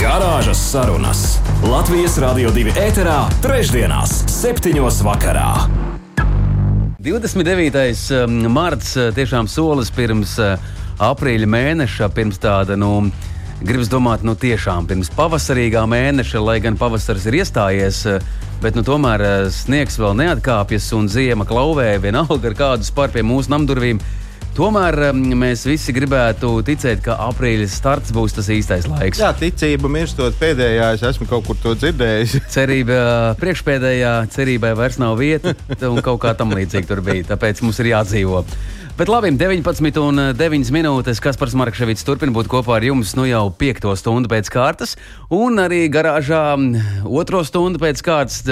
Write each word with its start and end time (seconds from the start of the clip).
Garāžas 0.00 0.56
sarunas 0.70 1.18
Latvijas 1.60 2.14
Rādio 2.22 2.48
2 2.56 2.72
ēterā, 2.80 3.18
trešdienās, 3.44 4.14
septiņos 4.32 5.02
vakarā. 5.04 5.66
29. 7.04 8.08
mārts 8.48 8.94
tiešām 9.18 9.50
solis 9.52 9.92
pirms 9.92 10.38
aprīļa 11.04 11.48
mēneša, 11.52 12.08
pirms 12.16 12.40
tāda, 12.40 12.78
nu, 12.80 13.10
gribas 13.60 13.92
domāt, 13.92 14.24
nu, 14.24 14.32
tiešām 14.40 14.88
pirms 14.88 15.12
pavasarīgā 15.18 15.84
mēneša, 15.92 16.40
lai 16.48 16.56
gan 16.64 16.80
pavasaris 16.80 17.28
ir 17.28 17.42
iestājies. 17.42 18.00
Bet 18.64 18.80
nu, 18.80 18.86
tomēr 18.88 19.50
sniegs 19.52 20.00
vēl 20.00 20.16
neatkāpjas, 20.16 20.88
un 20.96 21.12
ziema 21.12 21.44
klauvē 21.44 21.90
vienalga 22.00 22.54
ar 22.54 22.56
kādu 22.56 22.88
spāru 22.88 23.18
pie 23.18 23.28
mūsu 23.34 23.52
namdurvīm. 23.52 24.00
Tomēr 24.56 25.12
mēs 25.14 25.62
visi 25.68 25.92
gribētu 25.94 26.50
ticēt, 26.66 27.02
ka 27.04 27.14
aprīļa 27.28 27.68
starts 27.70 28.10
būs 28.14 28.34
tas 28.36 28.50
īstais 28.50 28.88
laiks. 28.90 29.20
Jā, 29.22 29.30
ticība 29.38 29.90
mirstot 29.92 30.34
pēdējā, 30.40 30.90
es 30.96 31.04
esmu 31.12 31.28
kaut 31.30 31.46
kur 31.46 31.58
to 31.62 31.76
dzirdējis. 31.78 32.36
Cerība 32.54 32.98
priekšpēdējā, 33.40 34.14
cerībai 34.34 34.74
vairs 34.78 34.98
nav 35.00 35.16
vieta, 35.20 35.54
un 35.88 36.02
kaut 36.04 36.20
kā 36.24 36.34
tam 36.38 36.54
līdzīga 36.58 36.90
tur 36.90 37.04
bija. 37.06 37.30
Tāpēc 37.30 37.62
mums 37.64 37.78
ir 37.84 37.92
jādzīvo. 37.94 38.44
Bet 38.98 39.08
labi, 39.08 39.30
19 39.32 39.98
un 40.02 40.20
9 40.36 40.70
minūtes. 40.74 41.20
Kaspars 41.22 41.54
Markevits 41.58 42.04
turpina 42.04 42.34
būt 42.34 42.48
kopā 42.50 42.76
ar 42.76 42.84
jums 42.84 43.12
nu 43.16 43.24
jau 43.28 43.46
5 43.60 43.86
stundu 43.96 44.30
pēc 44.30 44.50
kārtas, 44.52 44.96
un 45.32 45.60
arī 45.62 45.84
garāžā 45.92 46.42
2 46.58 47.42
stundu 47.48 47.80
pēc 47.80 48.02
kārtas 48.04 48.42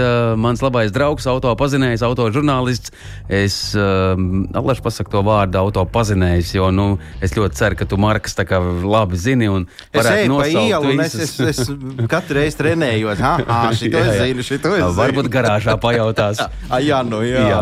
mans 0.40 0.62
labais 0.64 0.92
draugs, 0.94 1.26
auto 1.28 1.52
pazinējs, 1.58 2.04
auto 2.06 2.28
žurnālists. 2.34 2.94
Es 3.28 3.56
uh, 3.76 4.14
allaž 4.56 4.82
pasaku 4.84 5.16
to 5.16 5.24
vārdu 5.26 5.60
auto 5.60 5.84
pazinējs, 5.84 6.54
jo 6.56 6.70
nu, 6.72 6.86
es 7.24 7.34
ļoti 7.36 7.58
ceru, 7.58 7.80
ka 7.80 7.88
tu 7.90 7.98
Marks 8.00 8.38
tā 8.38 8.46
kā 8.48 8.60
labi 8.62 9.18
zini 9.20 9.50
un 9.52 9.66
varētu 9.94 10.30
nosaukt 10.32 10.88
visus. 10.92 11.18
Es, 11.26 11.40
es, 11.40 11.60
es 11.66 12.08
katru 12.08 12.38
reizi 12.38 12.62
trenējos, 12.62 13.20
ha, 13.26 13.34
ha, 13.42 13.60
šito 13.76 14.00
es 14.00 14.22
zinu, 14.22 14.46
šito 14.46 14.76
es 14.78 14.86
zinu. 14.86 14.94
Varbūt 15.02 15.32
garāžā 15.34 15.76
pajautās. 15.82 16.40
jā, 16.90 17.02
nu 17.04 17.24
jā. 17.26 17.44
jā. 17.52 17.60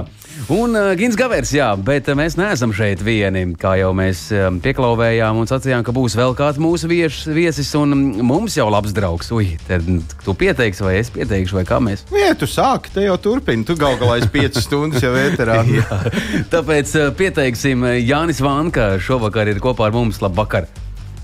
Un 0.53 0.77
uh, 0.77 0.92
Gins 0.98 1.17
Gavers, 1.17 1.51
jā, 1.55 1.70
bet 1.81 2.11
uh, 2.11 2.17
mēs 2.19 2.37
neesam 2.39 2.73
šeit 2.77 3.01
vieni. 3.05 3.42
Kā 3.59 3.73
jau 3.81 3.91
mēs 3.97 4.27
um, 4.37 4.59
pieklauvējām 4.62 5.41
un 5.41 5.48
sacījām, 5.48 5.84
ka 5.87 5.95
būs 5.97 6.17
vēl 6.19 6.37
kāds 6.39 6.61
mūsu 6.62 6.91
vieš, 6.91 7.23
viesis, 7.33 7.73
un 7.79 7.97
um, 7.97 8.03
mums 8.29 8.59
jau 8.59 8.69
labs 8.70 8.95
draugs. 8.97 9.33
Ui, 9.34 9.55
tad 9.67 9.87
tu 10.23 10.37
pieteiksi, 10.39 10.84
vai 10.84 10.98
es 11.01 11.11
pieteikšu, 11.14 11.59
vai 11.59 11.64
kā 11.69 11.81
mēs? 11.83 12.05
Jā, 12.14 12.34
tu 12.39 12.48
sāki, 12.51 12.92
te 12.95 13.07
jau 13.07 13.17
turpini. 13.23 13.64
Tu 13.67 13.79
gal 13.81 13.97
galā 14.01 14.20
esi 14.20 14.33
5 14.37 14.61
stundas 14.67 15.07
jau 15.07 15.14
ēterā. 15.19 15.62
Tāpēc 16.55 16.97
uh, 17.01 17.09
pieteiksim 17.17 17.89
Jānis 18.03 18.42
Vanka 18.45 18.95
šovakar 19.03 19.48
ir 19.51 19.62
kopā 19.64 19.89
ar 19.89 19.97
mums. 19.97 20.20
Labvakar! 20.23 20.69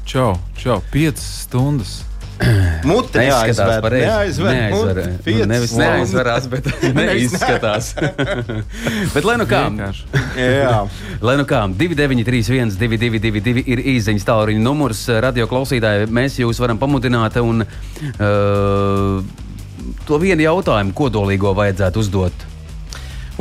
Čau, 0.08 0.34
čau, 0.58 0.80
5 0.94 1.20
stundas! 1.20 2.00
Mute 2.88 3.18
neaizver, 3.18 3.92
neaizver, 3.92 4.54
neaizver. 4.54 5.00
Nu, 5.26 5.46
nevis 5.46 5.74
neaizverās, 5.78 6.48
bet 6.50 6.68
neizskatās. 6.98 7.92
bet 9.14 9.26
lai 9.26 9.36
nu 9.40 9.46
kā. 9.50 9.62
lai 11.22 11.36
nu 11.40 11.46
kā, 11.48 11.62
2931, 11.70 12.76
222, 12.80 13.64
ir 13.74 13.84
īsiņas 13.94 14.28
tālruņa 14.28 14.62
numurs. 14.62 15.04
Radio 15.22 15.48
klausītāji, 15.50 16.10
mēs 16.12 16.40
jūs 16.42 16.62
varam 16.62 16.80
pamudināt 16.82 17.38
un 17.42 17.64
uh, 17.64 19.20
to 20.08 20.22
vienu 20.22 20.48
jautājumu 20.48 20.96
kodolīgo 20.96 21.54
vajadzētu 21.58 22.02
uzdot. 22.02 22.48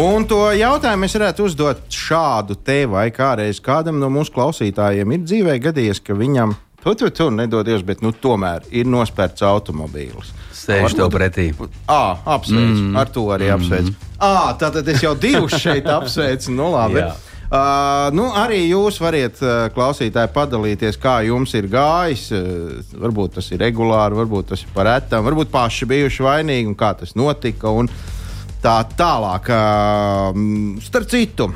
Un 0.02 0.24
to 0.26 0.46
jautājumu 0.56 1.06
es 1.06 1.16
varētu 1.18 1.46
uzdot 1.50 1.82
šādu 1.92 2.56
te 2.64 2.86
vai 2.90 3.10
kādreiz 3.14 3.60
kādam 3.64 4.00
no 4.00 4.08
mūsu 4.14 4.32
klausītājiem 4.38 5.18
ir 5.18 5.26
dzīvē 5.26 5.58
gadījies, 5.68 6.00
ka 6.06 6.16
viņam 6.18 6.56
ir 6.56 6.71
Tu 6.82 6.94
tur 6.98 7.12
tu, 7.14 7.28
nedodies, 7.30 7.84
bet 7.86 8.00
nu, 8.02 8.10
tomēr 8.10 8.64
ir 8.74 8.88
nospērts 8.90 9.44
automobīls. 9.46 10.32
Sēž 10.58 10.96
tev 10.98 11.12
pretī. 11.14 11.52
À, 11.86 12.18
apsveicu, 12.38 12.88
mm. 12.88 12.96
ar 12.98 13.12
to 13.14 13.28
arī 13.34 13.52
mm. 13.52 13.58
apsveicu. 13.60 13.94
À, 14.18 14.32
tātad 14.58 14.90
es 14.90 15.04
jau 15.06 15.12
divus 15.18 15.54
šeit 15.62 15.86
apsveicu. 15.90 16.54
Nu, 16.58 16.72
labi. 16.74 17.04
Uh, 17.52 18.08
nu, 18.16 18.30
arī 18.34 18.62
jūs 18.64 18.98
varat, 19.04 19.38
uh, 19.44 19.66
klausītāji, 19.76 20.32
padalīties, 20.34 20.98
kā 21.02 21.18
jums 21.28 21.54
ir 21.60 21.68
gājis. 21.70 22.30
Uh, 22.34 22.80
varbūt 23.04 23.36
tas 23.38 23.52
ir 23.52 23.62
regulāri, 23.62 24.18
varbūt 24.22 24.54
tas 24.54 24.64
ir 24.64 24.72
par 24.74 24.88
retam, 24.88 25.26
varbūt 25.28 25.52
paši 25.54 25.90
bijuši 25.92 26.26
vainīgi 26.26 26.72
un 26.72 26.78
kā 26.80 26.94
tas 26.98 27.14
notika. 27.20 27.74
Un, 27.76 27.92
uh, 27.92 28.11
Tā 28.62 28.76
tālāk, 28.94 29.48
starp 30.86 31.08
citu, 31.10 31.48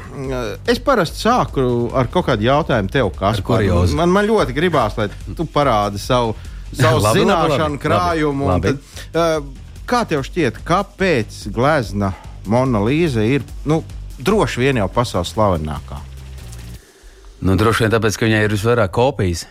es 0.66 0.80
parasti 0.82 1.20
sāku 1.22 1.66
ar 1.94 2.10
kaut 2.10 2.26
kādu 2.32 2.48
jautājumu 2.48 2.90
tev, 2.90 3.12
kas 3.14 3.44
ir. 3.62 3.94
Man, 3.94 4.10
man 4.10 4.26
ļoti 4.26 4.56
gribās, 4.58 4.98
lai 4.98 5.12
tu 5.38 5.46
parādi 5.46 6.02
savu, 6.02 6.34
savu 6.74 7.04
labi, 7.04 7.22
zināšanu 7.22 7.78
labi, 7.78 7.82
krājumu. 7.84 8.50
Labi, 8.50 8.74
labi. 8.74 9.06
Tad, 9.14 9.52
kā 9.86 10.02
tev 10.10 10.26
šķiet, 10.26 10.64
kāpēc 10.66 11.44
glezna 11.54 12.10
Mona 12.50 12.82
Līza 12.82 13.22
ir 13.22 13.46
nu, 13.70 13.84
droši 14.18 14.66
vien 14.66 14.82
jau 14.82 14.90
pasaules 14.90 15.36
slavenākā? 15.36 16.02
Nu, 17.46 17.54
droši 17.60 17.86
vien 17.86 17.94
tāpēc, 17.94 18.18
ka 18.18 18.26
viņai 18.26 18.42
ir 18.48 18.58
visvairāk 18.58 18.94
kopijas. 18.98 19.46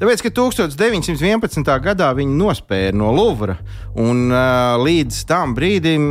Tāpēc, 0.00 0.22
ka 0.24 0.30
1911. 0.36 1.72
gadā 1.84 2.08
viņi 2.16 2.36
nospēja 2.36 2.92
no 2.96 3.10
Louvra, 3.12 3.56
un 4.00 4.28
uh, 4.32 4.76
līdz 4.80 5.24
tam 5.28 5.52
brīdim 5.56 6.06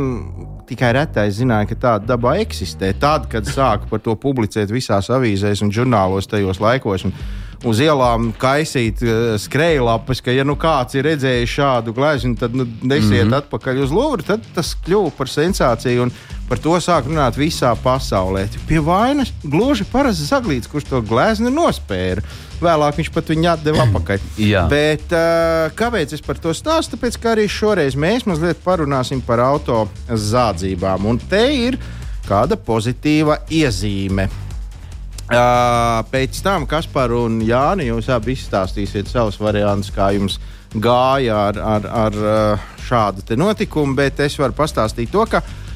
tikai 0.70 0.94
retais 0.96 1.36
zināja, 1.40 1.68
ka 1.70 1.78
tāda 1.84 2.12
daba 2.14 2.36
eksistē. 2.40 2.92
Tad, 3.00 3.28
kad 3.32 3.48
sāka 3.48 3.90
par 3.90 4.02
to 4.04 4.16
publicēt 4.18 4.72
visās 4.72 5.10
avīzēs 5.12 5.64
un 5.66 5.72
žurnālos 5.74 6.30
tajos 6.30 6.62
laikos. 6.62 7.08
Un, 7.08 7.16
Uz 7.60 7.76
ielām 7.84 8.30
kaisīt 8.40 9.02
uh, 9.04 9.34
skrejlapas, 9.36 10.22
ka, 10.24 10.32
ja 10.32 10.46
nu 10.48 10.54
kāds 10.56 10.96
ir 10.96 11.04
redzējis 11.04 11.56
šādu 11.58 11.92
glezniecību, 11.92 12.38
tad 12.40 12.54
nu, 12.56 12.64
nesiet 12.80 13.26
mm 13.26 13.26
-hmm. 13.26 13.36
atpakaļ 13.36 13.82
uz 13.84 13.92
Lūvru. 13.92 14.24
Tad 14.24 14.46
tas 14.54 14.70
kļuva 14.86 15.12
par 15.18 15.28
sensāciju. 15.28 16.06
Un, 16.06 16.14
Par 16.50 16.58
to 16.58 16.72
sāk 16.82 17.06
runāt 17.06 17.36
visā 17.38 17.70
pasaulē. 17.78 18.48
Pie 18.66 18.80
vainas 18.82 19.30
gluži 19.44 19.84
parasts 19.86 20.32
zaglīts, 20.32 20.66
kurš 20.66 20.88
to 20.88 20.98
glezniecību 21.06 21.54
nospēra. 21.54 22.24
Vēlāk 22.58 22.98
viņš 22.98 23.10
pat 23.14 23.30
viņu 23.30 23.50
atdeva 23.52 23.82
atpakaļ. 23.86 24.24
Bet 24.72 25.14
kāpēc 25.78 26.16
es 26.16 26.24
par 26.26 26.42
to 26.42 26.50
stāstu? 26.56 26.96
Tāpēc, 26.96 27.20
ka 27.22 27.36
arī 27.36 27.46
šoreiz 27.46 27.94
mēs 27.94 28.26
mazliet 28.26 28.58
parunāsim 28.66 29.22
par 29.22 29.44
auto 29.46 29.84
zādzībām. 30.10 31.06
Un 31.06 31.22
te 31.30 31.44
ir 31.54 31.78
kāda 32.26 32.58
pozitīva 32.58 33.44
iezīme. 33.46 34.26
Pēc 35.30 36.42
tam, 36.42 36.66
kas 36.66 36.90
par 36.90 37.14
un 37.14 37.38
Jāni, 37.46 37.92
jūs 37.92 38.10
abi 38.10 38.34
izstāstīsiet 38.34 39.06
savus 39.06 39.38
variantus, 39.38 39.94
kā 39.94 40.10
jums 40.18 40.40
gāja 40.74 41.46
ar, 41.46 41.62
ar, 41.78 41.90
ar 42.08 42.22
šādu 42.90 43.38
notikumu, 43.38 43.94
bet 43.94 44.18
es 44.26 44.34
varu 44.42 44.58
pastāstīt 44.58 45.14
to, 45.14 45.22
ka 45.30 45.38
uh, 45.38 45.69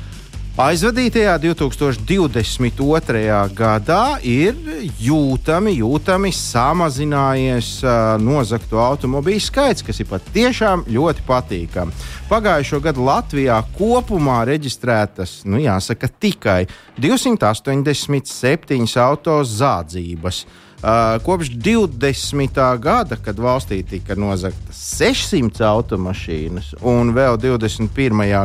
Aizvadītajā 0.54 1.32
2022. 1.42 3.22
gadā 3.58 4.20
ir 4.22 4.54
jūtami, 5.02 5.72
jūtami 5.80 6.30
samazinājies 6.30 7.82
uh, 7.82 8.14
nozagto 8.22 8.78
automobīļu 8.78 9.42
skaits, 9.42 9.82
kas 9.82 9.98
ir 9.98 10.06
patiešām 10.12 10.84
ļoti 10.94 11.24
patīkami. 11.26 11.90
Pagājušo 12.30 12.78
gadu 12.84 13.02
Latvijā 13.02 13.56
kopumā 13.74 14.44
reģistrētas, 14.46 15.40
nu 15.50 15.58
jāsaka, 15.58 16.06
tikai 16.22 16.70
287 17.02 18.94
auto 19.02 19.42
zādzības. 19.42 20.46
Uh, 20.84 21.18
kopš 21.26 21.50
20. 21.50 22.62
gada, 22.78 23.18
kad 23.18 23.42
valstī 23.42 23.82
tika 23.82 24.14
nozagtas 24.14 24.78
600 25.00 25.66
automašīnas, 25.66 26.78
un 26.86 27.10
vēl 27.16 27.42
21. 27.42 27.90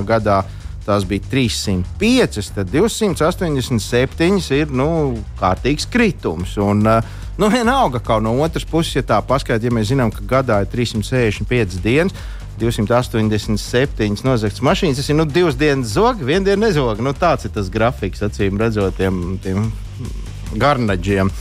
gadā 0.09 0.41
tās 0.89 1.05
bija 1.05 1.23
305, 1.29 2.49
tad 2.55 2.73
287 2.73 4.51
ir 4.57 4.73
nu, 4.73 4.89
kārtīgs 5.39 5.85
kritums. 5.91 6.55
Un, 6.61 6.81
nu, 6.83 7.51
vienalga, 7.53 8.01
kā 8.03 8.19
no 8.23 8.33
otras 8.41 8.65
puses, 8.67 8.97
ja 8.97 9.05
tā 9.05 9.21
paskaidro, 9.25 9.69
ja 9.69 9.77
mēs 9.77 9.93
zinām, 9.93 10.13
ka 10.13 10.25
gadā 10.37 10.63
ir 10.65 10.73
365 10.73 11.79
dienas. 11.85 12.27
287 12.59 14.25
nozagts 14.27 14.59
mašīnas. 14.59 14.99
Tas 14.99 15.07
ir 15.07 15.15
nu, 15.15 15.23
divas 15.23 15.55
dienas 15.55 15.93
zoga, 15.95 16.25
viena 16.27 16.49
diena 16.49 16.67
nezoga. 16.67 16.99
Nu, 16.99 17.13
tāds 17.15 17.47
ir 17.47 17.53
tas 17.55 17.69
grafiks, 17.71 18.19
acīm 18.25 18.59
redzot, 18.59 18.97
tiem, 18.99 19.39
tiem 19.43 19.69
garnaģiem. 20.59 21.31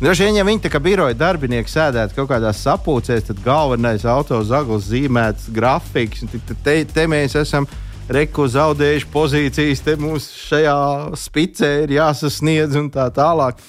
Droši 0.00 0.26
vien, 0.26 0.40
ja 0.40 0.44
viņi 0.44 0.64
tā 0.64 0.72
kā 0.74 0.80
biroja 0.82 1.14
darbinieki 1.14 1.70
sēdētu 1.70 2.16
kaut 2.16 2.32
kādās 2.32 2.64
sapulcēs, 2.66 3.28
tad 3.28 3.38
galvenais 3.44 4.02
auto 4.10 4.40
zaglis 4.42 4.88
zīmēts 4.90 5.46
grafiks. 5.54 6.26
Te, 6.66 6.80
te 6.90 7.06
mēs 7.10 7.38
esam 7.38 7.68
reku 8.08 8.46
zaudējuši 8.50 9.08
pozīcijas, 9.12 9.82
te 9.84 9.96
mums 10.00 10.28
šajā 10.48 10.76
spicē 11.18 11.70
ir 11.84 11.96
jāsasniedz 11.98 12.76
un 12.80 12.90
tā 12.92 13.08
tālāk. 13.14 13.60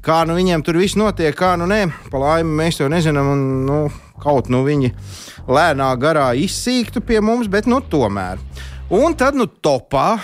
Kā 0.00 0.22
nu 0.24 0.36
viņiem 0.38 0.62
tur 0.64 0.78
viss 0.80 0.96
notiek, 0.96 1.34
kā 1.36 1.56
nu 1.60 1.66
nē, 1.68 1.82
pa 2.12 2.20
laimi 2.22 2.54
mēs 2.62 2.80
to 2.80 2.88
nezinām. 2.88 3.32
Un, 3.34 3.42
nu, 3.66 3.80
kaut 4.20 4.48
nu 4.52 4.62
viņi 4.64 4.92
lēnā 5.48 5.90
garā 6.00 6.30
izsīktu 6.38 7.02
pie 7.04 7.20
mums, 7.24 7.50
bet 7.52 7.68
nu 7.68 7.82
tomēr. 7.84 8.40
Un 8.90 9.14
tad, 9.14 9.36
nu, 9.38 9.46
topā 9.46 10.16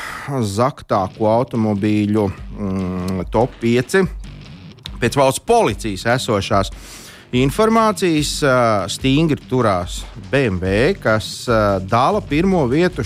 zaktāko 0.42 1.28
automobīļu 1.30 2.24
mm, 2.26 3.26
top 3.30 3.52
5 3.62 4.00
pēc 4.96 5.18
valsts 5.20 5.44
policijas 5.46 6.06
esošās 6.16 6.72
informācijas 7.36 8.32
stingri 8.94 9.38
turās 9.50 10.00
BMW, 10.30 10.94
kas 10.98 11.46
dala 11.90 12.22
pirmo 12.24 12.64
vietu 12.70 13.04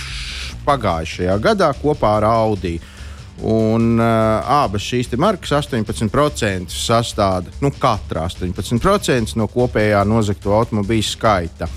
pagājušajā 0.71 1.37
gadā 1.43 1.75
kopā 1.83 2.17
ar 2.21 2.31
Audi. 2.31 2.79
Un 3.41 3.95
uh, 3.97 4.43
abas 4.45 4.85
šīs 4.85 5.15
markas 5.17 5.55
18% 5.57 6.69
sastāvda, 6.69 7.55
nu, 7.65 7.71
katra 7.73 8.27
18% 8.29 9.39
no 9.41 9.49
kopējā 9.49 10.03
nozagto 10.05 10.53
automobīļu 10.59 11.07
skaita. 11.09 11.71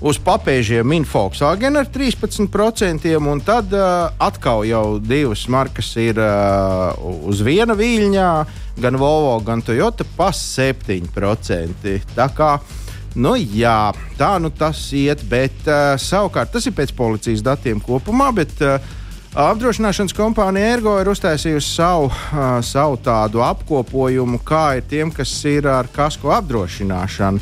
Uz 0.00 0.16
papēžiem 0.24 0.86
min 0.88 1.04
Volkswagen 1.04 1.76
ar 1.76 1.90
13%, 1.92 3.04
un 3.20 3.42
tad 3.44 3.68
uh, 3.76 4.08
atkal 4.16 4.64
jau 4.64 4.96
divas 4.96 5.44
markas 5.52 5.92
ir 6.00 6.16
uh, 6.16 6.96
uz 7.28 7.44
viena 7.44 7.76
viļņā, 7.76 8.30
gan 8.80 8.96
Volvo, 8.96 9.36
gan 9.44 9.60
Toyota 9.60 10.08
pa 10.16 10.30
7%. 10.32 11.92
Tā 12.16 12.28
kā 12.32 12.54
Nu, 13.18 13.34
jā, 13.34 13.90
tā 14.18 14.36
nu 14.38 14.52
tas 14.54 14.84
iet, 14.94 15.24
bet 15.26 15.66
uh, 15.66 15.96
savukārt 15.98 16.52
tas 16.54 16.66
ir 16.68 16.74
pēc 16.76 16.92
policijas 16.94 17.42
datiem 17.42 17.80
kopumā. 17.82 18.30
Bet, 18.36 18.54
uh, 18.62 18.78
Apdrošināšanas 19.30 20.10
kompānija 20.10 20.72
Ergo 20.74 20.96
ir 20.98 21.06
uztaisījusi 21.12 21.74
savu, 21.76 22.08
uh, 22.10 22.58
savu 22.66 22.96
tādu 22.98 23.44
apkopojumu, 23.46 24.40
kā 24.42 24.80
ir 24.80 24.86
tiem, 24.90 25.12
kas 25.14 25.30
ir 25.46 25.68
ar 25.70 25.86
kasko 25.94 26.32
apdrošināšanu. 26.34 27.38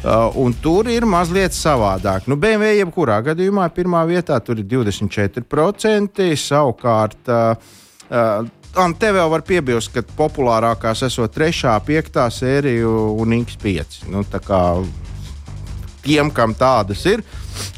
Uh, 0.00 0.36
un 0.40 0.52
tur 0.56 0.88
ir 0.88 1.04
mazliet 1.08 1.56
savādāk. 1.56 2.28
Nu, 2.28 2.36
BMW 2.40 2.78
jebkurā 2.78 3.18
gadījumā 3.24 3.66
pirmā 3.76 4.06
vietā 4.08 4.36
tur 4.44 4.60
ir 4.60 4.68
24%. 4.68 6.28
Savukārt, 6.40 7.20
uh, 7.28 7.72
uh, 8.08 8.94
te 9.00 9.12
vēl 9.12 9.32
var 9.32 9.44
piebilst, 9.44 9.92
ka 9.92 10.04
populārākās 10.16 11.04
esot 11.08 11.36
3, 11.36 11.76
5 11.88 12.24
sērija 12.36 12.88
un 13.20 13.36
X5. 13.40 14.02
Nu, 14.12 14.24
tiem, 16.04 16.30
kam 16.34 16.54
tādas 16.56 17.02
ir, 17.08 17.22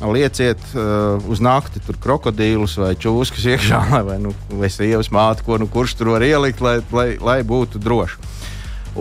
lieciet 0.02 0.60
uh, 0.74 1.18
uz 1.30 1.42
nakti 1.42 1.82
tur 1.84 1.98
krokodīlus 2.02 2.76
vai 2.80 2.92
čūskas 2.98 3.48
iekšā, 3.54 3.82
vai, 4.08 4.18
nu, 4.22 4.34
vai 4.58 4.70
sievas 4.72 5.10
māte, 5.14 5.44
ko 5.46 5.58
nu 5.60 5.68
kurš 5.70 5.96
tur 5.98 6.14
var 6.16 6.26
ielikt, 6.26 6.62
lai, 6.64 6.78
lai, 6.94 7.08
lai 7.22 7.40
būtu 7.46 7.82
droši. 7.82 8.30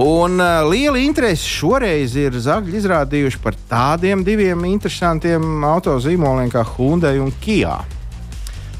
Un 0.02 0.40
uh, 0.40 0.62
liela 0.72 1.02
interese 1.04 1.44
šoreiz 1.44 2.14
ir 2.16 2.38
zagļi 2.40 2.78
izrādījuši 2.80 3.42
par 3.44 3.58
tādiem 3.68 4.22
diviem 4.24 4.64
interesantiem 4.70 5.66
autozīmoliem 5.68 6.52
kā 6.54 6.64
Hyundai 6.78 7.18
un 7.20 7.34
Kia. 7.44 7.82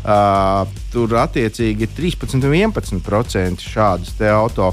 Uh, 0.02 0.64
tur 0.90 1.12
attiecīgi 1.20 1.86
ir 1.86 1.92
13 1.98 2.40
un 2.40 2.48
11% 2.48 3.68
šādas 3.68 4.16
auto 4.32 4.72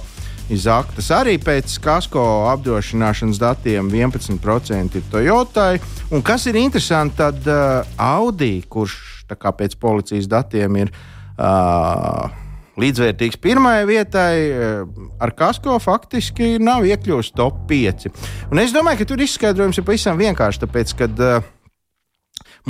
izaktas. 0.53 1.11
Arī 1.15 1.37
pēc 1.43 1.77
kasko 1.85 2.25
apdrošināšanas 2.55 3.41
datiem 3.41 3.91
11% 3.93 4.99
ir 4.99 5.07
Toyotai. 5.13 5.79
Un 6.15 6.25
kas 6.25 6.49
ir 6.49 6.59
interesanti, 6.61 7.19
tad 7.21 7.47
uh, 7.49 7.87
Audi, 7.97 8.59
kurš 8.69 8.99
pēc 9.29 9.79
policijas 9.81 10.29
datiem 10.31 10.85
ir. 10.85 10.93
Uh, 11.39 12.45
Līdzvērtīgs 12.79 13.41
pirmajai 13.43 13.87
vietai, 13.89 14.33
uh, 14.55 15.07
ar 15.19 15.33
kasko 15.35 15.81
faktiski 15.83 16.57
nav 16.63 16.87
iekļuvusi 16.87 17.35
top 17.35 17.65
5. 17.71 18.07
Un 18.53 18.63
es 18.63 18.75
domāju, 18.75 19.01
ka 19.01 19.09
tur 19.11 19.23
izskaidrojums 19.25 19.81
ir 19.81 19.87
pavisam 19.87 20.19
vienkāršs. 20.21 20.63
Tāpēc, 20.63 20.95
kad 21.01 21.23
uh, 21.27 21.49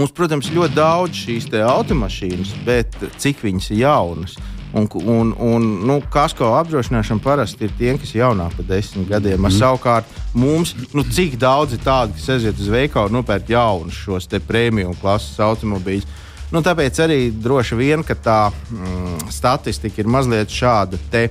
mums, 0.00 0.14
protams, 0.16 0.48
ļoti 0.54 0.78
daudz 0.80 1.25
šīs 1.26 1.50
automašīnas, 1.60 2.54
bet 2.64 2.96
cik 3.20 3.44
viņas 3.44 3.69
ir 3.75 3.82
jaunas? 3.84 4.38
Un, 4.76 4.85
un, 5.00 5.32
un 5.41 5.67
nu, 5.88 5.97
kasko 6.12 6.50
apdrošināšana 6.59 7.25
parasti 7.25 7.65
ir 7.65 7.73
tie, 7.79 7.94
kas 7.97 8.12
ir 8.12 8.20
jaunāki 8.20 8.59
par 8.61 8.67
desmit 8.69 9.09
gadiem. 9.09 9.41
Mm. 9.41 9.55
Savukārt 9.56 10.17
mums, 10.37 10.75
nu, 10.93 11.05
cik 11.09 11.38
daudz 11.41 11.73
ir 11.73 11.81
tādu, 11.85 12.12
kas 12.19 12.29
aiziet 12.37 12.61
uz 12.61 12.69
veikalu 12.73 13.09
un 13.09 13.20
nopērk 13.20 13.49
jaunus 13.55 13.97
šos 13.97 14.29
prēmiju 14.44 14.93
klases 15.00 15.41
automobīļus. 15.41 16.26
Nu, 16.53 16.62
tāpēc 16.65 17.00
arī 17.05 17.19
droši 17.32 17.76
vien 17.76 18.05
tā 18.05 18.38
mm, 18.49 19.29
statistika 19.32 20.00
ir 20.00 20.09
mazliet 20.09 20.53
šāda. 20.53 21.00
Te. 21.12 21.29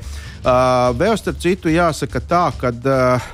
Uh, 0.47 0.93
vēl 0.95 1.17
starp 1.17 1.39
citu, 1.41 1.69
jāsaka 1.73 2.21
tā, 2.21 2.43
ka 2.55 2.69
uh, 2.71 3.31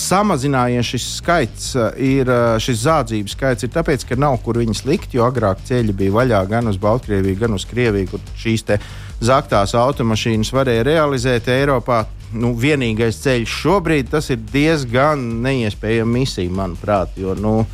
samazinājies 0.00 0.88
šis 0.92 1.04
skaits, 1.20 1.66
uh, 1.78 1.90
ir 1.94 2.30
uh, 2.30 2.56
šis 2.62 2.80
zādzības 2.84 3.36
skaits, 3.36 3.66
ir 3.66 3.74
tāpēc, 3.74 4.06
ka 4.08 4.18
nav 4.18 4.40
kur 4.44 4.58
viņas 4.58 4.82
likt, 4.88 5.14
jo 5.14 5.26
agrāk 5.28 5.62
ceļi 5.68 5.94
bija 5.96 6.16
vaļā 6.16 6.40
gan 6.50 6.70
uz 6.70 6.80
Baltkrieviju, 6.80 7.38
gan 7.38 7.54
uz 7.54 7.66
Krieviju, 7.70 8.10
kur 8.14 8.24
šīs 8.40 8.66
zaktās 9.20 9.76
automašīnas 9.78 10.50
varēja 10.56 10.86
realizēt 10.88 11.50
Eiropā. 11.52 12.04
Nu, 12.30 12.52
vienīgais 12.54 13.18
ceļš 13.24 13.54
šobrīd 13.62 14.12
ir 14.20 14.42
diezgan 14.52 15.22
neiespējama 15.42 16.18
misija, 16.18 16.50
manuprāt. 16.54 17.18
Jo, 17.18 17.34
nu, 17.34 17.64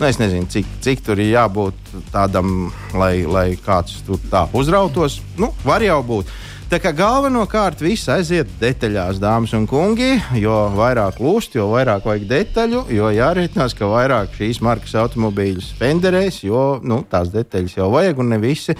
Nu, 0.00 0.06
es 0.06 0.16
nezinu, 0.16 0.46
cik, 0.48 0.68
cik 0.80 1.02
tur 1.04 1.20
ir 1.20 1.34
jābūt 1.34 1.90
tādam, 2.08 2.70
lai, 2.96 3.26
lai 3.28 3.50
kāds 3.60 3.98
tur 4.06 4.16
tā 4.32 4.46
uzrautos. 4.56 5.18
Nu, 5.36 5.50
var 5.60 5.84
jau 5.84 5.98
būt. 6.00 6.30
Tā 6.70 6.78
kā 6.78 6.92
galvenokārt 6.94 7.80
viss 7.82 8.06
aiziet 8.14 8.46
detaļās, 8.60 9.16
dāmas 9.18 9.50
un 9.58 9.64
kungi, 9.66 10.12
jo 10.38 10.54
vairāk 10.76 11.16
lūst, 11.18 11.56
jo 11.58 11.64
vairāk 11.72 12.04
vajag 12.06 12.28
detaļu, 12.30 12.84
jo 12.94 13.08
jārēķinās, 13.10 13.74
ka 13.74 13.88
vairāk 13.90 14.36
šīs 14.38 14.60
markas 14.62 14.94
automobīļus 15.02 15.72
spenderēs, 15.72 16.38
jo 16.46 16.78
nu, 16.86 17.00
tās 17.10 17.32
detaļas 17.34 17.74
jau 17.74 17.88
vajag 17.90 18.22
un 18.22 18.30
ne 18.30 18.38
visi 18.38 18.76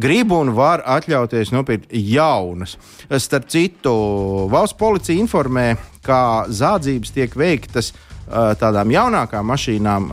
grib 0.00 0.32
un 0.32 0.54
var 0.56 0.80
atļauties 0.96 1.52
nopirkt 1.52 1.92
jaunas. 1.92 2.78
Starp 3.20 3.52
citu, 3.52 3.92
valsts 4.48 4.80
policija 4.80 5.20
informē, 5.20 5.74
ka 6.08 6.46
zādzības 6.48 7.12
tiek 7.18 7.36
veiktas 7.36 7.92
tādām 8.26 8.90
jaunākām 8.90 9.46
mašīnām, 9.52 10.08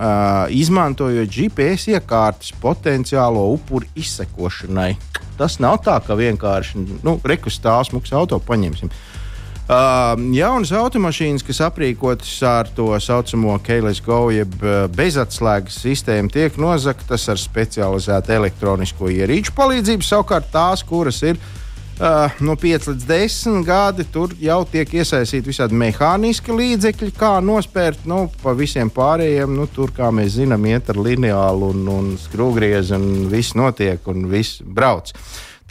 izmantojot 0.53 1.31
GPS 1.33 1.89
iekārtas 1.95 2.53
potenciālo 2.61 3.47
upuru 3.55 3.89
izsekošanai. 3.97 4.91
Tas 5.39 5.57
nav 5.63 5.79
tā, 5.85 5.97
ka 6.05 6.17
vienkārši 6.17 6.83
nu, 7.01 7.17
rekustāvs 7.25 7.93
mūks 7.95 8.13
auto 8.13 8.37
paņemsim. 8.43 8.93
Uh, 8.93 10.19
jaunas 10.35 10.73
automašīnas, 10.75 11.43
kas 11.47 11.61
aprīkotas 11.63 12.33
ar 12.43 12.67
to 12.75 12.89
saucamo 12.99 13.55
Keilis 13.63 14.01
Go, 14.03 14.27
jeb 14.35 14.57
bezatslēgas 14.93 15.77
sistēmu, 15.85 16.29
tiek 16.29 16.59
nozagtas 16.59 17.29
ar 17.31 17.39
specializētu 17.39 18.35
elektronisko 18.35 19.07
ierīču 19.09 19.55
palīdzību. 19.55 20.03
Savukārt 20.03 20.51
tās, 20.51 20.83
kuras 20.83 21.23
ir 21.23 21.39
uh, 21.39 21.62
Uh, 22.03 22.27
no 22.43 22.57
5 22.59 22.89
līdz 22.89 23.05
10 23.07 23.61
gadi 23.63 24.03
tur 24.11 24.33
jau 24.43 24.57
tiek 24.67 24.89
iesaistīti 24.91 25.47
visādi 25.47 25.77
mehāniski 25.79 26.51
līdzekļi, 26.51 27.13
kā 27.15 27.37
nospērt. 27.39 28.01
Nu, 28.11 28.25
pa 28.41 28.51
visiem 28.59 28.91
pārējiem, 28.91 29.53
nu, 29.55 29.69
tur, 29.71 29.93
kā 29.95 30.09
mēs 30.11 30.33
zinām, 30.35 30.67
iet 30.67 30.91
ar 30.91 30.99
lineālu 30.99 31.69
un, 31.71 31.87
un 31.93 32.11
skrūvgriezu, 32.19 32.97
un 32.99 33.31
viss 33.31 33.55
notiek, 33.55 34.03
un 34.11 34.27
viss 34.27 34.59
brauc. 34.59 35.13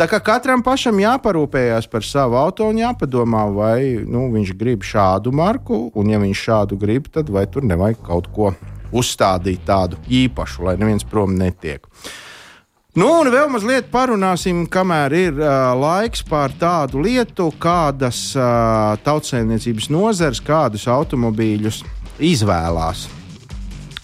Tā 0.01 0.09
kā 0.09 0.23
katram 0.25 0.65
pašam 0.65 1.05
jāparūpējas 1.05 1.91
par 1.93 2.09
savu 2.09 2.41
auto 2.41 2.71
un 2.73 2.81
jāpadomā, 2.81 3.45
vai 3.53 3.77
nu, 4.01 4.31
viņš 4.33 4.57
grib 4.57 4.89
šādu 4.89 5.37
marku, 5.37 5.85
un 5.93 6.17
ja 6.17 6.23
viņš 6.23 6.49
šādu 6.49 6.81
grib, 6.81 7.13
tad 7.13 7.29
vai 7.29 7.45
tur 7.45 7.69
nevajag 7.69 8.01
kaut 8.09 8.33
ko 8.33 8.55
uzstādīt 8.89 9.69
tādu 9.69 10.01
īpašu, 10.09 10.65
lai 10.65 10.79
neviens 10.81 11.05
prom 11.05 11.37
netiek. 11.37 11.85
Nu, 12.93 13.07
un 13.23 13.29
vēl 13.33 13.47
mazliet 13.49 13.87
parunāsim, 13.89 14.67
kamēr 14.69 15.15
ir 15.17 15.39
uh, 15.41 15.71
laiks 15.81 16.21
par 16.29 16.53
tādu 16.61 17.01
lietu, 17.01 17.47
kādas 17.57 18.35
uh, 18.37 18.99
tautsēmniecības 19.01 19.87
nozares, 19.89 20.43
kādus 20.45 20.85
automobīļus 20.93 21.79
izvēlās. 22.29 23.07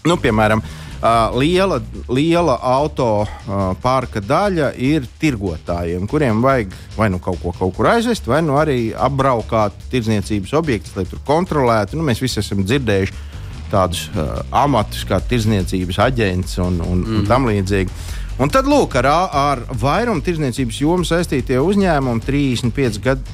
Nu, 0.09 0.16
piemēram, 0.16 0.62
uh, 0.64 1.37
liela, 1.37 1.83
liela 2.09 2.54
auto 2.64 3.11
uh, 3.26 3.59
pārka 3.83 4.23
daļa 4.25 4.71
ir 4.80 5.04
tirgotājiem, 5.21 6.09
kuriem 6.09 6.40
vajag 6.40 6.73
vai 6.97 7.11
nu 7.12 7.21
kaut 7.21 7.42
ko 7.42 7.52
kaut 7.59 7.76
kur 7.76 7.90
aizvest, 7.92 8.25
vai 8.25 8.40
nu 8.47 8.57
arī 8.57 8.95
apbraukāt 8.97 9.76
tirdzniecības 9.92 10.57
objektus, 10.57 10.97
lai 10.97 11.04
tur 11.11 11.21
kontrolētu. 11.28 12.00
Nu, 12.00 12.09
mēs 12.09 12.25
visi 12.25 12.40
esam 12.40 12.64
dzirdējuši 12.64 13.26
tādus 13.68 14.07
uh, 14.14 14.38
amatus 14.64 15.04
kā 15.04 15.21
tirdzniecības 15.28 16.00
aģents 16.09 16.57
un, 16.64 16.80
un, 16.80 17.04
mm. 17.04 17.21
un 17.21 17.28
tam 17.28 17.52
līdzīgi. 17.52 18.16
Un 18.38 18.52
tad, 18.54 18.68
lūk, 18.71 18.92
ar, 19.00 19.09
ar 19.35 19.61
vairumu 19.80 20.23
tirdzniecības 20.23 20.76
jomu 20.78 21.07
saistītie 21.07 21.57
uzņēmumi 21.59 22.23
35% 22.23 23.02
gad, 23.02 23.25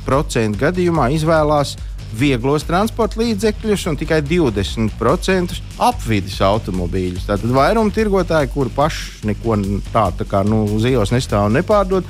gadījumā 0.63 1.11
izvēlās 1.13 1.75
vieglos 2.17 2.65
transporta 2.65 3.21
līdzekļus 3.21 3.85
un 3.91 3.99
tikai 4.01 4.23
20% 4.25 5.59
apvidus 5.85 6.39
automobīļus. 6.47 7.27
Tātad 7.29 7.53
vairums 7.53 7.93
tirgotāji, 7.93 8.49
kuri 8.55 8.73
paši 8.73 9.29
neko 9.29 9.59
tādu 9.91 10.23
tā 10.23 10.29
kā, 10.31 10.41
nu, 10.49 10.63
uz 10.73 10.87
ielas 10.89 11.13
nestāv 11.13 11.51
un 11.51 11.59
nepārdod, 11.59 12.09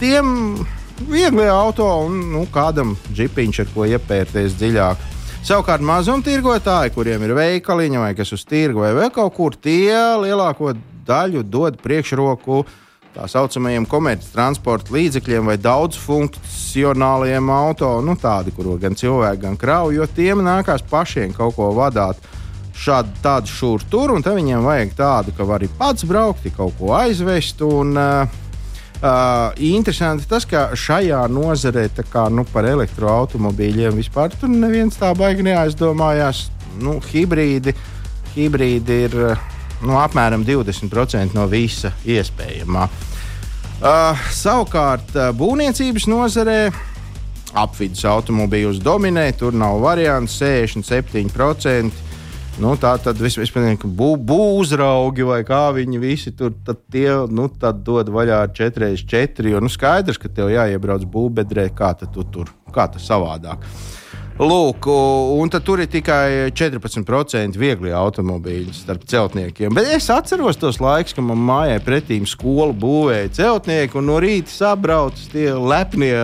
tiem 0.00 0.32
viegli 1.10 1.44
auto 1.50 1.90
un 2.06 2.16
nu, 2.32 2.46
kādam 2.54 2.96
džipiņš, 3.12 3.60
ar 3.66 3.70
ko 3.74 3.90
iepērties 3.90 4.56
dziļāk. 4.62 5.10
Savukārt 5.44 5.84
mazumtirgotāji, 5.84 6.94
kuriem 6.94 7.26
ir 7.26 7.36
veikaliņa 7.36 8.00
vai 8.00 8.12
kas 8.16 8.32
uz 8.32 8.48
tirgu 8.48 8.80
vai 8.80 8.94
vēl 8.96 9.12
kaut 9.12 9.34
kur, 9.36 9.60
tie 9.60 9.92
lielāko 10.24 10.72
daļu 11.06 11.44
dod 11.46 11.78
priekšroku 11.82 12.64
tā 13.14 13.28
saucamajiem 13.30 13.86
komerctransporta 13.86 14.94
līdzekļiem 14.94 15.50
vai 15.52 15.56
daudzfunkcionāliem 15.62 17.50
auto, 17.54 17.90
nu, 18.02 18.16
tādi, 18.18 18.54
kuru 18.54 18.74
gan 18.82 18.98
cilvēki, 18.98 19.42
gan 19.44 19.58
kravu, 19.60 19.94
jo 19.94 20.08
tiem 20.10 20.42
nākās 20.42 20.82
pašiem 20.90 21.34
kaut 21.36 21.54
ko 21.58 21.70
vadīt. 21.76 22.32
Šādu 22.74 23.12
tādu 23.22 23.52
šūru 23.54 23.86
tur, 23.86 24.10
un 24.10 24.24
tad 24.26 24.34
viņiem 24.34 24.64
vajag 24.66 24.96
tādu, 24.98 25.34
ka 25.36 25.46
var 25.46 25.62
arī 25.62 25.68
pats 25.78 26.02
braukt, 26.10 26.48
kaut 26.56 26.74
ko 26.80 26.90
aizvest. 26.96 27.62
Un, 27.62 27.94
uh, 27.94 28.40
Uh, 29.04 29.50
interesanti 29.60 30.24
tas, 30.24 30.46
ka 30.48 30.70
šajā 30.78 31.18
nozarē, 31.28 31.82
kā 32.08 32.22
nu, 32.32 32.40
par 32.48 32.64
elektroautobīļiem 32.64 33.98
vispār 33.98 34.32
tur 34.32 34.48
neviens 34.48 34.96
tā 34.96 35.10
baigi 35.18 35.44
neaizdomājās. 35.44 36.46
Nu, 36.80 36.94
hibrīdi, 37.10 37.74
hibrīdi 38.32 38.96
ir 39.04 39.18
nu, 39.86 39.98
apmēram 40.00 40.44
20% 40.46 41.36
no 41.36 41.46
visa 41.50 41.92
iespējamā. 42.04 42.88
Uh, 43.84 44.26
savukārt, 44.32 45.12
uh, 45.16 45.30
būvniecības 45.36 46.06
nozarē 46.08 46.58
apvidus 47.54 48.04
automobīļus 48.08 48.80
dominē, 48.82 49.28
tur 49.38 49.54
nav 49.56 49.80
variantu 49.82 50.32
67%. 50.32 52.02
Nu, 52.62 52.76
tā 52.78 52.92
tad 53.02 53.18
vispār 53.18 53.74
bū, 53.82 54.12
būvzraugi 54.14 55.24
vai 55.26 55.40
kā 55.46 55.72
viņi 55.74 55.98
visi 55.98 56.30
tur 56.38 56.52
tie, 56.92 57.08
nu, 57.26 57.48
dod 57.58 58.12
vaļā 58.14 58.36
ar 58.46 58.52
4x4. 58.54 59.48
Jo 59.50 59.62
nu, 59.62 59.70
skaidrs, 59.72 60.20
ka 60.22 60.30
tev 60.30 60.52
jāiebrauc 60.54 61.02
būvbedrē, 61.10 61.66
kā 61.74 61.90
tu 61.98 62.22
tur, 62.30 62.52
kā 62.70 62.86
tas 62.86 63.02
savādāk. 63.10 63.66
Lūk, 64.34 64.88
un 64.90 65.50
tur 65.62 65.78
ir 65.78 65.86
tikai 65.86 66.50
14% 66.50 67.54
viegli 67.54 67.92
automobīļi 67.94 68.72
starp 68.74 69.04
celtniekiem. 69.06 69.70
Bet 69.76 69.92
es 69.94 70.08
atceros 70.10 70.58
tos 70.58 70.80
laikus, 70.82 71.14
kad 71.14 71.22
man 71.22 71.38
mājā 71.38 71.76
pretīm 71.86 72.26
skolu 72.26 72.74
būvēja 72.74 73.30
celtnieki, 73.38 73.94
un 74.00 74.10
no 74.10 74.18
rīta 74.18 74.50
sabrauc 74.50 75.20
tie 75.30 75.52
lepnie 75.54 76.18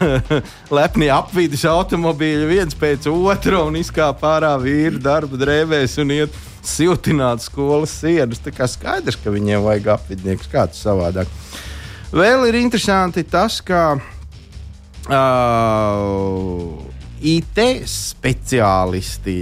lepni 0.78 1.10
apvidus 1.10 1.64
automobīļi 1.66 2.46
viens 2.46 2.78
pēc 2.78 3.10
otra 3.10 3.64
un 3.66 3.80
izkāpa 3.82 4.36
ārā 4.36 4.54
vīri 4.62 5.02
darba 5.02 5.36
drēbēs 5.42 5.98
un 6.02 6.14
iet 6.20 6.38
siltināt 6.62 7.42
skolas 7.42 7.98
sienas. 7.98 8.38
Tā 8.46 8.54
kā 8.54 8.70
skaidrs, 8.70 9.18
ka 9.18 9.34
viņiem 9.34 9.66
vajag 9.66 9.90
apvidniekus 9.96 10.50
kāds 10.54 10.78
savādāk. 10.86 11.26
Vēl 12.14 12.46
ir 12.46 12.62
interesanti 12.62 13.26
tas, 13.26 13.58
ka 13.64 13.98
uh, 15.10 16.91
IT 17.22 17.60
speciālisti, 17.88 19.36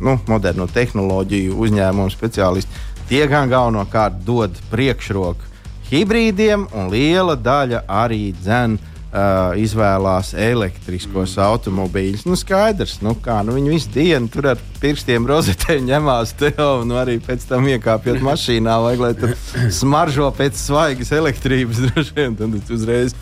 nu, 0.00 0.18
moderno 0.28 0.66
tehnoloģiju 0.68 1.56
uzņēmumu 1.66 2.12
speciālisti, 2.12 2.84
tie 3.08 3.24
gan 3.30 3.50
galvenokārt 3.50 4.20
dod 4.26 4.56
priekšroku 4.70 5.54
hibrīdiem, 5.90 6.66
un 6.74 6.90
liela 6.90 7.36
daļa 7.38 7.84
arī 8.02 8.32
dzēna 8.34 8.94
uh, 9.16 9.54
izvēlās 9.60 10.32
elektriskos 10.34 11.36
mm. 11.36 11.44
automobīļus. 11.46 12.26
Nu, 12.28 12.38
skaidrs, 12.38 12.98
nu, 13.06 13.14
kā 13.22 13.38
nu, 13.46 13.54
viņi 13.56 13.72
visu 13.72 13.92
dienu 13.94 14.30
tur 14.32 14.50
ar 14.52 14.62
pirkstiem 14.82 15.28
rozetē 15.28 15.78
ņemās 15.86 16.34
tev, 16.40 16.84
nu, 16.88 16.98
arī 17.00 17.18
pēc 17.22 17.46
tam 17.50 17.68
iekāpjot 17.70 18.22
mašīnā, 18.26 18.78
vajag, 18.86 19.04
lai 19.06 19.12
tur 19.20 19.34
smaržo 19.80 20.30
pēc 20.36 20.58
svaigas 20.60 21.12
elektrības 21.16 21.84
droši 21.88 22.16
vien. 22.18 22.38
Tad 22.38 22.74
uzreiz. 22.76 23.16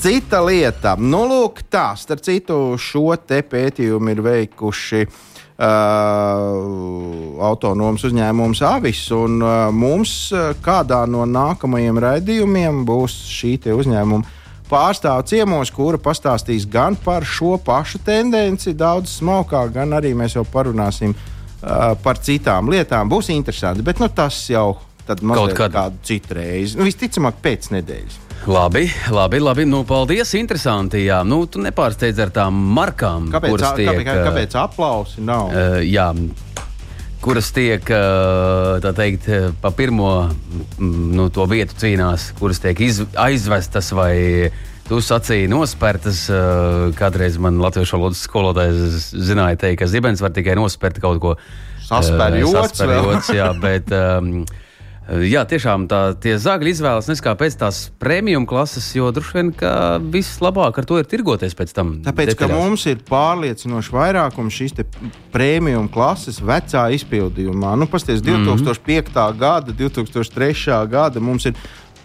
Cita 0.00 0.38
lieta, 0.40 0.94
nu, 0.96 1.26
lūk, 1.28 1.58
tā, 1.68 1.90
starp 2.00 2.22
citu, 2.24 2.72
šo 2.80 3.12
pētījumu 3.28 4.08
ir 4.14 4.22
veikuši 4.24 5.02
uh, 5.04 5.12
autonomas 7.44 8.06
uzņēmums 8.08 8.62
Avis. 8.64 9.02
Un, 9.12 9.42
uh, 9.44 9.68
mums 9.68 10.32
uh, 10.32 10.56
kādā 10.64 11.02
no 11.04 11.26
nākamajiem 11.28 12.00
raidījumiem 12.00 12.80
būs 12.88 13.12
šī 13.28 13.58
uzņēmuma 13.74 14.24
pārstāvu 14.70 15.26
ciemos, 15.28 15.68
kura 15.68 16.00
pastāstīs 16.00 16.64
gan 16.64 16.96
par 16.96 17.20
šo 17.28 17.58
pašu 17.60 18.00
tendenci, 18.06 18.72
daudz 18.72 19.18
smalkāk, 19.18 19.68
gan 19.76 19.92
arī 20.00 20.14
mēs 20.16 20.38
jau 20.38 20.48
parunāsim 20.48 21.12
uh, 21.12 21.92
par 22.00 22.16
citām 22.24 22.72
lietām. 22.72 23.12
Būs 23.12 23.28
interesanti, 23.36 23.84
bet 23.84 24.00
nu, 24.00 24.08
tas 24.08 24.48
jau 24.48 24.78
kaut 25.04 25.60
kādu 25.60 26.00
citu 26.08 26.40
reizi. 26.40 26.80
Nu, 26.80 26.88
visticamāk, 26.88 27.34
pēc 27.44 27.68
nedēļas. 27.76 28.29
Labi, 28.48 28.86
labi, 29.12 29.40
labi. 29.42 29.66
Nu, 29.68 29.82
paldies. 29.84 30.32
Interesanti. 30.38 31.04
Jā, 31.04 31.20
nu, 31.28 31.42
tu 31.50 31.60
nepārsteidz 31.60 32.22
ar 32.24 32.32
tām 32.32 32.56
markām. 32.76 33.28
Kāpēc, 33.34 33.58
a, 33.60 33.74
tiek, 33.76 33.90
kāpēc, 33.92 34.24
kāpēc 34.28 34.56
aplausi 34.62 35.24
nav? 35.26 35.52
Uh, 35.52 35.76
jā, 35.84 36.08
kuras 37.20 37.50
tiek 37.52 37.84
teikt, 38.96 39.28
pa 39.60 39.72
pirmo 39.76 40.30
nu, 40.80 41.28
to 41.28 41.44
vietu 41.50 41.76
cīnās, 41.82 42.30
kuras 42.40 42.62
tiek 42.64 42.80
iz, 42.88 43.04
aizvestas 43.20 43.92
vai 43.92 44.14
Tu 44.90 44.98
sacīji, 45.06 45.46
nospērtas. 45.46 46.24
Kādreiz 46.98 47.36
man 47.38 47.60
latviešu 47.62 47.94
valodas 47.94 48.24
skolotājs 48.26 49.12
zināja, 49.14 49.60
teikt, 49.62 49.84
ka 49.84 49.86
zibens 49.86 50.18
var 50.18 50.32
tikai 50.34 50.56
nospērt 50.58 50.98
kaut 50.98 51.20
ko 51.22 51.36
saspērjots. 51.86 53.30
jā, 53.30 53.52
bet 53.62 53.94
um, 53.94 54.40
Jā, 55.10 55.40
tiešām 55.48 55.88
tā, 55.90 56.00
tie 56.22 56.36
zāģi 56.38 56.70
izvēlas 56.70 57.08
neskāpēc 57.10 57.56
tās 57.58 57.80
premium 57.98 58.44
klases, 58.46 58.86
jo 58.94 59.08
droši 59.10 59.36
vien 59.36 59.48
vislabāk 60.14 60.78
ar 60.78 60.86
to 60.86 61.00
ir 61.00 61.08
tirgoties 61.10 61.56
pēc 61.58 61.74
tam. 61.74 61.96
Tāpēc, 62.04 62.36
detaļās. 62.36 62.52
ka 62.52 62.60
mums 62.60 62.86
ir 62.86 63.02
pārliecinoši 63.08 63.94
vairākums 63.96 64.54
šīs 64.54 64.76
premium 65.34 65.90
klases 65.90 66.38
vecā 66.38 66.86
izpildījumā. 66.94 67.74
Nu, 67.80 67.90
pasties, 67.90 68.22
2005. 68.22 69.10
Mm 69.10 69.10
-hmm. 69.10 69.38
gada, 69.38 69.72
2003. 69.72 70.86
gada 70.86 71.20
mums 71.20 71.46
ir 71.46 71.58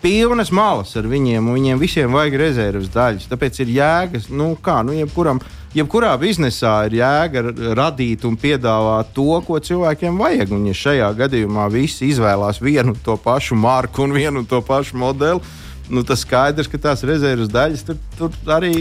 pilnas 0.05 0.51
malas 0.53 0.93
ar 0.99 1.07
viņiem, 1.09 1.47
un 1.49 1.57
viņiem 1.57 1.79
visiem 1.81 2.13
vajag 2.13 2.35
rezerves 2.37 2.91
daļas. 2.93 3.25
Tāpēc 3.31 3.57
ir 3.63 3.71
jēgas, 3.73 4.29
nu, 4.29 4.53
kā, 4.61 4.83
nu, 4.85 4.93
jebkuram. 4.93 5.41
Jebkurā 5.75 6.13
biznesā 6.15 6.85
ir 6.87 6.99
jēga 7.01 7.41
radīt 7.75 8.23
un 8.23 8.37
piedāvāt 8.39 9.09
to, 9.17 9.41
ko 9.43 9.57
cilvēkiem 9.59 10.21
vajag. 10.21 10.53
Un, 10.55 10.69
ja 10.69 10.77
šajā 10.77 11.09
gadījumā 11.17 11.65
visi 11.73 12.11
izvēlās 12.13 12.61
vienu 12.63 12.93
to 13.03 13.17
pašu 13.19 13.57
marku 13.59 14.05
un 14.05 14.13
vienu 14.15 14.45
to 14.47 14.61
pašu 14.63 15.01
modeli, 15.01 15.41
nu, 15.89 16.03
tas 16.07 16.23
skaidrs, 16.25 16.69
ka 16.71 16.79
tās 16.81 17.03
rezerves 17.07 17.51
daļas 17.53 17.85
tur, 17.87 17.99
tur 18.19 18.55
arī. 18.57 18.73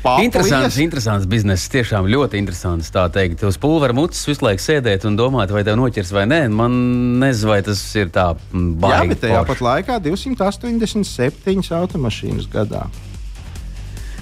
Paplies. 0.00 0.30
Interesants, 0.30 0.78
interesants 0.80 1.28
bizness. 1.28 1.68
Tiešām 1.68 2.08
ļoti 2.08 2.40
interesants. 2.40 2.88
Tā 2.94 3.04
teikt, 3.12 3.42
uz 3.44 3.58
pulvera 3.60 3.92
mutes 3.96 4.22
visu 4.24 4.46
laiku 4.46 4.64
sēdēt 4.64 5.04
un 5.04 5.18
domāt, 5.18 5.52
vai 5.52 5.60
tev 5.66 5.76
noķers 5.76 6.14
vai 6.16 6.24
nē. 6.30 6.40
Man 6.48 6.72
nezinu, 7.20 7.52
vai 7.52 7.60
tas 7.66 7.82
ir 8.00 8.08
tā 8.14 8.30
baigi. 8.54 8.96
Jā, 8.96 9.04
bet 9.12 9.22
tajā 9.26 9.44
pat 9.52 9.62
laikā 9.66 10.00
287 10.08 11.76
automašīnas 11.82 12.48
gadā. 12.48 12.88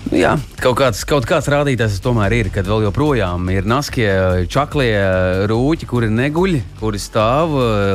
Nu, 0.08 0.16
jā, 0.16 0.30
kaut 0.62 0.78
kāds, 0.78 1.02
kaut 1.08 1.26
kāds 1.28 1.50
rādītājs 1.52 1.98
tomēr 2.00 2.32
ir, 2.32 2.48
kad 2.54 2.68
vēl 2.68 2.86
joprojām 2.86 3.48
ir 3.52 3.66
naskie, 3.68 4.08
čaklie 4.48 4.94
rūķi, 5.50 5.88
kuri 5.90 6.08
neguļ, 6.14 6.54
kuri 6.78 7.00
stāv 7.02 7.52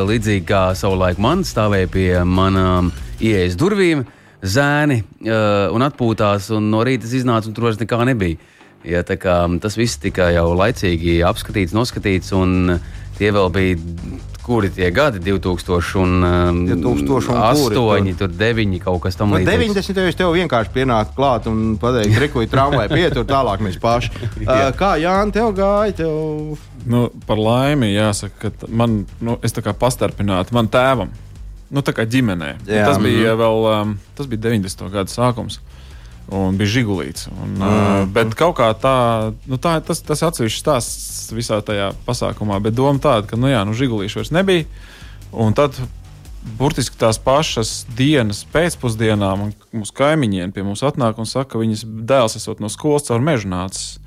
līdzīgi 0.10 0.44
kā 0.46 0.66
savulaik 0.78 1.22
man 1.24 1.42
stāvēja 1.48 1.90
pie 1.90 2.10
manām 2.28 2.92
ieejas 3.18 3.58
durvīm, 3.58 4.04
zēni 4.44 5.00
un 5.24 5.86
atpūtās, 5.86 6.50
un 6.56 6.68
no 6.74 6.84
rīta 6.84 7.08
iznāca 7.08 7.50
un 7.50 7.56
tur 7.56 7.70
vairs 7.70 7.80
nekā 7.82 8.04
nebija. 8.12 8.52
Ja, 8.84 9.00
kā, 9.00 9.38
tas 9.64 9.78
viss 9.80 10.02
tika 10.04 10.28
jau 10.36 10.50
laicīgi 10.60 11.22
apskatīts, 11.24 11.72
noskatīts, 11.76 12.34
un 12.36 12.76
tie 13.16 13.32
vēl 13.32 13.48
bija 13.56 13.80
kuri 14.44 14.70
tie 14.70 14.92
gadi, 14.92 15.20
2000 15.24 15.96
un, 15.96 16.24
um, 16.24 16.60
2008, 16.68 17.80
kuri, 17.80 18.14
tur 18.20 18.32
9, 18.40 18.80
kaut 18.84 19.00
kas 19.06 19.18
tamlīdzīgs. 19.20 19.72
Nu, 19.72 19.76
90. 19.80 20.04
jau 20.04 20.18
tev 20.20 20.36
vienkārši 20.36 20.74
pienāca 20.76 21.16
klāt 21.16 21.48
un 21.52 21.78
pateikt, 21.80 22.20
rekuģi 22.26 22.52
tramvai 22.52 22.90
pietur, 22.92 23.24
tālāk 23.30 23.64
mēs 23.64 23.80
paši. 23.82 24.12
uh, 24.44 24.68
kā 24.76 24.96
Jānis, 25.02 25.36
tev 25.38 25.54
gāja? 25.58 25.96
Tev... 26.04 26.60
Nu, 26.84 27.06
par 27.28 27.40
laimi 27.40 27.94
jāsaka, 27.94 28.52
ka 28.52 28.68
man, 28.68 29.04
nu, 29.24 29.38
es 29.48 29.56
tā 29.56 29.64
kā 29.64 29.76
pastarpinātu 29.80 30.56
man 30.58 30.68
tēvam. 30.72 31.14
Nu, 31.74 31.82
tā 31.82 31.96
kā 31.98 32.06
ģimenē. 32.06 32.56
Jā. 32.70 32.86
Tas 32.86 33.00
bija 33.02 33.34
vēl 33.40 33.70
um, 33.72 33.96
tas 34.18 34.30
bija 34.30 34.46
90. 34.46 34.92
gada 34.94 35.10
sākums 35.10 35.60
un 36.32 36.58
bija 36.58 36.72
žigulīts. 36.78 37.28
Un, 37.34 37.58
mm. 37.58 37.64
uh, 37.66 38.06
bet 38.14 38.36
kaut 38.40 38.56
kā 38.60 38.70
tā, 38.80 39.34
nu, 39.50 39.60
tā 39.62 39.76
tas, 39.86 40.04
tas 40.06 40.24
atsevišķs 40.30 40.62
stāsts 40.62 41.34
visā 41.36 41.60
tajā 41.66 41.92
pasākumā, 42.08 42.62
bet 42.64 42.78
doma 42.78 43.02
tāda, 43.02 43.28
ka, 43.28 43.40
nu 43.40 43.52
jā, 43.52 43.64
nu, 43.68 43.76
žigulīšu 43.78 44.22
vairs 44.22 44.32
nebija. 44.36 44.70
Un 45.34 45.56
tad 45.58 45.78
burtiski 46.60 47.00
tās 47.00 47.18
pašas 47.24 47.88
dienas 47.98 48.44
pēcpusdienā 48.54 49.32
mūsu 49.40 49.96
kaimiņiem 49.98 50.54
pie 50.54 50.66
mums 50.66 50.84
atnāk 50.86 51.20
un 51.20 51.30
saka, 51.30 51.56
ka 51.56 51.64
viņas 51.64 51.86
dēls 52.08 52.38
esot 52.40 52.62
no 52.64 52.70
skolas 52.72 53.08
caur 53.10 53.24
mežu 53.24 53.50
nācis. 53.52 53.98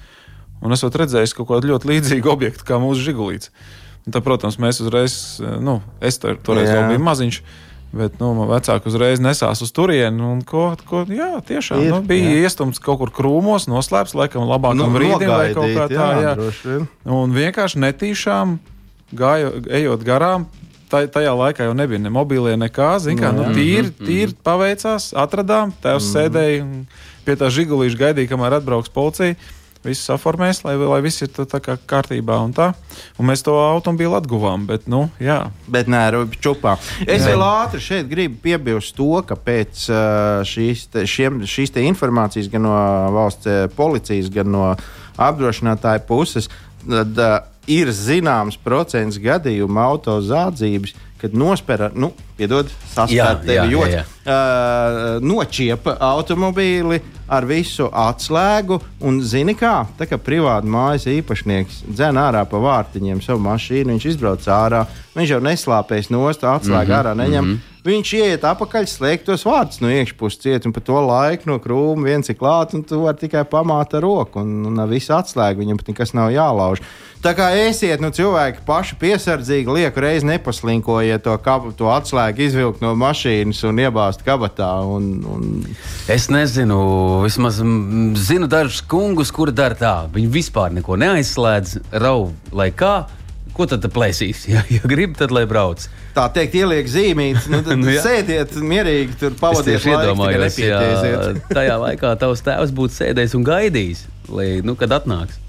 un 0.63 0.73
esat 0.73 0.95
redzējis 0.97 1.35
kaut 1.37 1.51
kādu 1.51 1.73
ļoti 1.73 1.91
līdzīgu 1.91 2.31
objektu 2.37 2.65
kā 2.65 2.79
mūsu 2.81 3.05
žigulīts. 3.05 3.51
Un 3.51 3.86
tad, 4.07 4.23
protams, 4.27 4.59
mēs 4.63 4.81
uzreiz, 4.85 5.15
nu, 5.43 5.81
es 6.05 6.21
tur, 6.23 6.39
toreiz 6.43 6.71
vēl 6.71 6.93
biju 6.95 7.07
maziņš. 7.07 7.41
Bet 7.97 8.19
nu, 8.21 8.33
vecāki 8.51 8.91
uzreiz 8.91 9.21
nesās 9.23 9.63
uz 9.65 9.71
turieni. 9.73 10.27
Ko, 10.49 10.67
ko, 10.89 11.05
jā, 11.09 11.39
tiešām 11.47 11.81
ir, 11.81 11.93
nu, 11.95 12.01
bija 12.05 12.33
jā. 12.35 12.43
iestumts 12.45 12.83
kaut 12.83 12.99
kur 13.01 13.13
krūmos, 13.15 13.69
noslēpts 13.71 14.17
laikam 14.19 14.45
labākam 14.51 14.83
nu, 14.83 14.99
brīdim 14.99 15.31
vai 15.31 15.53
kaut 15.57 15.73
kā 15.73 15.87
tā. 15.93 16.09
Jā, 16.21 16.35
jā. 16.35 16.79
Un 17.17 17.33
vienkārši 17.33 17.81
netīšām 17.87 18.59
gāju, 19.17 19.53
ejot 19.81 20.05
garām. 20.07 20.49
Tajā 20.91 21.33
laikā 21.35 21.67
jau 21.67 21.75
nebija 21.79 21.99
ne 22.03 22.13
mobīlie, 22.15 22.55
nekā. 22.61 22.93
Kā, 23.03 23.33
nu, 23.35 23.49
nu 23.49 23.55
tīri, 23.57 23.89
mhm, 23.89 24.07
tīri 24.07 24.33
mhm. 24.35 24.43
paveicās, 24.47 25.11
atradām, 25.19 25.73
tēvs 25.83 26.05
mm. 26.05 26.13
sēdēja 26.13 26.67
pie 27.27 27.39
tā 27.39 27.49
žigulīša, 27.51 28.03
gaidīja, 28.03 28.31
kamēr 28.35 28.61
atbrauks 28.61 28.93
policija 28.95 29.39
visu 29.85 30.03
saformēs, 30.07 30.63
lai, 30.65 30.75
lai 30.81 31.01
viss 31.05 31.25
ir 31.25 31.31
tā 31.37 31.61
kā 31.63 31.77
kārtībā 31.89 32.39
un 32.45 32.55
tā. 32.57 32.71
Un 33.21 33.29
mēs 33.31 33.45
to 33.47 33.55
automobīlu 33.61 34.17
atguvām, 34.19 34.67
bet, 34.69 34.87
nu, 34.91 35.07
jā. 35.23 35.39
Bet 35.71 35.91
nē, 35.93 36.03
rubi 36.17 36.41
čupā. 36.43 36.77
Es 37.05 37.25
jā. 37.25 37.33
vēl 37.33 37.45
ātri 37.47 37.83
šeit 37.83 38.09
gribu 38.11 38.41
piebilst 38.45 38.97
to, 38.97 39.11
ka 39.27 39.37
pēc 39.37 39.87
šīs, 40.49 40.87
te, 40.95 41.07
šiem, 41.11 41.43
šīs 41.49 41.75
te 41.75 41.85
informācijas 41.87 42.49
gan 42.53 42.67
no 42.67 42.77
valsts 43.17 43.75
policijas, 43.77 44.33
gan 44.33 44.53
no 44.55 44.71
apdrošinātāja 45.17 46.05
puses, 46.09 46.51
tad 46.87 47.21
uh, 47.21 47.39
ir 47.67 47.91
zināms 47.95 48.59
procents 48.63 49.19
gadījumu 49.23 49.81
autozādzības, 49.83 50.95
kad 51.21 51.35
nospēra, 51.37 51.91
nu, 51.97 52.11
piedod, 52.37 52.71
saspēr 52.93 53.41
tevi 53.45 53.73
ļoti. 53.73 54.01
Uh, 54.27 55.21
nočiepa 55.23 55.95
automobīli 56.03 56.99
ar 57.31 57.47
visu 57.47 57.87
atslēgu, 57.91 58.79
un 59.07 59.21
zini 59.25 59.55
kā, 59.59 59.87
tā 59.99 60.09
kā 60.11 60.19
privāta 60.21 60.69
mājas 60.71 61.07
īpašnieks 61.11 61.85
dzen 61.89 62.19
ārā 62.21 62.45
pa 62.51 62.61
vārtiņiem 62.63 63.23
savu 63.25 63.43
mašīnu, 63.47 63.95
viņš 63.95 64.11
izbrauc 64.13 64.51
ārā, 64.51 64.85
viņš 65.17 65.33
jau 65.37 65.41
neslāpēs 65.47 66.13
nost, 66.15 66.45
atslēgu 66.45 66.91
mm 66.91 66.93
-hmm, 66.93 67.01
ārā 67.01 67.17
neņem. 67.17 67.45
Mm 67.45 67.55
-hmm. 67.55 67.73
Viņš 67.87 68.13
iet 68.19 68.43
apakaļ, 68.43 68.87
slēgt 68.91 69.29
tos 69.29 69.45
vārdus 69.47 69.79
no 69.79 69.87
iekšpuses 69.87 70.41
ciet, 70.43 70.65
un 70.67 70.73
pa 70.75 70.81
to 70.83 70.99
laiku 71.07 71.47
no 71.47 71.61
krūma 71.63 72.09
viens 72.09 72.29
ir 72.33 72.35
klāts, 72.35 72.75
un 72.75 72.83
tu 72.83 73.05
vari 73.05 73.21
tikai 73.21 73.45
pamāt 73.47 73.95
ar 73.95 74.03
roku, 74.03 74.43
un, 74.43 74.65
un 74.67 74.89
viss 74.91 75.13
atslēga, 75.15 75.61
viņam 75.61 75.79
pat 75.79 75.93
nekas 75.93 76.15
nav 76.19 76.33
jālauž. 76.35 76.83
Tā 77.23 77.33
kā 77.39 77.47
esiet, 77.55 78.03
nu, 78.03 78.11
cilvēki 78.11 78.65
paši 78.67 78.99
piesardzīgi, 78.99 79.73
lieku 79.79 80.03
reizi 80.03 80.27
nepaslinkojiet 81.07 81.23
to, 81.23 81.37
kab, 81.43 81.77
to 81.77 81.91
atslēgu, 81.91 82.47
izvilkt 82.47 82.83
no 82.83 82.95
mašīnas 82.97 83.65
un 83.67 83.79
iebāzt 83.79 84.25
kabatā. 84.25 84.85
Un, 84.85 85.25
un... 85.25 85.67
Es 86.09 86.29
nezinu, 86.29 87.23
vismaz 87.25 87.61
zinu 87.61 88.47
dažus 88.47 88.83
kungus, 88.87 89.31
kuri 89.31 89.53
dara 89.53 89.75
tā. 89.75 90.09
Viņi 90.13 90.31
vispār 90.31 90.73
neko 90.73 90.97
neaizslēdz, 90.97 91.79
rauj 91.93 92.33
lai 92.53 92.71
kā. 92.73 93.07
Ko 93.57 93.65
tad 93.65 93.85
plēsīs? 93.89 94.47
Ja, 94.53 94.63
ja 94.69 94.83
grib, 94.85 95.17
tad 95.17 95.33
lai 95.33 95.47
brauc. 95.49 95.87
Tā 96.17 96.27
teikt, 96.33 96.55
ieliek 96.57 96.87
zīmītes, 96.89 97.49
nu, 97.53 97.63
nu, 97.81 97.89
jā. 97.93 98.03
sēdiet 98.05 98.55
mierīgi, 98.57 99.17
tur 99.21 99.37
pavadiet 99.37 99.85
laiku. 99.85 100.61
Ja 100.61 101.33
tajā 101.53 101.81
laikā 101.81 102.15
tavs 102.21 102.45
tēvs 102.45 102.73
būtu 102.77 102.97
sēdējis 102.97 103.37
un 103.37 103.45
gaidījis, 103.49 104.07
lai, 104.33 104.49
nu, 104.65 104.77
kad 104.81 104.93
atnāks. 104.97 105.41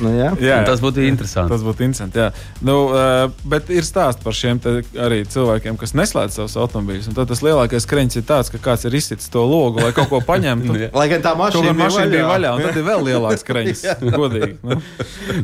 Nu, 0.00 0.12
jā. 0.16 0.30
Jā, 0.40 0.60
tas 0.66 0.80
būtu 0.82 1.02
interesanti. 1.04 1.52
Tas 1.52 1.64
būtu 1.66 1.84
interesanti. 1.84 2.20
Jā. 2.22 2.30
Nu, 2.64 2.76
uh, 2.88 3.26
bet 3.48 3.70
ir 3.72 3.84
stāsts 3.86 4.22
par 4.24 4.36
šiem 4.36 4.60
arī 4.96 5.22
cilvēkiem, 5.28 5.76
kas 5.80 5.94
neslēdz 5.98 6.38
savus 6.38 6.56
automobīļus. 6.62 7.10
Tad 7.16 7.30
tas 7.32 7.42
lielākais 7.44 7.86
kreņķis 7.90 8.20
ir 8.22 8.26
tāds, 8.28 8.52
ka 8.52 8.60
kāds 8.62 8.86
ir 8.88 8.96
izsitis 8.96 9.30
to 9.32 9.44
logu, 9.48 9.82
lai 9.82 9.92
kaut 9.96 10.08
ko 10.12 10.22
paņemtu. 10.24 10.78
lai 11.00 11.08
gan 11.12 11.24
tā 11.24 11.34
mašīna, 11.38 11.74
mašīna 11.76 12.08
bija 12.14 12.30
vaļā, 12.30 12.54
un 12.56 12.66
tad 12.68 12.80
ir 12.80 12.88
vēl 12.88 13.06
lielāks 13.10 13.46
kreņķis. 13.48 13.84
godīgi. 14.22 14.56
Nu. 14.62 14.80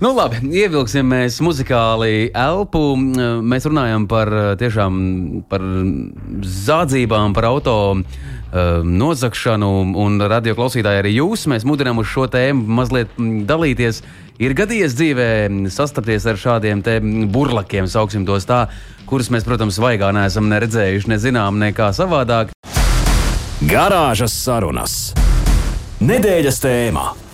nu, 0.02 0.14
labi, 0.16 0.40
ievilksim 0.62 1.08
mēs 1.12 1.40
muzikāli 1.44 2.30
elpu. 2.32 2.84
Mēs 2.98 3.68
runājam 3.68 4.08
par 4.10 4.32
tiešām 4.60 4.98
par 5.50 5.64
zādzībām, 6.46 7.36
par 7.36 7.48
auto 7.50 7.78
nozagšanu, 8.88 9.68
un 10.00 10.22
radio 10.30 10.54
klausītāji 10.56 11.02
arī 11.02 11.12
jūs. 11.18 11.44
Mēs 11.50 11.66
mudinām 11.68 12.00
uz 12.00 12.08
šo 12.08 12.28
tēmu 12.32 12.64
mazliet 12.78 13.12
dalīties. 13.18 14.02
Ir 14.38 14.52
gadījies 14.54 14.94
dzīvē 14.94 15.28
sastapties 15.74 16.22
ar 16.30 16.36
šādiem 16.38 16.82
burlakiem, 17.34 17.88
sauksim 17.90 18.22
tos 18.26 18.46
tā, 18.46 18.68
kurus 19.10 19.32
mēs, 19.34 19.42
protams, 19.42 19.80
vaigā 19.82 20.12
neesam 20.14 20.46
neredzējuši, 20.52 21.10
nezinām, 21.10 21.58
nekā 21.58 21.90
savādāk. 21.96 22.54
Garāžas 23.66 24.36
sarunas. 24.38 24.98
Nedēļas 25.98 26.62
tēmā. 26.62 27.27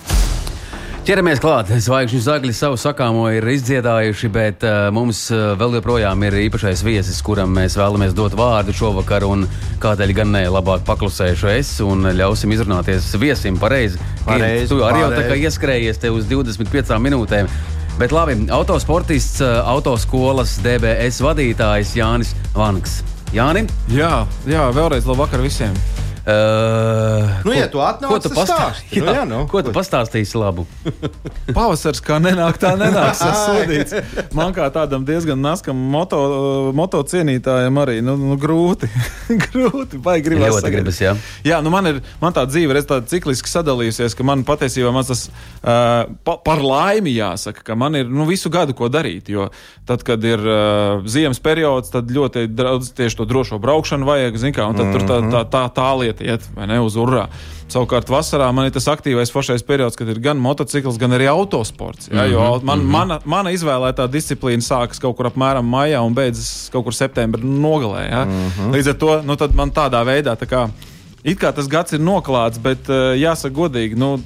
Ķeramies 1.05 1.37
klāt. 1.37 1.69
Zvaigžņu 1.85 2.19
zagļi 2.25 2.51
savu 2.57 2.79
sakāmo 2.81 3.27
ir 3.29 3.45
izdziedājuši, 3.53 4.29
bet 4.33 4.63
uh, 4.65 4.87
mums 4.93 5.19
uh, 5.29 5.51
vēl 5.59 5.75
joprojām 5.77 6.23
ir 6.25 6.37
īpašais 6.47 6.81
viesis, 6.81 7.19
kuram 7.25 7.51
mēs 7.53 7.75
vēlamies 7.77 8.15
dot 8.17 8.33
vārdu 8.33 8.73
šovakar. 8.73 9.27
Kādēļ 9.83 10.13
gan 10.17 10.33
ne 10.33 10.41
labāk 10.49 10.81
paklusēšu 10.87 11.51
es 11.53 11.75
un 11.85 12.09
ļausim 12.17 12.55
izrunāties 12.57 13.11
viesim 13.21 13.59
pareizi. 13.61 14.01
pareizi 14.25 14.71
tu 14.71 14.81
arī 14.87 15.03
jau 15.03 15.11
tā 15.13 15.27
kā 15.29 15.37
ieskrējies 15.45 16.01
te 16.01 16.09
uz 16.09 16.25
25 16.31 16.97
minūtēm. 17.05 17.51
Bet 17.99 18.15
labi, 18.15 18.39
autosportists, 18.57 19.43
uh, 19.45 19.59
autoskolas 19.75 20.57
DBS 20.65 21.21
vadītājs 21.21 21.93
Jānis 21.99 22.33
Vanks. 22.57 23.03
Jāni? 23.35 23.67
Jā, 23.93 24.23
jā 24.49 24.65
vēlreiz 24.73 25.05
labu 25.05 25.21
vakaru 25.21 25.45
visiem! 25.45 25.77
Uh, 26.25 27.29
nu, 27.45 27.51
ko, 27.51 27.53
ja 27.53 27.65
tu 27.69 27.81
atnāc, 27.85 28.09
ko 28.09 28.17
tu 28.17 28.29
pastāstīsi? 28.33 29.01
Nu, 29.05 29.11
jā, 29.13 29.23
nu, 29.29 29.43
ko 29.45 29.61
tu 29.61 29.69
pastāstīsi 29.69 30.39
labu? 30.41 30.63
Pavasars 31.53 32.01
kā 32.01 32.17
nenāk, 32.17 32.57
tā 32.57 32.71
nenāks. 32.79 33.21
Sodīts. 33.21 33.93
Man 34.33 34.55
kā 34.55 34.65
tādam 34.73 35.05
diezgan 35.05 35.37
naskam 35.37 35.77
moto, 35.77 36.17
moto 36.73 37.03
cienītājam 37.05 37.77
arī 37.77 37.99
nu, 38.01 38.15
nu, 38.17 38.39
grūti. 38.41 38.89
grūti 39.45 39.99
vai 40.01 40.15
gribas 40.25 40.55
ļoti 40.55 40.71
gribas, 40.73 41.03
jā. 41.03 41.13
Jā, 41.45 41.59
nu 41.61 41.69
man 41.69 41.91
ir 41.91 42.01
man 42.23 42.33
tā 42.33 42.47
dzīve 42.49 42.73
ir 42.73 42.81
tāda 42.89 43.05
cikliski 43.11 43.51
sadalījusies, 43.51 44.17
ka 44.17 44.25
man 44.25 44.41
patiesībā 44.49 44.89
man 44.97 45.05
tas 45.05 45.27
uh, 45.29 46.09
pa, 46.25 46.37
par 46.41 46.65
laimi 46.65 47.13
jāsaka, 47.13 47.61
ka 47.69 47.77
man 47.77 48.01
ir 48.01 48.09
nu, 48.09 48.25
visu 48.25 48.49
gadu 48.49 48.73
ko 48.73 48.89
darīt. 48.89 49.29
Jo 49.29 49.51
tad, 49.85 50.01
kad 50.01 50.25
ir 50.25 50.41
uh, 50.41 51.05
ziemas 51.05 51.37
periods, 51.37 51.93
tad 51.93 52.09
ļoti 52.09 52.47
daudz 52.49 52.95
tieši 52.97 53.21
to 53.21 53.29
drošo 53.29 53.61
braukšanu 53.61 54.09
vajag, 54.09 54.41
zin 54.41 54.57
kā, 54.57 54.65
un 54.65 54.81
tad 54.81 54.89
mm 54.89 54.97
-hmm. 54.97 55.05
tur 55.05 55.09
tā, 55.13 55.21
tā, 55.29 55.45
tā, 55.53 55.63
tā 55.77 55.89
lieta 56.01 56.14
iet, 56.21 56.41
iet 56.41 56.47
vai 56.55 56.67
ne 56.67 56.79
uz 56.83 56.95
urā. 56.99 57.27
Savukārt 57.71 58.09
vasarā 58.11 58.47
man 58.53 58.67
ir 58.67 58.73
tas 58.75 58.87
aktīvais 58.91 59.31
foršais 59.33 59.63
periods, 59.65 59.97
kad 59.97 60.09
ir 60.11 60.19
gan 60.23 60.37
motocikls, 60.41 60.99
gan 61.01 61.15
arī 61.17 61.27
autosports. 61.31 62.09
Ja, 62.11 62.27
jo 62.29 62.41
mhm, 62.41 62.65
man, 62.65 62.79
mm 62.79 62.85
-hmm. 62.85 62.91
mana, 62.91 63.19
mana 63.25 63.51
izvēlētā 63.51 64.07
disciplīna 64.11 64.61
sākas 64.61 65.01
kaut 65.01 65.17
kur 65.17 65.25
apmēram 65.25 65.65
maijā 65.65 66.01
un 66.05 66.13
beidzas 66.13 66.69
kaut 66.71 66.83
kur 66.83 66.93
septembrī 66.93 67.43
nogalē. 67.43 68.09
Ja. 68.09 68.25
Mm 68.25 68.51
-hmm. 68.51 68.71
Līdz 68.73 68.89
ar 68.89 68.93
to 68.93 69.21
nu, 69.21 69.37
man 69.53 69.71
tādā 69.71 70.05
veidā 70.05 70.35
tā 70.35 70.45
kā, 70.45 70.69
it 71.23 71.39
kā 71.39 71.53
tas 71.53 71.67
gads 71.67 71.93
ir 71.93 71.99
noklāts, 71.99 72.61
bet 72.61 72.89
uh, 72.89 72.95
jāsaka 73.17 73.55
godīgi. 73.55 73.95
Nu, 73.95 74.19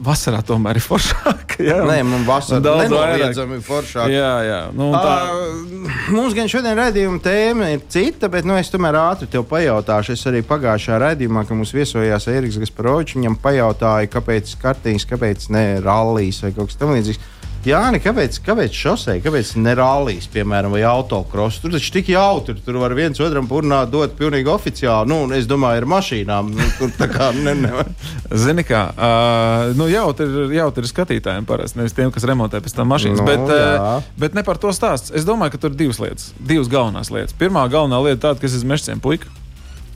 vasarā 0.00 0.40
tomēr 0.46 0.80
ir 0.80 0.84
foršāk. 0.84 1.56
Jā, 1.60 1.80
Nē, 1.88 1.98
man 2.08 2.24
vasarā 2.28 2.60
daudz 2.64 2.92
vairāk 2.94 3.40
ir 3.56 3.64
foršāk. 3.64 4.12
Jā, 4.12 4.30
jā. 4.46 4.60
Nu, 4.76 4.90
tā... 4.94 5.16
uh, 5.28 5.96
mums 6.14 6.36
gan 6.36 6.48
šodien 6.50 6.78
redzējuma 6.78 7.20
tēma 7.24 7.70
ir 7.74 7.84
cita, 7.92 8.30
bet 8.32 8.48
nu, 8.48 8.56
es 8.60 8.72
tomēr 8.72 8.98
ātri 9.00 9.28
tev 9.30 9.44
pajautāšu. 9.50 10.16
Es 10.16 10.24
arī 10.30 10.40
pagājušā 10.46 11.00
redzējumā, 11.04 11.44
kad 11.48 11.58
mums 11.58 11.74
viesojās 11.76 12.28
Eriks 12.32 12.60
Gasparovičs, 12.62 13.18
viņam 13.18 13.36
pajautāju, 13.44 14.12
kāpēc 14.14 14.54
kartīņas, 14.62 15.08
kāpēc 15.12 15.50
ne 15.54 15.66
rallijas 15.84 16.40
vai 16.46 16.54
kaut 16.56 16.72
kas 16.72 16.80
tamlīdzīgs. 16.80 17.28
Jā, 17.60 17.80
ne, 17.92 17.98
kāpēc, 18.00 18.38
kāpēc 18.40 18.72
šosei, 18.72 19.18
kāpēc 19.20 19.50
ne 19.60 19.74
rallijas, 19.76 20.24
piemēram, 20.32 20.72
vai 20.72 20.80
autokross? 20.88 21.60
Tur 21.60 21.74
taču 21.74 21.90
tik 21.92 22.08
jautri, 22.14 22.56
tur 22.64 22.78
var 22.80 22.94
viens 22.96 23.20
otram 23.20 23.48
purnāt 23.50 23.90
dot 23.92 24.14
pilnīgi 24.16 24.48
oficiāli. 24.48 25.10
Nu, 25.10 25.18
es 25.36 25.48
domāju, 25.50 25.82
ar 25.82 25.88
mašīnām. 25.92 26.48
Nu, 26.56 26.68
tur 26.78 26.94
tā 26.96 27.10
kā 27.12 27.28
ne, 27.36 27.52
ne. 27.60 27.84
Zini, 28.44 28.64
kā, 28.64 28.86
uh, 28.94 29.74
nu, 29.76 29.90
jautri, 29.92 30.30
jautri 30.56 30.86
ir 30.86 30.92
skatītājiem 30.94 31.48
parasti, 31.48 31.82
nevis 31.82 31.96
tiem, 31.98 32.08
kas 32.14 32.24
remontē 32.30 32.62
pēc 32.64 32.78
tam 32.78 32.88
mašīnas. 32.94 33.20
Nu, 33.20 33.28
bet, 33.28 33.44
uh, 33.52 34.08
bet 34.24 34.38
ne 34.38 34.46
par 34.46 34.60
to 34.62 34.72
stāsts. 34.76 35.12
Es 35.12 35.28
domāju, 35.28 35.58
ka 35.58 35.64
tur 35.66 35.74
ir 35.74 35.82
divas 35.84 36.00
lietas, 36.00 36.30
divas 36.40 36.72
galvenās 36.72 37.12
lietas. 37.12 37.36
Pirmā 37.36 37.68
galvenā 37.68 38.00
lieta 38.06 38.30
tāda, 38.30 38.40
ka 38.40 38.48
es 38.48 38.56
esmu 38.56 38.72
mežciem 38.72 39.04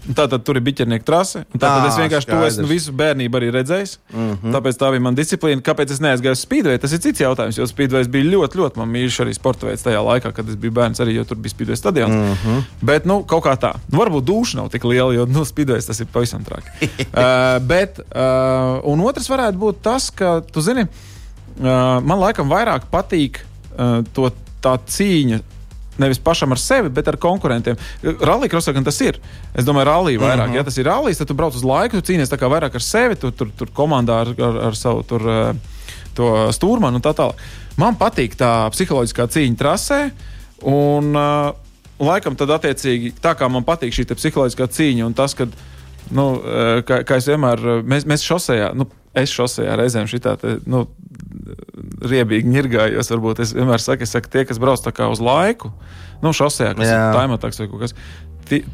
puika. 0.04 0.16
Tātad 0.20 0.44
tur 0.44 0.58
ir 0.58 0.64
biķernieka 0.64 1.04
trase. 1.04 1.44
Tātad 1.52 1.88
es 1.88 1.98
vienkārši 1.98 2.28
to 2.28 2.40
esmu 2.46 2.66
visu 2.68 2.92
bērnību 2.92 3.38
arī 3.38 3.50
redzējis. 3.54 3.98
Mm 4.12 4.30
-hmm. 4.30 4.54
Tāpēc 4.54 4.78
tā 4.80 4.90
bija 4.90 5.00
mana 5.00 5.16
disciplīna. 5.16 5.62
Kāpēc 5.62 5.92
es 5.92 6.00
neaizgāju 6.00 6.32
uz 6.32 6.44
spīdveju? 6.44 6.78
Tas 6.78 6.92
ir 6.92 7.00
cits 7.00 7.20
jautājums. 7.20 7.58
Jo 7.58 7.66
spīdvejs 7.66 8.08
bija 8.08 8.24
ļoti, 8.24 8.58
ļoti 8.58 8.78
man 8.78 8.88
mīļš 8.88 9.20
arī 9.24 9.34
sporta 9.34 9.66
veids 9.66 9.82
tajā 9.82 10.02
laikā, 10.04 10.32
kad 10.32 10.48
es 10.48 10.56
biju 10.56 10.72
bērns, 10.72 11.00
arī 11.00 11.14
jo 11.14 11.24
tur 11.24 11.36
bija 11.36 11.54
spīdveja 11.54 11.76
stadions. 11.76 12.14
Mm 12.14 12.36
-hmm. 12.44 12.62
Bet, 12.82 13.04
nu, 13.04 13.22
kaut 13.22 13.44
kā 13.44 13.56
tā. 13.56 13.74
Nu, 13.90 13.98
varbūt 13.98 14.24
duša 14.24 14.58
nav 14.58 14.68
tik 14.68 14.84
liela, 14.84 15.14
jo, 15.14 15.26
nu, 15.26 15.44
spīdvejs 15.44 15.86
tas 15.86 16.00
ir 16.00 16.06
pavisam 16.12 16.44
traki. 16.44 16.68
uh, 16.82 17.66
bet, 17.66 17.98
uh, 17.98 18.80
un 18.84 19.00
otrs 19.00 19.28
varētu 19.28 19.58
būt 19.58 19.82
tas, 19.82 20.10
ka, 20.10 20.40
tu 20.52 20.60
zini, 20.60 20.82
uh, 20.82 21.66
man 22.04 22.18
laikam 22.18 22.50
vairāk 22.50 22.82
patīk 22.90 23.40
uh, 23.78 24.04
to 24.12 24.30
tā 24.62 24.78
cīņa 24.86 25.40
Nevis 25.98 26.18
pašam 26.18 26.52
ar 26.52 26.58
sevi, 26.58 26.90
bet 26.90 27.08
ar 27.08 27.18
konkurentiem. 27.20 27.76
Rallija 28.02 28.50
krosā 28.50 28.74
gan 28.74 28.86
tas 28.86 29.00
ir. 29.04 29.20
Es 29.54 29.66
domāju, 29.66 29.86
rallija 29.90 30.20
vairāk. 30.20 30.48
Uh 30.48 30.52
-huh. 30.52 30.56
Ja 30.56 30.64
tas 30.64 30.78
ir 30.78 30.86
rallija, 30.86 31.18
tad 31.18 31.28
tu 31.28 31.34
brauc 31.34 31.54
uz 31.54 31.64
laiku, 31.64 32.00
tu 32.00 32.12
cīnies 32.12 32.30
vairāk 32.30 32.74
ar 32.74 32.82
sevi, 32.82 33.16
tu 33.16 33.30
tur, 33.30 33.50
tur 33.56 33.68
komandā 33.74 34.20
ar, 34.20 34.28
ar, 34.38 34.56
ar 34.66 34.76
savu 34.76 35.02
tur, 35.02 35.22
uh, 35.22 35.56
to 36.14 36.52
stūrmanu 36.52 36.94
un 36.94 37.02
tā 37.02 37.14
tālāk. 37.14 37.34
Man 37.76 37.96
patīk 37.96 38.34
tā 38.36 38.70
psiholoģiskā 38.70 39.26
cīņa 39.26 39.56
trasē. 39.56 40.10
Un, 40.62 41.16
uh, 41.16 41.54
laikam, 41.98 42.36
tad 42.36 42.50
attiecīgi 42.50 43.14
tā 43.22 43.34
kā 43.38 43.48
man 43.50 43.64
patīk 43.66 43.94
šī 43.94 44.06
psiholoģiskā 44.14 44.68
cīņa 44.76 45.06
un 45.06 45.14
tas, 45.14 45.34
ka, 45.34 45.46
nu, 46.10 46.26
kā, 46.86 47.02
kā 47.06 47.18
es 47.20 47.28
vienmēr, 47.30 47.82
mēs, 47.86 48.06
mēs 48.08 48.26
šosejā, 48.26 48.72
nu, 48.74 48.88
es 49.14 49.34
šosejā 49.34 49.76
reizēm 49.78 50.08
šitā, 50.10 50.36
te, 50.40 50.58
nu, 50.66 50.84
riebīgi 52.10 52.50
ņirgājos. 52.50 53.10
Varbūt 53.14 53.42
es 53.44 53.54
vienmēr 53.56 53.82
saku, 53.82 54.06
es 54.06 54.14
saku, 54.14 54.30
tie, 54.32 54.44
kas 54.48 54.60
brauc 54.62 54.84
uz 55.10 55.22
laiku, 55.24 55.72
nu, 56.22 56.32
šosejā, 56.36 56.74
kas 56.78 56.90
ir 56.90 57.04
taimātāks 57.16 57.60
vai 57.60 57.68
kaut 57.70 57.84
kas 57.86 57.96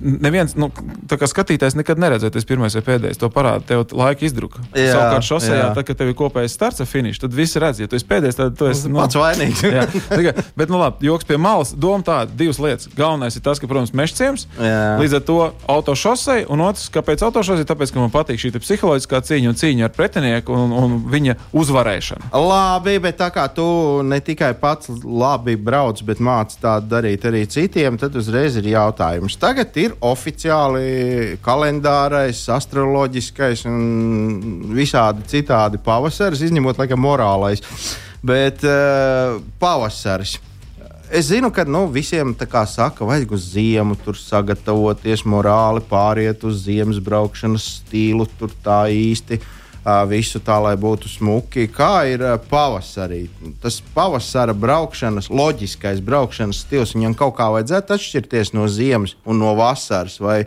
neviens, 0.00 0.54
nu, 0.58 0.70
tā 1.10 1.18
kā 1.20 1.28
skatītājs 1.30 1.76
nekad 1.78 2.00
neredzēs, 2.02 2.32
tas 2.34 2.48
pirmais 2.48 2.74
vai 2.78 2.82
pēdējais. 2.86 3.20
To 3.20 3.30
parāda 3.32 3.64
tev 3.66 3.84
laika 3.96 4.26
izdruka. 4.26 4.62
Jā, 4.74 4.94
Savukārt, 4.94 5.26
šosejā, 5.26 5.68
tad, 5.76 5.86
kad 5.88 6.00
tev 6.00 6.12
ir 6.12 6.16
kopējais 6.18 6.56
starts 6.56 6.82
ar 6.82 6.88
finišu, 6.90 7.24
tad 7.24 7.36
visi 7.36 7.62
redz, 7.62 7.82
ja 7.82 7.90
tu 7.90 7.98
esi 7.98 8.08
pēdējais, 8.10 8.38
tad 8.38 8.56
tu 8.58 8.70
esi 8.70 8.90
nu, 8.90 9.00
pats 9.00 9.18
vainīgs. 9.18 9.64
jā, 9.76 9.86
tikai, 9.90 10.34
bet, 10.56 10.72
nu, 10.72 10.80
labi, 10.80 11.08
joks 11.10 11.28
pie 11.28 11.38
malas. 11.40 11.74
Doma 11.76 12.04
tāda, 12.06 12.32
divas 12.36 12.60
lietas. 12.62 12.90
Galvenais 12.96 13.36
ir 13.36 13.44
tas, 13.46 13.60
ka, 13.60 13.68
protams, 13.70 13.94
mežciems, 13.96 14.46
līdz 14.58 15.18
ar 15.20 15.24
to 15.26 15.38
autošosei, 15.76 16.44
un 16.50 16.64
otrs, 16.66 16.88
kāpēc 16.94 17.24
autošosei, 17.28 17.68
tāpēc, 17.68 17.94
ka 17.94 18.02
man 18.02 18.14
patīk 18.14 18.40
šī 18.40 18.54
psiholoģiskā 18.60 19.22
cīņa 19.28 19.52
un 19.52 19.58
cīņa 19.60 19.86
ar 19.88 19.94
pretinieku 19.94 20.54
un, 20.56 20.74
un 20.76 20.96
viņa 21.10 21.36
uzvarēšanu. 21.56 22.30
Labi, 22.40 22.96
bet 23.02 23.18
tā 23.20 23.30
kā 23.34 23.46
tu 23.54 23.66
ne 24.06 24.20
tikai 24.24 24.52
pats 24.60 24.90
labi 25.04 25.56
brauc, 25.60 26.00
bet 26.06 26.22
māci 26.24 26.60
tādu 26.62 26.90
darīt 26.90 27.26
arī 27.28 27.44
citiem, 27.50 27.98
tad 28.00 28.16
uzreiz 28.18 28.56
ir 28.60 28.70
jautājums. 28.72 29.36
Tagad 29.40 29.59
tagad 29.60 29.76
ir 29.76 29.94
oficiāli 30.00 31.36
kalendārais, 31.44 32.38
astroloģiskais 32.48 33.66
un 33.68 34.70
visādi 34.72 35.26
citādi 35.28 35.80
pavasaris, 35.84 36.40
izņemot 36.46 36.80
laikam 36.80 37.02
morālais. 37.04 37.60
Bet 38.24 38.64
uh, 38.64 39.36
pavasaris. 39.60 40.38
Es 41.10 41.28
zinu, 41.28 41.50
ka 41.52 41.66
nu, 41.66 41.88
visiem 41.92 42.32
tā 42.38 42.46
kā 42.48 42.62
saka, 42.64 43.04
vajag 43.04 43.32
uz 43.34 43.50
ziemu 43.52 43.98
tur 44.00 44.16
sagatavoties, 44.16 45.26
morāli 45.26 45.82
pāriet 45.90 46.44
uz 46.46 46.64
ziemas 46.64 47.00
braukšanas 47.02 47.66
stilu, 47.80 48.28
tur 48.38 48.54
tā 48.64 48.84
īsti. 48.94 49.40
Uh, 49.40 49.59
visu 50.08 50.40
tā, 50.44 50.58
lai 50.62 50.76
būtu 50.80 51.08
smuki. 51.08 51.68
Kā 51.72 52.04
ir 52.10 52.20
pavasarī? 52.50 53.28
Tas 53.62 53.82
pavasara 53.94 54.54
braukšanas, 54.54 55.30
loģiskais 55.32 56.00
braukšanas 56.04 56.60
stils, 56.66 56.94
viņam 56.96 57.14
kaut 57.18 57.36
kā 57.38 57.46
vajadzētu 57.54 57.92
atšķirties 57.96 58.48
no 58.56 58.64
ziemas 58.68 59.12
un 59.24 59.38
no 59.40 59.54
vasaras. 59.58 60.20
Vai, 60.20 60.44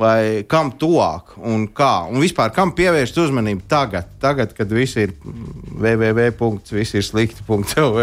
vai 0.00 0.44
kam 0.48 0.70
tuvāk 0.80 1.24
un 1.36 1.68
kā. 1.76 2.08
Un 2.08 2.20
vispār 2.24 2.50
kam 2.56 2.72
pievērst 2.76 3.18
uzmanību 3.20 3.62
tagad, 3.68 4.04
tagad 4.22 4.48
kad 4.56 4.68
viss 4.72 4.96
ir 5.00 5.10
www.visirslikti.lv. 5.76 7.98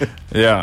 Jā, 0.44 0.58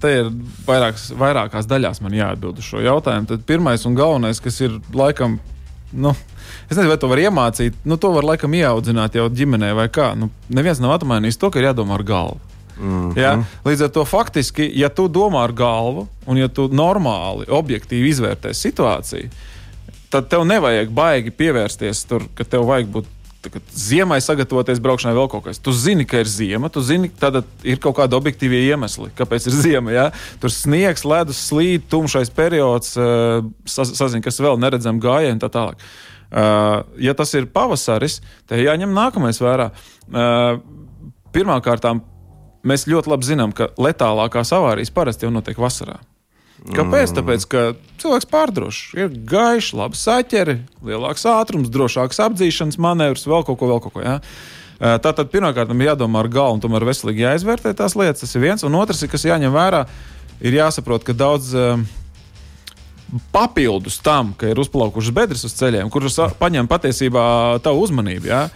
te 0.00 0.08
ir 0.20 0.26
vairākas, 0.68 1.04
vairākās 1.16 1.66
daļās 1.70 1.98
man 2.04 2.12
jāatbild 2.18 2.56
uz 2.60 2.66
šo 2.68 2.78
jautājumu. 2.84 3.26
Tad 3.32 3.40
pirmais 3.48 3.82
un 3.88 3.94
galvenais, 3.98 4.38
kas 4.44 4.56
ir 4.64 4.70
laikam. 4.92 5.32
Nu, 5.88 6.12
Es 6.68 6.76
nezinu, 6.76 6.90
vai 6.92 6.98
to 7.00 7.10
var 7.10 7.22
iemācīt. 7.22 7.78
Nu, 7.84 7.98
to 8.00 8.12
var 8.14 8.26
laikam 8.26 8.54
ieaudzināt 8.54 9.18
jau 9.18 9.28
ģimenē 9.28 9.72
vai 9.78 9.88
kā. 9.92 10.12
Nu, 10.18 10.30
neviens 10.48 10.80
nav 10.82 10.98
atmainījis 10.98 11.40
to, 11.40 11.50
ka 11.50 11.60
ir 11.60 11.70
jādomā 11.70 11.98
ar 11.98 12.06
galvu. 12.06 12.40
Mm 12.78 13.12
-hmm. 13.12 13.18
ja? 13.18 13.44
Līdz 13.64 13.84
ar 13.84 13.88
to 13.90 14.04
faktiski, 14.04 14.70
ja 14.74 14.88
tu 14.88 15.08
domā 15.08 15.44
ar 15.44 15.52
galvu 15.52 16.08
un 16.26 16.36
ja 16.36 16.48
tu 16.48 16.68
normāli, 16.68 17.48
objektīvi 17.48 18.08
izvērtē 18.08 18.52
situāciju, 18.54 19.28
tad 20.10 20.28
tev 20.28 20.44
nevajag 20.44 20.90
baigi 20.90 21.30
pievērsties 21.30 22.04
tur, 22.08 22.22
ka 22.34 22.44
tev 22.44 22.66
vajag 22.66 22.86
būt 22.86 23.04
ziemai 23.72 24.18
sagatavoties 24.20 24.80
braukšanai, 24.82 25.14
vēl 25.16 25.28
kaut 25.30 25.44
kas. 25.46 25.60
Tu 25.62 25.72
zini, 25.72 26.04
ka 26.08 26.20
ir 26.22 26.28
ziema, 26.28 26.68
tu 26.68 26.82
zini, 26.82 27.10
ka 27.20 27.42
ir 27.62 27.78
kaut 27.82 27.96
kādi 27.96 28.16
objektīvie 28.18 28.64
iemesli, 28.68 29.10
kāpēc 29.18 29.46
ir 29.48 29.56
ziema. 29.64 29.94
Ja? 29.94 30.06
Tur 30.42 30.52
sniegs, 30.52 31.04
ledus, 31.04 31.40
slīd, 31.48 31.86
tumšais 31.90 32.30
periods, 32.34 32.96
uh, 32.98 33.44
sazini, 33.64 34.22
kas 34.24 34.40
vēl 34.42 34.58
neredzam 34.60 35.00
gājienu 35.02 35.38
un 35.38 35.42
tā 35.42 35.50
tālāk. 35.54 35.88
Uh, 36.28 36.82
ja 37.00 37.14
tas 37.16 37.32
ir 37.38 37.48
pavasaris, 37.48 38.18
tad 38.48 38.60
jāņem 38.60 38.92
nākamais 38.92 39.40
vērā. 39.40 39.70
Uh, 40.08 40.60
Pirmkārt, 41.32 41.84
mēs 42.66 42.86
ļoti 42.88 43.10
labi 43.12 43.26
zinām, 43.28 43.50
ka 43.52 43.68
letālākās 43.80 44.52
avārijas 44.56 44.92
parasti 44.94 45.26
jau 45.26 45.32
notiek 45.34 45.58
vasarā. 45.60 45.98
Kāpēc? 46.74 47.12
Mm. 47.12 47.16
Tāpēc, 47.18 47.44
ka 47.52 47.64
cilvēks 48.02 48.28
pārdrošs, 48.32 48.80
ir 48.98 49.12
gaišs, 49.28 49.74
labi 49.78 49.98
saķeri, 50.00 50.56
lielāks 50.88 51.26
ātrums, 51.30 51.70
drošāks 51.70 52.18
apdzīšanas 52.24 52.80
manevrs, 52.82 53.28
vēl 53.30 53.44
kaut 53.46 53.60
ko, 53.60 53.68
vēl 53.70 53.82
kaut 53.84 53.94
ko. 53.94 54.02
Ja? 54.02 54.16
Tātad 54.78 55.30
pirmkārt 55.30 55.70
ir 55.74 55.86
jādomā 55.88 56.24
ar 56.24 56.30
galvu 56.32 56.58
un 56.58 56.64
tomēr 56.64 56.86
veselīgi 56.86 57.24
jāizvērtē 57.24 57.74
tās 57.78 57.96
lietas. 57.98 58.24
Tas 58.24 58.34
ir 58.38 58.44
viens. 58.44 58.62
Un 58.66 58.76
otrs, 58.78 59.04
kas 59.10 59.26
jāņem 59.26 59.54
vērā, 59.54 59.84
ir 60.38 60.58
jāsaprot, 60.58 61.06
ka 61.06 61.14
daudz 61.18 61.50
uh, 61.54 61.80
papildus 63.32 63.98
tam, 64.04 64.34
ka 64.36 64.50
ir 64.50 64.58
uzplaukušas 64.60 65.14
bedres 65.16 65.44
uz 65.48 65.54
ceļiem, 65.58 65.88
kuras 65.92 66.18
paņem 66.40 66.68
patiesībā 66.68 67.22
tavu 67.64 67.86
uzmanību. 67.86 68.28
Ja? 68.28 68.48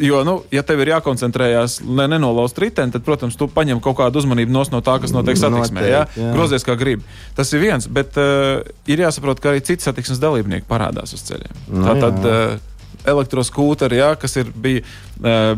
Jo, 0.00 0.22
nu, 0.24 0.38
ja 0.50 0.62
tev 0.64 0.80
ir 0.82 0.90
jākoncentrējas, 0.94 1.78
lai 1.84 2.06
nenolauztu 2.08 2.64
riteni, 2.64 2.94
tad, 2.94 3.04
protams, 3.04 3.36
tu 3.36 3.48
paņem 3.52 3.82
kaut 3.84 3.98
kādu 3.98 4.22
uzmanību 4.22 4.54
no 4.72 4.80
tā, 4.80 4.96
kas 5.02 5.12
notiek 5.14 5.36
satiksmē. 5.38 5.84
Ja? 5.84 6.06
jā. 6.16 6.30
Grozies 6.32 6.64
kā 6.66 6.78
gribi. 6.80 7.04
Tas 7.36 7.52
ir 7.52 7.62
viens, 7.62 7.86
bet 7.86 8.16
uh, 8.20 8.64
ir 8.88 9.04
jāsaprot, 9.04 9.42
ka 9.42 9.52
arī 9.52 9.60
citi 9.66 9.84
satiksmes 9.84 10.22
dalībnieki 10.22 10.68
parādās 10.70 11.12
uz 11.14 11.26
ceļiem. 11.28 11.60
No, 11.68 11.82
nu 11.82 11.86
tā 11.86 11.98
tad. 12.06 12.24
Uh, 12.24 12.72
elektroskūteri, 13.06 14.00
ja, 14.00 14.12
kas 14.20 14.36
ir, 14.40 14.52
bija, 14.52 14.82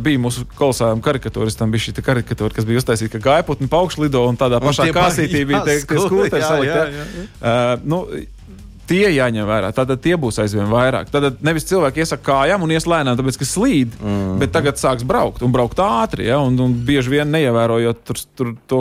bija 0.02 0.22
mūsu 0.22 0.46
kolosālajam 0.58 1.02
karikatūristam, 1.04 1.72
bija 1.74 1.88
šī 1.88 2.04
karikatūra, 2.04 2.54
kas 2.56 2.68
bija 2.68 2.82
uztaisīta, 2.82 3.18
ka 3.18 3.24
gaiputni 3.32 3.70
paukšļi 3.72 4.06
lido 4.06 4.24
un 4.28 4.38
tādā 4.40 4.60
un 4.60 4.70
pašā 4.70 4.88
kāsītī 4.94 5.44
bija 5.48 5.62
tie, 5.68 5.78
tie 5.82 6.02
skūteri 6.04 6.42
salikti. 6.44 7.78
Nu, 7.88 8.04
Tie 8.88 9.04
jāņem 9.12 9.44
vērā. 9.44 9.68
Tad 9.76 9.90
tie 10.00 10.14
būs 10.16 10.38
aizvien 10.40 10.70
vairāk. 10.72 11.10
Tad 11.12 11.42
nevis 11.44 11.66
cilvēki 11.68 12.00
iesaka 12.00 12.24
kājām 12.24 12.62
un 12.64 12.70
ies 12.72 12.86
lēnām, 12.88 13.18
tāpēc, 13.18 13.36
ka 13.36 13.44
slīd, 13.44 13.98
mm 13.98 14.14
-hmm. 14.14 14.38
bet 14.40 14.54
tagad 14.54 14.80
sāks 14.80 15.04
braukt 15.04 15.44
un 15.44 15.52
braukt 15.52 15.82
ātri. 15.84 16.24
Ja, 16.30 16.38
un, 16.40 16.56
un 16.56 16.72
bieži 16.88 17.12
vien 17.12 17.28
neievērojot 17.28 18.00
tur, 18.08 18.22
tur 18.32 18.54
to 18.66 18.78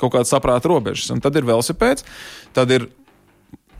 kaut 0.00 0.16
kādu 0.16 0.26
saprāta 0.26 0.66
robežas. 0.66 1.12
Un 1.14 1.22
tad 1.22 1.36
ir 1.38 1.46
velosipēds, 1.46 2.04
tad 2.56 2.74
ir 2.74 2.88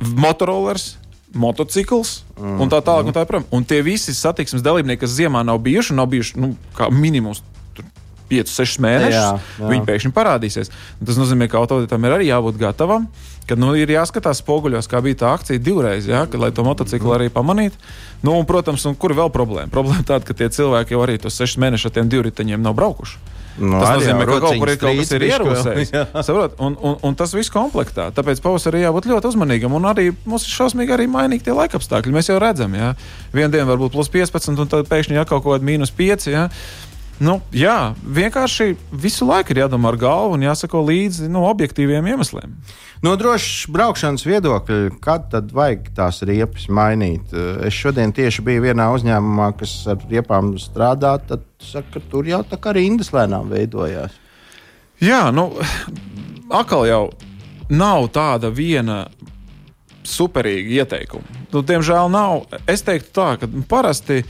motorolers, 0.00 0.96
motocikls 1.38 2.20
mm. 2.36 2.56
un 2.62 2.72
tā 2.72 2.80
tālāk. 2.84 3.10
Un, 3.10 3.16
tā 3.16 3.26
joprojām. 3.26 3.46
un 3.54 3.66
tie 3.68 3.82
visi 3.86 4.14
satiksmes 4.16 4.64
dalībnieki, 4.64 5.04
kas 5.04 5.14
ziemā 5.18 5.44
nav 5.46 5.60
bijuši, 5.64 5.96
nav 5.96 6.10
bijuši 6.12 6.42
nu, 6.42 6.54
minimums. 6.94 7.44
5, 8.26 8.50
6 8.50 8.80
mēnešus, 8.82 9.14
jā, 9.14 9.26
jā. 9.38 9.68
viņi 9.70 9.84
pēkšņi 9.86 10.10
parādīsies. 10.10 10.70
Tas 10.98 11.18
nozīmē, 11.20 11.46
ka 11.46 11.60
autovadītājam 11.60 12.08
ir 12.08 12.14
arī 12.16 12.24
jābūt 12.26 12.56
gatavam, 12.58 13.04
ka 13.46 13.54
nu, 13.54 13.70
ir 13.78 13.92
jāskatās 13.94 14.40
spoguļos, 14.42 14.88
kā 14.90 14.98
bija 15.04 15.20
tā 15.20 15.30
akcija 15.36 15.62
divreiz, 15.62 16.08
jā, 16.10 16.24
kad, 16.26 16.40
lai 16.42 16.50
to 16.50 16.64
motociklu 16.66 17.14
arī 17.14 17.30
pamanītu. 17.30 17.78
Nu, 18.26 18.34
un, 18.34 18.42
protams, 18.48 18.82
un 18.90 18.98
kur 18.98 19.14
vēl 19.14 19.30
problēma? 19.30 19.70
Problēma 19.70 20.02
tāda, 20.10 20.26
ka 20.26 20.34
tie 20.34 20.50
cilvēki 20.50 20.96
jau 20.96 21.04
arī 21.06 21.20
tos 21.22 21.38
6 21.38 21.62
mēnešus 21.62 21.92
ar 21.92 21.96
tiem 22.00 22.10
divriteņiem 22.10 22.66
nav 22.66 22.74
braukuši. 22.80 23.22
No, 23.56 23.80
tas 23.80 24.00
nozīmē, 24.00 24.26
ka 24.28 24.38
kaut 24.44 24.58
kur 24.60 24.70
ir 24.70 24.78
kaut 24.80 24.98
kas 25.00 25.12
ierūsējis. 25.16 25.92
un, 26.66 26.76
un, 26.76 26.96
un 27.08 27.16
tas 27.16 27.32
viss 27.36 27.52
komplektā. 27.52 28.10
Tāpēc 28.16 28.42
pavasarī 28.44 28.82
jābūt 28.82 29.08
ļoti 29.10 29.30
uzmanīgam. 29.32 29.76
Un 29.78 29.88
arī 29.88 30.10
mums 30.28 30.44
ir 30.44 30.52
šausmīgi 30.58 30.92
arī 30.96 31.08
mainīgi 31.10 31.48
tie 31.48 31.56
laikapstākļi. 31.56 32.14
Mēs 32.16 32.28
jau 32.28 32.40
redzam, 32.42 32.76
ka 32.76 32.92
vienā 33.36 33.52
dienā 33.54 33.68
var 33.70 33.80
būt 33.80 33.96
plus 33.96 34.12
15, 34.12 34.60
un 34.60 34.72
tad 34.72 34.90
pēkšņi 34.90 35.16
ir 35.16 35.28
kaut 35.30 35.46
kāda 35.46 35.64
mīnus 35.64 35.94
5. 35.96 36.28
Ja? 36.32 36.48
Nu, 37.16 37.38
jā, 37.56 37.94
vienkārši 38.04 38.74
visu 38.92 39.24
laiku 39.24 39.54
ir 39.54 39.62
jādomā 39.62 39.88
ar 39.88 39.96
galvu 40.00 40.34
un 40.36 40.42
jāsako 40.44 40.82
līdzi 40.84 41.30
nu, 41.32 41.46
objektīviem 41.48 42.10
iemesliem. 42.12 42.52
No 43.04 43.14
drošas 43.16 43.70
braukšanas 43.72 44.24
viedokļa, 44.28 44.76
kad 45.04 45.30
tad 45.32 45.54
vajag 45.56 45.88
tās 45.96 46.20
riepas 46.28 46.66
mainīt? 46.68 47.32
Es 47.64 47.76
šodien 47.76 48.12
tieši 48.16 48.44
biju 48.44 48.66
vienā 48.66 48.90
uzņēmumā, 48.92 49.48
kas 49.56 49.72
ar 49.92 50.04
riepām 50.10 50.54
strādā. 50.60 51.14
Tad 51.24 51.44
saka, 51.64 52.04
tur 52.12 52.28
jau 52.28 52.42
tā 52.44 52.60
kā 52.60 52.76
rindas 52.76 53.12
lēnām 53.16 53.48
veidojās. 53.52 54.16
Jā, 55.00 55.26
nu, 55.32 55.50
atkal 56.52 56.84
jau 56.88 57.02
nav 57.72 58.10
tāda 58.12 58.52
viena 58.52 59.06
superīga 60.06 60.82
ieteikuma. 60.82 61.44
Nu, 61.52 61.64
diemžēl 61.64 62.12
nav. 62.12 62.44
Es 62.68 62.84
teiktu 62.86 63.12
tā, 63.16 63.30
ka 63.40 63.48
parasti 63.68 64.22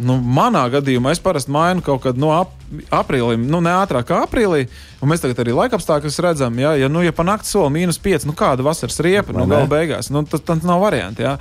Nu, 0.00 0.16
manā 0.16 0.62
gadījumā 0.72 1.12
es 1.12 1.20
parasti 1.20 1.52
mainu 1.52 1.82
kaut 1.84 2.00
kad 2.06 2.16
no 2.16 2.30
ap, 2.32 2.54
aprīlī, 2.94 3.36
nu, 3.36 3.60
ne 3.60 3.74
ātrāk 3.76 4.06
kā 4.08 4.22
aprīlī. 4.24 4.62
Mēs 5.04 5.20
tagad 5.20 5.42
arī 5.42 5.52
laikapstākļus 5.56 6.16
redzam, 6.24 6.56
ja, 6.62 6.72
ja, 6.80 6.88
nu, 6.88 7.02
ja 7.04 7.12
panākt 7.12 7.44
soli 7.44 7.74
mīnus 7.74 8.00
5, 8.00 8.24
nu, 8.28 8.32
kāda 8.38 8.64
vasaras 8.64 8.96
riepa, 9.04 9.34
nu, 9.36 9.44
gala 9.50 9.68
beigās, 9.68 10.08
nu, 10.14 10.22
tas, 10.24 10.40
tas 10.46 10.64
nav 10.64 10.80
varianti. 10.86 11.26
Ja. 11.26 11.34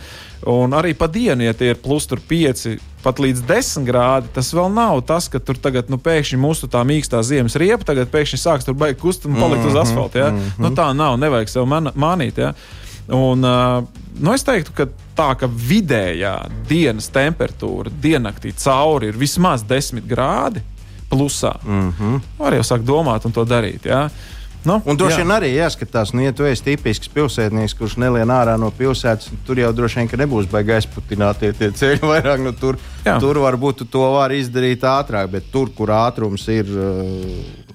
Un 0.52 0.76
arī 0.76 0.92
pa 0.98 1.08
dienu, 1.08 1.46
ja 1.46 1.56
tie 1.56 1.72
ir 1.72 1.80
plus 1.80 2.10
5, 2.12 2.66
pat 3.06 3.24
līdz 3.24 3.46
10 3.48 3.88
grādi, 3.88 4.34
tas 4.36 4.52
vēl 4.58 4.68
nav 4.74 5.00
tas, 5.08 5.30
ka 5.32 5.40
tur 5.40 5.60
tagad 5.62 5.94
nu, 5.94 6.02
pēkšņi 6.02 6.42
mūsu 6.42 6.68
tā 6.72 6.84
mīkstā 6.88 7.24
ziemas 7.24 7.56
riepa, 7.56 7.88
tagad 7.88 8.12
pēkšņi 8.12 8.42
sāks 8.42 8.68
tur 8.68 8.76
baigt 8.76 9.00
kust 9.00 9.30
un 9.30 9.40
palikt 9.40 9.64
mm 9.64 9.70
-hmm, 9.70 9.72
uz 9.72 9.80
mhm, 9.80 9.82
asfalta. 9.82 10.20
Ja. 10.20 10.32
Mm 10.32 10.40
-hmm. 10.40 10.68
nu, 10.68 10.76
tā 10.76 10.92
nav, 10.94 11.18
nevajag 11.20 11.50
sev 11.50 11.66
man, 11.66 11.94
mānīt. 11.96 12.38
Ja. 12.38 12.54
Un, 13.08 13.46
uh, 13.46 14.01
nu, 14.20 14.34
es 14.34 14.44
teiktu, 14.48 14.74
ka 14.76 14.88
tā, 15.18 15.30
ka 15.40 15.48
vidējā 15.48 16.36
dienas 16.70 17.10
temperatūra 17.14 17.94
diennaktī 18.04 18.54
cauri 18.58 19.12
ir 19.12 19.18
vismaz 19.20 19.64
10 19.68 20.04
grādi. 20.08 20.62
plusā. 21.12 21.60
Mm 21.66 21.94
-hmm. 22.00 22.20
Var 22.40 22.54
jau 22.54 22.64
sākt 22.64 22.86
domāt 22.88 23.26
un 23.26 23.32
to 23.32 23.44
darīt. 23.46 23.84
Jā. 23.84 24.10
Nu, 24.64 24.82
un 24.86 24.98
droši 24.98 25.24
vien 25.24 25.32
arī 25.34 25.50
jāskatās, 25.56 26.12
nu, 26.14 26.22
ja 26.22 26.32
tu 26.32 26.46
esi 26.46 26.64
tipisks 26.64 27.10
pilsētnieks, 27.10 27.74
kurš 27.78 27.96
nelien 27.98 28.30
ārā 28.30 28.60
no 28.62 28.70
pilsētas, 28.78 29.32
tur 29.48 29.58
jau 29.58 29.72
droši 29.74 30.00
vien 30.00 30.10
nebūs 30.22 30.50
baigais 30.52 30.86
aizputinātie 30.86 31.50
tie 31.58 31.72
ceļi 31.72 32.02
vairāk. 32.12 32.44
Nu, 32.46 32.54
tur, 32.54 32.78
Jā. 33.06 33.20
tur 33.20 33.40
varbūt 33.42 33.82
tu 33.82 33.86
to 33.86 34.12
var 34.14 34.32
izdarīt 34.32 34.86
ātrāk, 34.86 35.32
bet 35.34 35.50
tur, 35.52 35.74
kur 35.78 35.90
ātrums 35.90 36.46
ir 36.54 36.70
uh, 36.70 36.94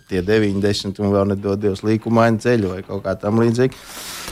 tie 0.09 0.23
90 0.23 1.03
un 1.03 1.11
vēl 1.11 1.27
nedodies 1.35 1.83
līkumaini 1.83 2.39
ceļi 2.39 2.71
vai 2.71 2.83
kaut 2.87 3.03
kā 3.03 3.17
tam 3.19 3.43
līdzīga. 3.43 3.75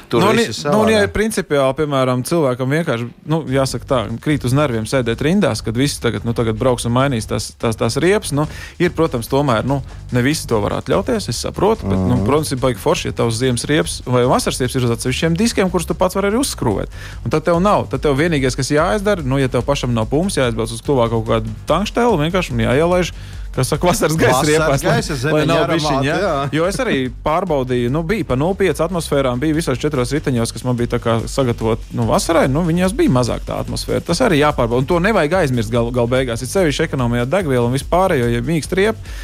Tur 0.08 0.24
nu, 0.24 0.32
nu, 0.72 0.80
ja 0.90 1.02
ir 1.04 1.10
principiāli, 1.14 1.76
piemēram, 1.78 2.22
cilvēkam 2.26 2.74
vienkārši, 2.76 3.06
nu, 3.30 3.40
jāsaka 3.50 3.88
tā, 3.88 4.00
krīt 4.24 4.44
uz 4.46 4.54
nerviem 4.56 4.86
sēdēt 4.88 5.22
rindās, 5.24 5.62
kad 5.64 5.76
visi 5.78 6.00
tagad, 6.02 6.26
nu, 6.28 6.34
tagad 6.36 6.58
brauks 6.60 6.86
un 6.88 6.94
mainīs 6.96 7.28
tās, 7.30 7.50
tās, 7.60 7.78
tās 7.80 7.98
riepas, 8.02 8.32
nu, 8.36 8.46
ir, 8.82 8.92
protams, 8.96 9.30
tomēr, 9.30 9.66
nu, 9.68 9.80
ne 10.14 10.24
visi 10.24 10.48
to 10.50 10.60
var 10.64 10.78
atļauties, 10.80 11.28
es 11.32 11.42
saprotu, 11.46 11.88
bet, 11.88 11.96
mm 11.96 12.02
-hmm. 12.02 12.08
nu, 12.12 12.16
mhm. 12.16 12.26
protams, 12.28 12.52
ir 12.52 12.60
baigi 12.62 12.82
forši, 12.82 13.08
ja 13.08 13.18
tavs 13.22 13.38
ziemas 13.40 13.64
riepas 13.70 14.00
vai 14.06 14.24
vasaras 14.30 14.60
riepas 14.60 14.74
ir 14.74 14.88
uz 14.88 14.96
atsevišķiem 14.96 15.38
diskiem, 15.38 15.70
kurus 15.70 15.86
tu 15.86 15.94
pats 15.94 16.14
vari 16.14 16.30
arī 16.30 16.42
uzskrūvēt. 16.42 16.88
Un 17.24 17.30
tad 17.30 17.44
tev 17.44 17.60
nav, 17.60 17.88
tad 17.90 18.00
tev 18.00 18.18
vienīgais, 18.18 18.56
kas 18.56 18.70
jāizdara, 18.70 19.22
nu, 19.22 19.38
ja 19.38 19.48
tev 19.48 19.62
pašam 19.62 19.94
nav 19.94 20.06
pumps, 20.06 20.36
jāizbrauc 20.36 20.72
uz 20.72 20.82
tuvāk 20.82 21.10
kaut 21.10 21.26
kādu 21.28 21.50
tankstēlu, 21.66 22.20
vienkārši 22.20 22.54
jāielaiž 22.54 23.12
kas 23.54 23.70
saka, 23.72 23.88
vasaras 23.90 24.16
gaisa 24.18 24.42
riepās. 24.48 24.84
Gaisa 24.84 25.18
lai, 25.28 25.34
lai 25.36 25.44
nav 25.50 25.64
bišķiņa, 25.70 26.08
jā. 26.08 26.16
jā. 26.22 26.32
Jo 26.58 26.66
es 26.70 26.80
arī 26.82 26.98
pārbaudīju, 27.24 27.92
nu, 27.94 28.04
bija 28.08 28.28
pa 28.28 28.38
0,5 28.40 28.82
atmosfērām, 28.88 29.40
bija 29.42 29.56
visos 29.56 29.80
četros 29.80 30.14
riteņos, 30.16 30.54
kas 30.54 30.66
man 30.66 30.78
bija 30.80 31.00
sagatavot 31.30 31.86
nu, 31.94 32.08
vasarai, 32.10 32.46
nu, 32.52 32.64
viņās 32.66 32.96
bija 32.98 33.14
mazāk 33.14 33.46
tā 33.48 33.60
atmosfēra. 33.64 34.04
Tas 34.10 34.22
arī 34.26 34.42
jāpārbauda, 34.42 34.82
un 34.82 34.90
to 34.90 35.00
nevajag 35.04 35.40
aizmirst 35.44 35.72
gal, 35.74 35.92
gal 35.94 36.10
beigās. 36.10 36.42
Ir 36.44 36.52
sevišķi 36.52 36.88
ekonomijā 36.88 37.28
degviela 37.30 37.68
un 37.68 37.78
vispārējo, 37.78 38.30
ja 38.34 38.44
mīkst 38.44 38.78
riepa 38.78 39.14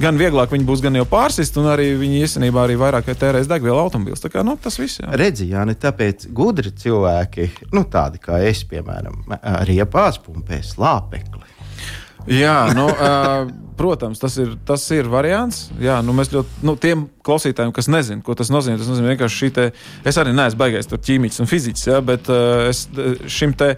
gan 0.00 0.18
vieglāk 0.18 0.52
viņi 0.54 0.66
būs, 0.68 0.82
gan 0.84 0.96
jau 0.98 1.04
pārsist, 1.08 1.56
un 1.60 1.68
arī 1.72 1.90
viņi 2.00 2.22
īstenībā 2.24 2.64
arī 2.64 2.76
vairāk 2.80 3.10
tērēs 3.20 3.48
degvielu 3.50 3.78
automobīļus. 3.82 4.24
Tā 4.24 4.30
kā 4.32 4.44
nu, 4.46 4.56
tas 4.60 4.78
viss. 4.80 5.00
Jā. 5.02 5.12
Redzi, 5.20 5.50
jā, 5.52 5.64
ne 5.68 5.76
tāpēc 5.78 6.28
gudri 6.34 6.72
cilvēki, 6.80 7.48
nu, 7.74 7.84
tādi 7.92 8.22
kā 8.22 8.40
es, 8.48 8.64
piemēram, 8.70 9.26
arī 9.54 9.80
pumpē 10.24 10.62
slāpekli. 10.64 11.43
Jā, 12.30 12.58
nu, 12.72 12.86
uh, 12.88 13.48
protams, 13.76 14.20
tas 14.22 14.36
ir, 14.40 14.54
tas 14.64 14.84
ir 14.96 15.08
variants. 15.12 15.66
Jā, 15.82 15.98
nu, 16.04 16.14
mēs 16.16 16.32
ļoti, 16.32 16.62
nu, 16.64 16.76
tiem 16.80 17.06
klausītājiem, 17.26 17.74
kas 17.76 17.90
nezina, 17.92 18.24
ko 18.24 18.36
tas 18.38 18.52
nozīmē, 18.54 18.78
tas 18.80 18.88
nozīmē 18.88 19.12
vienkārši 19.12 19.42
šī 19.42 19.50
te, 19.58 19.66
es 20.08 20.20
arī 20.20 20.32
neesmu 20.36 20.62
baigājis 20.62 20.88
tur 20.88 21.02
ķīmijas 21.04 21.42
un 21.44 21.50
fizikas, 21.50 21.84
ja, 21.90 22.00
bet 22.04 22.30
uh, 22.32 22.70
es 22.70 22.86
šim 23.28 23.56
te. 23.58 23.74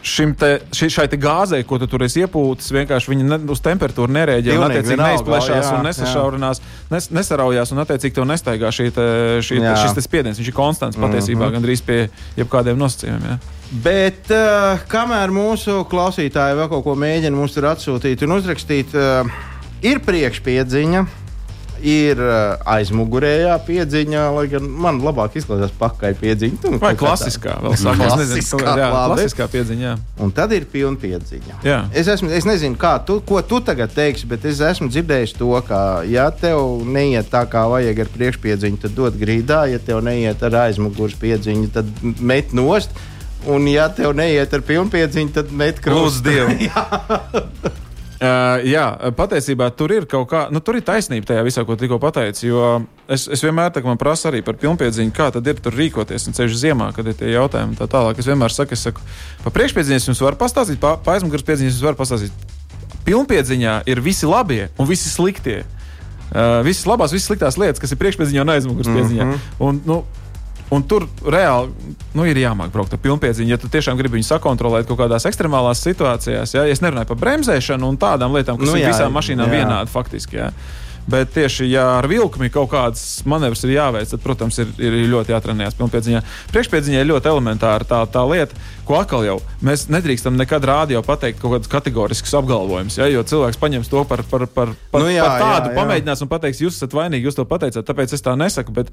Te, 0.00 0.50
ši, 0.72 0.88
šai 0.94 1.04
te 1.12 1.18
gāzei, 1.20 1.60
ko 1.68 1.76
tu 1.80 1.84
tur 1.90 2.06
esi 2.06 2.22
iepūtis, 2.24 2.70
vienkārši 2.72 3.10
viņa 3.12 3.26
ne, 3.28 3.38
uz 3.52 3.60
temperatūru 3.60 4.12
nereaģē. 4.16 4.56
Un, 4.56 4.64
attiecīgi, 4.70 4.96
neizplešās 4.96 5.66
jā, 5.66 5.74
un 5.76 5.84
nesašaurinās, 5.84 6.62
nes, 6.88 7.08
nesaraujās, 7.12 7.72
un, 7.74 7.82
attiecīgi, 7.84 8.16
tev 8.16 8.28
nestaigā 8.30 8.72
šī 8.72 8.88
te, 8.96 9.06
šī, 9.44 9.60
te, 9.60 9.74
šis 9.82 10.00
spiediens. 10.06 10.40
Viņš 10.40 10.48
ir 10.48 10.56
konstants 10.56 10.96
mm 10.96 11.04
-hmm. 11.04 11.12
patiesībā 11.12 11.50
gandrīz 11.52 11.84
pie 11.84 12.00
jebkādiem 12.40 12.80
nosacījumiem. 12.80 13.28
Jā. 13.28 13.38
Bet 13.84 14.32
uh, 14.34 14.80
kamēr 14.88 15.30
mūsu 15.30 15.84
klausītāji 15.90 16.56
vēl 16.58 16.72
kaut 16.72 16.84
ko 16.84 16.96
mēģina 16.98 17.36
mums 17.36 17.52
tur 17.54 17.68
atsūtīt 17.70 18.24
un 18.24 18.38
uzrakstīt, 18.40 18.96
uh, 18.96 19.28
ir 19.82 20.00
priekšpiedziņa. 20.04 21.04
Ir 21.80 22.18
uh, 22.20 22.60
aizmugurējā 22.68 23.54
piedziņa, 23.64 24.24
lai 24.36 24.44
gan 24.52 24.66
man 24.84 24.98
labāk 25.00 25.38
izklausās 25.40 25.72
pakaļ 25.80 26.16
piedziņa. 26.20 26.58
Tu, 26.60 26.72
Vai 26.82 26.92
klasiskā, 26.98 27.56
vēl 27.64 27.76
sākās, 27.80 28.16
nezinu, 28.20 28.60
kā, 28.60 28.74
jā, 28.80 28.88
klasiskā 28.92 29.46
piedziņa. 29.52 29.86
Jā. 29.86 29.94
Un 30.20 30.34
tad 30.36 30.52
ir 30.56 30.66
pilna 30.70 31.00
piedziņa. 31.00 31.60
Jā. 31.64 31.78
Es, 31.96 32.10
esmu, 32.12 32.28
es 32.36 32.48
nezinu, 32.48 32.76
kā 32.80 32.94
tu, 33.06 33.20
ko 33.26 33.40
tu 33.46 33.62
tagad 33.64 33.94
teiksi, 33.96 34.28
bet 34.30 34.44
es 34.48 34.60
esmu 34.64 34.90
dzirdējis 34.92 35.36
to, 35.38 35.52
ka, 35.66 35.82
ja 36.08 36.28
tev 36.30 36.84
neiet 36.84 37.30
tā, 37.32 37.46
kā 37.50 37.64
vajag 37.72 38.04
ar 38.04 38.12
priekšpiedziņu, 38.16 38.82
tad 38.84 38.96
dod 38.98 39.20
grīdā, 39.20 39.64
ja 39.72 39.80
tev 39.82 40.04
neiet 40.04 40.42
ar 40.46 40.60
aizmugures 40.66 41.16
piedziņu, 41.20 41.70
tad 41.76 41.88
met 42.20 42.52
nost. 42.56 42.92
Un, 43.48 43.64
ja 43.72 43.86
tev 43.88 44.12
neiet 44.12 44.52
ar 44.52 44.64
pilnpiedziņu, 44.68 45.32
tad 45.32 45.54
met 45.56 45.80
dievu. 45.80 46.58
Uh, 48.20 48.58
jā, 48.68 48.84
patiesībā 49.16 49.70
tur 49.72 49.94
ir 49.96 50.04
kaut 50.04 50.26
kā, 50.28 50.42
nu, 50.52 50.60
tur 50.60 50.76
ir 50.76 50.82
taisnība 50.84 51.24
tajā 51.30 51.44
visā, 51.46 51.62
ko 51.64 51.72
tikko 51.80 51.96
pateici. 52.02 52.50
Jo 52.50 52.82
es, 53.08 53.24
es 53.32 53.40
vienmēr 53.40 53.70
tā, 53.72 53.80
man 53.80 53.96
prasa 54.00 54.28
arī 54.28 54.42
par 54.44 54.58
pilnpiedziņu, 54.60 55.14
kā 55.16 55.30
tad 55.32 55.48
ir 55.48 55.62
tur 55.64 55.72
rīkoties, 55.72 56.26
un 56.28 56.36
ceļš 56.36 56.58
ziemā, 56.60 56.90
kad 56.92 57.08
ir 57.08 57.16
tie 57.16 57.32
jautājumi 57.32 57.78
tā 57.80 57.88
tālāk. 57.88 58.20
Es 58.20 58.28
vienmēr 58.28 58.52
saku, 58.52 58.76
es 58.76 58.84
saku, 58.84 59.00
par 59.40 59.56
priekšpiedziņas 59.56 60.10
jums 60.10 60.20
var 60.26 60.36
pastāstīt, 60.36 60.76
pa, 60.82 60.98
pa 61.00 61.16
aizmugures 61.16 61.46
piedziņas 61.48 61.78
jums 61.78 61.88
var 61.88 61.96
pastāstīt. 61.96 62.44
Pilnpiedziņā 63.08 63.78
ir 63.88 64.04
visi 64.04 64.28
labie 64.28 64.68
un 64.76 64.90
visi 64.92 65.08
sliktie. 65.08 65.62
Uh, 66.30 66.60
visas 66.66 66.84
labās, 66.86 67.16
visas 67.16 67.32
sliktās 67.32 67.56
lietas, 67.56 67.80
kas 67.80 67.96
ir 67.96 68.04
priekšpiedziņā 68.04 68.44
un 68.44 68.52
aizmugures 68.52 68.92
piedziņā. 68.92 69.24
Mm 69.24 69.32
-hmm. 69.32 69.64
un, 69.64 69.80
nu, 69.88 70.02
Un 70.70 70.84
tur 70.86 71.08
reāli 71.26 71.96
nu, 72.14 72.24
ir 72.30 72.38
jāmāk 72.38 72.70
braukt 72.74 72.92
ar 72.94 73.00
pilnpiedziņu. 73.02 73.50
Ja 73.50 73.58
tu 73.58 73.70
tiešām 73.72 73.98
gribi 73.98 74.20
viņu 74.20 74.28
sakontrolēt 74.28 74.86
kaut 74.86 75.00
kādās 75.02 75.26
ekstremālās 75.26 75.82
situācijās, 75.82 76.54
ja 76.54 76.66
es 76.70 76.82
nerunāju 76.84 77.10
par 77.10 77.18
bremzēšanu 77.24 77.90
un 77.90 77.98
tādām 77.98 78.36
lietām, 78.36 78.60
kas 78.60 78.70
nu, 78.70 78.78
jā, 78.78 78.86
ir 78.86 78.94
visām 78.94 79.16
mašīnām 79.18 79.50
jā. 79.50 79.64
vienādi 79.64 79.90
faktiski. 79.90 80.38
Jā. 80.38 80.52
Bet 81.10 81.32
tieši, 81.34 81.66
ja 81.72 81.86
ar 81.96 82.06
vilkmi 82.06 82.50
kaut 82.54 82.70
kādas 82.70 83.02
manevras 83.26 83.64
ir 83.66 83.72
jāveic, 83.74 84.10
tad, 84.12 84.20
protams, 84.22 84.60
ir, 84.62 84.70
ir 84.78 84.98
ļoti 85.10 85.32
jātrenējas 85.34 85.78
pilnpiedziņā. 85.78 86.20
Priekšpiedziņā 86.52 87.00
ir 87.00 87.08
ļoti 87.08 87.30
elementāra 87.32 87.88
tā, 87.88 88.02
tā 88.12 88.22
lieta, 88.30 88.54
ko 88.86 88.98
atkal 89.00 89.24
jau 89.26 89.36
mēs 89.64 89.86
nedrīkstam 89.92 90.36
nekad 90.38 90.64
rādio 90.66 91.02
pateikt 91.06 91.40
kaut 91.42 91.56
kādus 91.56 91.70
kategoriskus 91.72 92.34
apgalvojumus. 92.38 92.98
Ja, 93.00 93.08
jo 93.10 93.22
cilvēks 93.26 93.60
paņems 93.60 93.90
to 93.92 94.04
par, 94.08 94.22
par, 94.30 94.46
par, 94.50 94.74
par, 94.92 95.04
nu 95.04 95.12
jā, 95.12 95.24
par 95.26 95.42
tādu, 95.42 95.70
jā, 95.70 95.74
jā. 95.74 95.78
pamēģinās 95.80 96.24
un 96.24 96.30
pateiks, 96.30 96.62
jūs 96.64 96.78
esat 96.78 96.96
vainīgi, 96.96 97.28
jūs 97.28 97.38
to 97.38 97.46
pateicāt, 97.48 97.86
tāpēc 97.86 98.14
es 98.16 98.24
tā 98.24 98.34
nesaku. 98.40 98.74
Bet, 98.76 98.92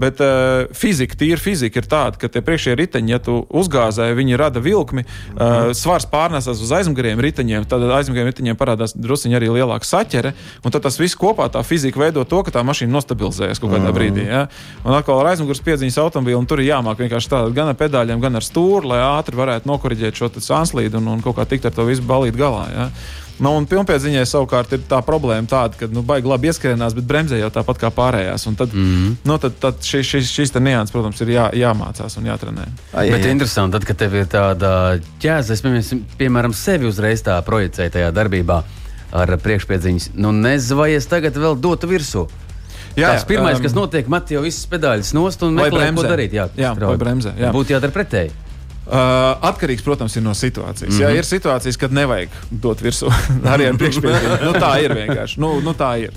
bet 0.00 0.22
uh, 0.24 0.66
fizika, 0.76 1.18
tīra 1.18 1.40
fizika 1.40 1.82
ir 1.82 1.88
tāda, 1.90 2.20
ka 2.20 2.30
tie 2.32 2.42
priekšējie 2.46 2.78
riteņi, 2.82 3.14
ja 3.14 3.20
tu 3.22 3.38
uzgāzē, 3.46 4.08
viņi 4.16 4.40
rada 4.40 4.62
vilkmi, 4.64 5.06
uh, 5.06 5.70
svars 5.76 6.08
pārnesas 6.10 6.62
uz 6.62 6.72
aizmugurējiem 6.80 7.22
riteņiem, 7.26 7.68
tad 7.70 7.84
aizmugurējiem 8.00 8.32
riteņiem 8.32 8.60
parādās 8.60 8.96
druskuļi 8.96 9.38
arī 9.38 9.52
lielāka 9.58 9.88
saķere, 9.88 10.32
un 10.64 10.74
tad 10.74 10.86
tas 10.86 10.98
viss 11.00 11.18
kopā 11.18 11.48
tā 11.52 11.62
fizika 11.66 12.00
veido 12.00 12.24
to, 12.28 12.42
ka 12.46 12.54
tā 12.54 12.64
mašīna 12.66 12.94
nostabilizējas 12.96 13.62
kaut 13.62 13.74
kādā 13.74 13.90
mm. 13.90 13.96
brīdī. 13.96 14.26
Ja? 14.28 14.46
Un 14.84 14.96
atkal 14.96 15.20
ar 15.22 15.32
aizmugures 15.32 15.62
piedziņas 15.66 15.98
automobīlu, 16.04 16.40
un 16.40 16.48
tur 16.48 16.62
ir 16.62 16.70
jāmāk 16.70 17.00
vienkārši 17.04 17.32
tādā 17.32 17.52
gan 17.56 17.72
ar 17.72 17.78
pedāļiem, 17.78 18.22
gan 18.22 18.38
ar 18.38 18.46
stūri, 18.46 18.90
lai 18.92 19.00
ātri 19.04 19.35
varētu 19.38 19.70
nokoriģēt 19.70 20.18
šo 20.18 20.30
sānslīdu 20.40 21.00
un, 21.00 21.14
un 21.14 21.22
kaut 21.24 21.38
kā 21.38 21.46
tikt 21.48 21.68
ar 21.68 21.76
to 21.76 21.86
visu 21.88 22.04
balīt 22.06 22.36
galā. 22.38 22.66
Ja? 22.72 22.90
Nu, 23.36 23.52
un 23.52 23.66
pilnpiedziņai 23.68 24.22
savukārt 24.24 24.70
ir 24.72 24.84
tā 24.88 25.02
problēma, 25.04 25.44
tāda, 25.50 25.76
ka 25.76 25.88
nu, 25.92 26.00
baigi 26.06 26.30
labi 26.30 26.48
ieskrienās, 26.48 26.94
bet 26.96 27.04
bremzē 27.08 27.36
jau 27.36 27.50
tāpat 27.52 27.82
kā 27.82 27.90
pārējās. 27.92 28.46
Un 28.48 28.56
tad, 28.56 28.72
mm 28.72 28.86
-hmm. 28.86 29.16
nu, 29.28 29.36
tad, 29.42 29.58
tad 29.60 29.82
šī, 29.84 30.00
šīs, 30.10 30.30
šīs 30.32 30.54
nianses, 30.56 30.92
protams, 30.94 31.20
ir 31.20 31.34
jā, 31.34 31.50
jāmācās 31.52 32.16
un 32.16 32.30
jātrenē. 32.30 32.64
Ai, 32.92 33.10
bet 33.10 33.26
jā. 33.26 33.34
interesanti, 33.36 33.76
tad, 33.76 33.84
kad 33.84 33.96
tev 33.96 34.14
ir 34.14 34.24
tāda 34.24 34.70
ķēze, 35.20 35.52
es 35.52 35.92
piemēram 36.16 36.54
sevi 36.54 36.88
uzreiz 36.88 37.22
tā 37.22 37.36
projicēju 37.44 37.90
tajā 37.90 38.10
darbībā 38.10 38.62
ar 39.12 39.36
priekšpiedziņas. 39.36 40.10
Nu, 40.14 40.32
nezinu, 40.32 40.80
vai 40.80 40.90
es 40.94 41.06
tagad 41.06 41.36
vēl 41.36 41.60
dotu 41.60 41.86
virsū. 41.86 42.26
Jā, 42.96 43.12
Tas 43.12 43.26
pirmais, 43.28 43.58
um, 43.58 43.62
kas 43.62 43.74
notiek, 43.76 44.08
met 44.08 44.30
jau 44.32 44.40
visas 44.40 44.64
pedāļas 44.72 45.12
nost 45.12 45.42
un 45.44 45.58
meklē, 45.58 45.92
ko 45.92 46.02
darīt. 46.06 46.32
Jā, 46.32 46.48
jā 46.56 46.72
vai 46.80 46.96
bremzē. 46.96 47.34
Jā. 47.36 47.52
Būtu 47.52 47.76
jādara 47.76 47.92
pretēji. 47.92 48.32
Uh, 48.86 49.32
atkarīgs, 49.48 49.82
protams, 49.82 50.14
ir 50.14 50.22
no 50.22 50.30
situācijas. 50.30 50.92
Mm 50.92 50.98
-hmm. 50.98 51.02
Jā, 51.02 51.18
ir 51.18 51.24
situācijas, 51.26 51.76
kad 51.76 51.92
nevajag 51.92 52.28
dot 52.50 52.82
virsū 52.82 53.10
arī 53.52 53.66
ar 53.66 53.78
priekšpiedziņu. 53.80 54.36
nu, 54.44 54.52
tā 54.52 54.72
ir 54.84 54.94
vienkārši. 54.94 55.40
Nu, 55.40 55.60
nu, 55.60 55.74
tā 55.74 55.96
ir. 56.04 56.12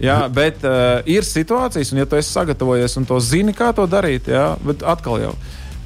Jā, 0.00 0.28
bet 0.28 0.62
uh, 0.64 1.02
ir 1.06 1.22
situācijas, 1.22 1.92
un 1.92 1.98
ja 1.98 2.06
tu 2.06 2.16
esi 2.16 2.32
sagatavojies 2.32 2.96
un 2.96 3.04
to 3.04 3.20
zini, 3.20 3.52
kā 3.52 3.72
to 3.74 3.86
darīt, 3.86 4.28
jā, 4.28 4.56
bet 4.62 4.82
atkal 4.82 5.20
jau 5.20 5.34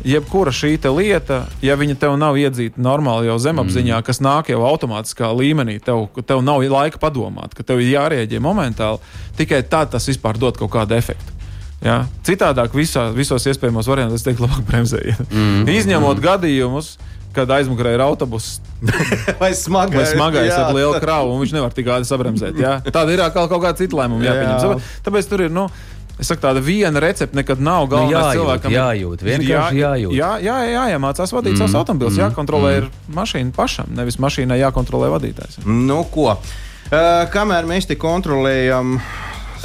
jebkura 0.05 0.53
šī 0.55 0.79
lieta, 0.96 1.46
ja 1.62 1.75
viņa 1.77 1.96
tev 1.99 2.16
nav 2.16 2.37
iedzīta 2.38 2.81
normāli 2.81 3.27
jau 3.27 3.38
zemapziņā, 3.38 3.99
mm. 3.99 4.07
kas 4.07 4.20
nāk 4.20 4.51
jau 4.53 4.62
automātiskā 4.62 5.33
līmenī, 5.35 5.81
tev, 5.83 6.09
tev 6.27 6.42
nav 6.44 6.62
laika 6.62 6.99
padomāt, 6.99 7.55
ka 7.55 7.62
tev 7.66 7.81
ir 7.81 7.96
jārēģē 7.96 8.40
momentāli, 8.40 8.99
tikai 9.37 9.62
tad 9.62 9.90
tas 9.90 10.07
vispār 10.09 10.38
dod 10.38 10.57
kaut 10.57 10.70
kādu 10.70 10.94
efektu. 10.94 11.36
Ja? 11.85 12.05
Citādāk 12.27 12.75
visā, 12.77 13.09
visos 13.15 13.45
iespējamos 13.51 13.89
variantos 13.91 14.23
es 14.23 14.27
teiktu, 14.27 14.47
labāk 14.47 14.65
bremzējiet. 14.71 15.27
Mm. 15.29 15.67
Izņemot 15.77 16.17
mm. 16.17 16.25
gadījumus, 16.25 16.95
kad 17.37 17.51
aizmugurē 17.53 17.93
ir 17.97 18.05
autobuss 18.05 18.62
vai 19.43 19.53
smagais, 19.57 19.99
vai 19.99 20.07
smagais 20.15 20.49
jā. 20.49 20.62
ar 20.62 20.73
lielu 20.77 21.03
kravu, 21.03 21.35
un 21.35 21.43
viņš 21.43 21.53
nevar 21.57 21.75
tik 21.77 21.91
ātri 21.93 22.09
sabremzēt. 22.09 22.57
Ja? 22.61 22.79
Tāda 22.97 23.12
ir 23.12 23.27
atkal 23.27 23.51
kaut 23.53 23.62
kāda 23.65 23.77
cita 23.83 24.01
lēmuma 24.01 24.25
jāpieņem. 24.25 24.57
Jā. 24.57 24.97
Tāpēc 25.07 25.31
tur 25.33 25.47
ir. 25.49 25.53
Nu, 25.53 25.69
Es 26.17 26.31
saku, 26.31 26.41
tāda 26.41 26.62
viena 26.65 26.97
recepte 27.03 27.37
nekad 27.37 27.61
nav 27.61 27.91
galvenais 27.93 28.09
nu, 28.09 28.17
jājūt, 28.17 28.39
cilvēkam. 28.39 28.73
Jājūt, 28.73 29.25
vienkārši 29.27 29.77
jā, 29.77 29.91
jājūt. 29.91 30.15
Jā, 30.17 30.31
jā, 30.41 30.55
jā, 30.65 30.71
jāiemācās 30.79 31.35
vadīt 31.37 31.53
mm, 31.53 31.61
savus 31.61 31.75
automobilus, 31.77 32.15
mm, 32.17 32.23
jākontrolē 32.23 32.71
mm. 32.79 32.95
mašīna 33.19 33.53
pašam, 33.53 33.91
nevis 33.99 34.17
mašīnai 34.25 34.57
jākontrolē 34.62 35.11
vadītājs. 35.12 35.61
Nu, 35.69 35.99
ko? 36.09 36.31
Uh, 36.33 37.27
kamēr 37.35 37.69
mēs 37.69 37.91
te 37.91 37.99
kontrolējam 38.01 38.97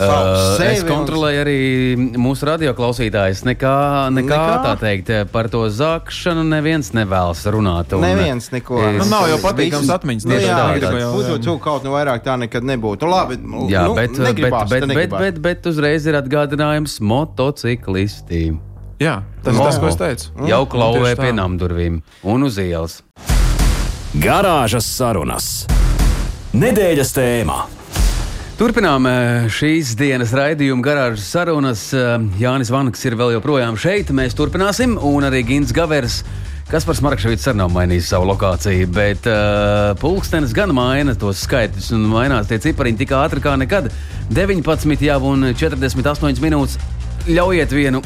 Uh, 0.01 0.63
es 0.65 0.83
kontrolēju 0.87 1.41
arī 1.43 1.57
mūsu 2.19 2.47
radioklausītājus. 2.49 3.43
Nekā, 3.47 3.73
nekā, 4.15 4.29
nekā 4.29 4.55
tā 4.65 4.73
teikt 4.81 5.11
par 5.33 5.49
to 5.53 5.63
zākšanu 5.71 6.45
neviens 6.47 6.91
nevēlas 6.97 7.43
runāt. 7.53 7.93
Un, 7.97 8.05
neviens 8.05 8.49
neko. 8.53 8.79
Es, 8.89 8.97
nu, 9.03 9.09
nav 9.11 9.27
jau 9.31 9.37
patīkams 9.43 9.91
atmiņas. 9.97 10.27
Nu, 10.29 10.39
jā, 10.41 10.57
tā 10.81 10.93
ir. 10.97 11.05
Uzot 11.21 11.49
kaut 11.63 11.85
nu 11.85 11.93
vairāk 11.95 12.25
tā 12.25 12.37
nekad 12.41 12.65
nebūtu. 12.67 13.09
Labi, 13.11 13.37
jā, 13.71 13.85
nu, 13.89 13.95
bet, 13.97 14.17
negribās, 14.17 14.69
bet, 14.71 14.87
bet, 14.87 14.97
bet, 14.97 15.15
bet, 15.17 15.41
bet 15.45 15.71
uzreiz 15.71 16.07
ir 16.09 16.17
atgādinājums 16.21 16.99
motociklistiem. 17.03 18.61
Jā, 19.01 19.21
tas 19.41 19.57
ir 19.57 19.65
tas, 19.65 19.77
ko 19.81 19.89
es 19.89 19.97
teicu. 19.97 20.31
Mm. 20.37 20.49
Jau 20.51 20.63
klauvē 20.69 21.15
pie 21.17 21.31
namdurvīm 21.33 22.01
un 22.29 22.45
uz 22.45 22.59
ielas. 22.61 22.99
Garāžas 24.21 24.85
sarunas. 24.85 25.51
Nedēļas 26.51 27.15
tēmā. 27.15 27.81
Turpinām 28.62 29.08
eh, 29.10 29.47
šīs 29.50 29.95
dienas 29.97 30.36
raidījumu 30.38 30.84
garāžas 30.86 31.24
sarunas. 31.34 31.88
Eh, 31.97 32.12
Jānis 32.38 32.69
Vanks 32.69 33.02
ir 33.10 33.15
vēl 33.17 33.32
joprojām 33.34 33.74
šeit. 33.74 34.12
Mēs 34.13 34.38
turpināsim, 34.38 34.93
un 35.02 35.26
arī 35.26 35.39
Gins 35.47 35.74
Gavers. 35.74 36.19
Kas 36.69 36.86
par 36.86 36.93
Smarkšavītu 37.00 37.47
arī 37.50 37.58
nav 37.58 37.74
mainījis 37.74 38.12
savu 38.13 38.30
lokāciju, 38.30 38.91
bet 38.93 39.26
uh, 39.28 39.95
pulkstenis 40.00 40.54
gan 40.54 40.76
maina 40.78 41.17
tos 41.17 41.41
skaitļus 41.47 41.89
un 41.97 42.06
mainās 42.13 42.54
tie 42.54 42.62
cipariņi 42.62 43.02
tik 43.02 43.17
ātri 43.17 43.41
kā 43.41 43.58
nekad. 43.58 43.89
19 44.30 45.08
jau 45.10 45.19
un 45.34 45.50
48 45.58 46.45
minūtes. 46.45 46.78
Ļaujiet 47.34 47.74
vienu 47.76 48.06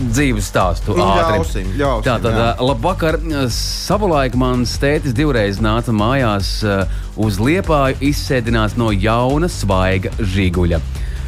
dzīves 0.00 0.50
stāstu. 0.50 0.96
Ļausim, 0.98 1.72
tā 2.06 2.18
tad, 2.22 2.38
labvakar. 2.62 3.20
Savulaik 3.54 4.36
mans 4.38 4.76
tētis 4.82 5.16
divreiz 5.16 5.60
nāca 5.62 5.94
mājās 5.94 6.56
uz 7.20 7.40
liepāju, 7.40 8.00
izsēdinās 8.10 8.78
no 8.80 8.90
jauna, 8.94 9.50
svaiga 9.52 10.14
žiguļa. 10.20 10.82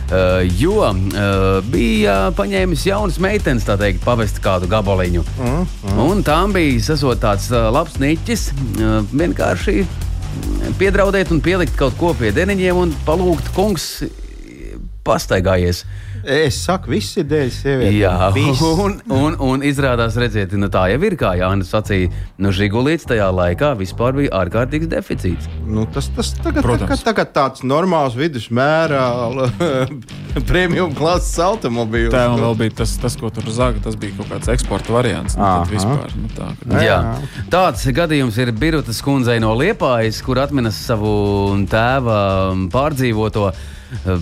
Uh, 0.06 0.44
jo 0.54 0.84
uh, 0.86 1.64
bija 1.66 2.28
paņēmis 2.38 2.84
jaunas 2.86 3.16
meitenes, 3.18 3.64
tā 3.66 3.74
teikt, 3.80 4.04
pavest 4.06 4.38
kādu 4.38 4.68
gabaliņu. 4.70 5.24
Mm, 5.34 5.64
mm. 5.66 5.96
Un 6.04 6.22
tām 6.22 6.54
bija 6.54 6.78
sasot 6.92 7.18
tāds 7.24 7.48
uh, 7.50 7.66
labs 7.74 7.96
niķis, 7.98 8.44
uh, 8.54 9.00
vienkārši 9.10 9.82
piedraudēt 10.78 11.32
un 11.34 11.42
pielikt 11.42 11.74
kaut 11.80 11.98
ko 11.98 12.12
pie 12.14 12.30
deniņiem 12.36 12.78
un 12.78 12.94
palūgt, 13.06 13.50
kungs, 13.56 13.88
pastaigājies. 15.06 15.82
Es 16.26 16.56
saku, 16.64 16.90
viss 16.90 17.14
ir 17.20 17.26
dēļ 17.30 17.50
sievietēm. 17.54 17.96
Jā, 18.00 18.14
viss. 18.34 18.62
un, 18.66 18.96
un, 19.14 19.36
un 19.46 19.62
izrādās, 19.66 20.16
redziet, 20.18 20.56
nu, 20.58 20.66
tā 20.72 20.88
jau 20.90 20.98
ir, 21.06 21.14
kā 21.20 21.36
Jānis 21.38 21.70
sacīja, 21.70 22.10
nu, 22.42 22.50
Žigulīts 22.56 23.06
tajā 23.06 23.28
laikā 23.30 23.70
vispār 23.78 24.16
bija 24.16 24.32
ārkārtīgs 24.40 24.90
deficīts. 24.90 25.46
Nu, 25.62 25.84
tas, 25.94 26.08
tas 26.16 26.32
tagad, 26.42 26.66
tagad, 26.66 27.04
tagad 27.06 27.30
tāds 27.36 27.62
normāls 27.62 28.16
vidusmēra 28.18 29.04
premium 30.50 30.96
klases 30.98 31.38
automobīls. 31.46 32.10
Tā 32.14 32.26
nu. 32.32 32.42
vēl 32.42 32.58
bija 32.64 32.76
tas, 32.82 32.96
tas, 33.02 33.14
ko 33.20 33.30
tur 33.30 33.46
zaga, 33.54 33.84
tas 33.86 33.94
bija 34.00 34.18
kaut 34.18 34.34
kāds 34.34 34.50
eksporta 34.56 34.96
variants. 34.96 35.38
Nu, 35.38 35.46
vispār, 35.70 36.10
nu, 36.18 36.32
tā, 36.34 36.50
ka... 36.64 36.82
Jā. 36.82 36.98
Tāds 37.54 37.86
gadījums 37.94 38.42
ir 38.42 38.50
Birutas 38.56 38.98
kundzei 39.04 39.38
no 39.42 39.54
Liepājas, 39.54 40.18
kur 40.26 40.42
atminas 40.42 40.82
savu 40.88 41.14
tēva 41.70 42.18
pārdzīvoto. 42.74 43.52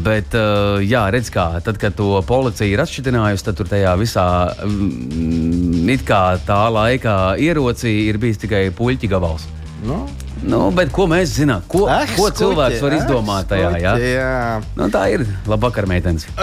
Bet, 0.05 0.35
uh, 0.37 0.83
jā, 0.85 1.07
redz, 1.13 1.31
kā 1.33 1.47
tad, 1.65 1.79
kad 1.81 1.95
to 1.97 2.19
policija 2.29 2.69
ir 2.69 2.83
atšķirinājusi, 2.85 3.47
tad 3.47 3.57
tur 3.59 3.71
tajā 3.71 3.95
visā 4.01 4.27
mm, 4.67 5.89
it 5.95 6.05
kā 6.09 6.37
tā 6.45 6.67
laikā 6.73 7.17
ierocī 7.41 7.95
ir 8.11 8.21
bijis 8.21 8.43
tikai 8.45 8.67
puļķi 8.77 9.11
gabals. 9.15 9.49
Nu. 9.85 10.05
Nu, 10.45 10.67
bet 10.77 10.91
ko 10.93 11.07
mēs 11.09 11.33
zinām? 11.39 11.63
Ko, 11.71 11.87
eh, 11.89 12.05
ko 12.17 12.27
skuķi, 12.29 12.39
cilvēks 12.43 12.83
var 12.85 12.97
izdomāt 12.99 13.49
tajā? 13.49 13.71
Skuķi, 13.73 13.85
jā? 13.85 13.93
Jā. 14.19 14.63
Nu, 14.77 14.89
tā 14.93 15.07
ir 15.15 15.25
labvakar, 15.49 15.89
meitenes. 15.89 16.27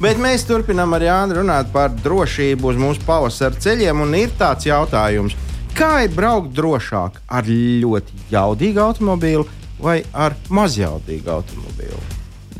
Bet 0.00 0.16
mēs 0.16 0.46
turpinām 0.48 0.94
ar 0.96 1.02
Jānu 1.04 1.42
runāt 1.42 1.68
par 1.74 1.92
drošību 1.92 2.70
uz 2.72 2.78
mūsu 2.80 3.04
pavasara 3.04 3.56
ceļiem. 3.60 4.00
Ir 4.16 4.30
tāds 4.40 4.64
jautājums, 4.64 5.36
kā 5.76 6.06
ir 6.06 6.14
braukt 6.16 6.54
drošāk 6.56 7.18
ar 7.28 7.48
ļoti 7.48 8.22
jaudīgu 8.32 8.80
automobīlu 8.80 9.44
vai 9.82 10.00
ar 10.12 10.36
mazjautīgu 10.52 11.32
automobīlu? 11.32 12.00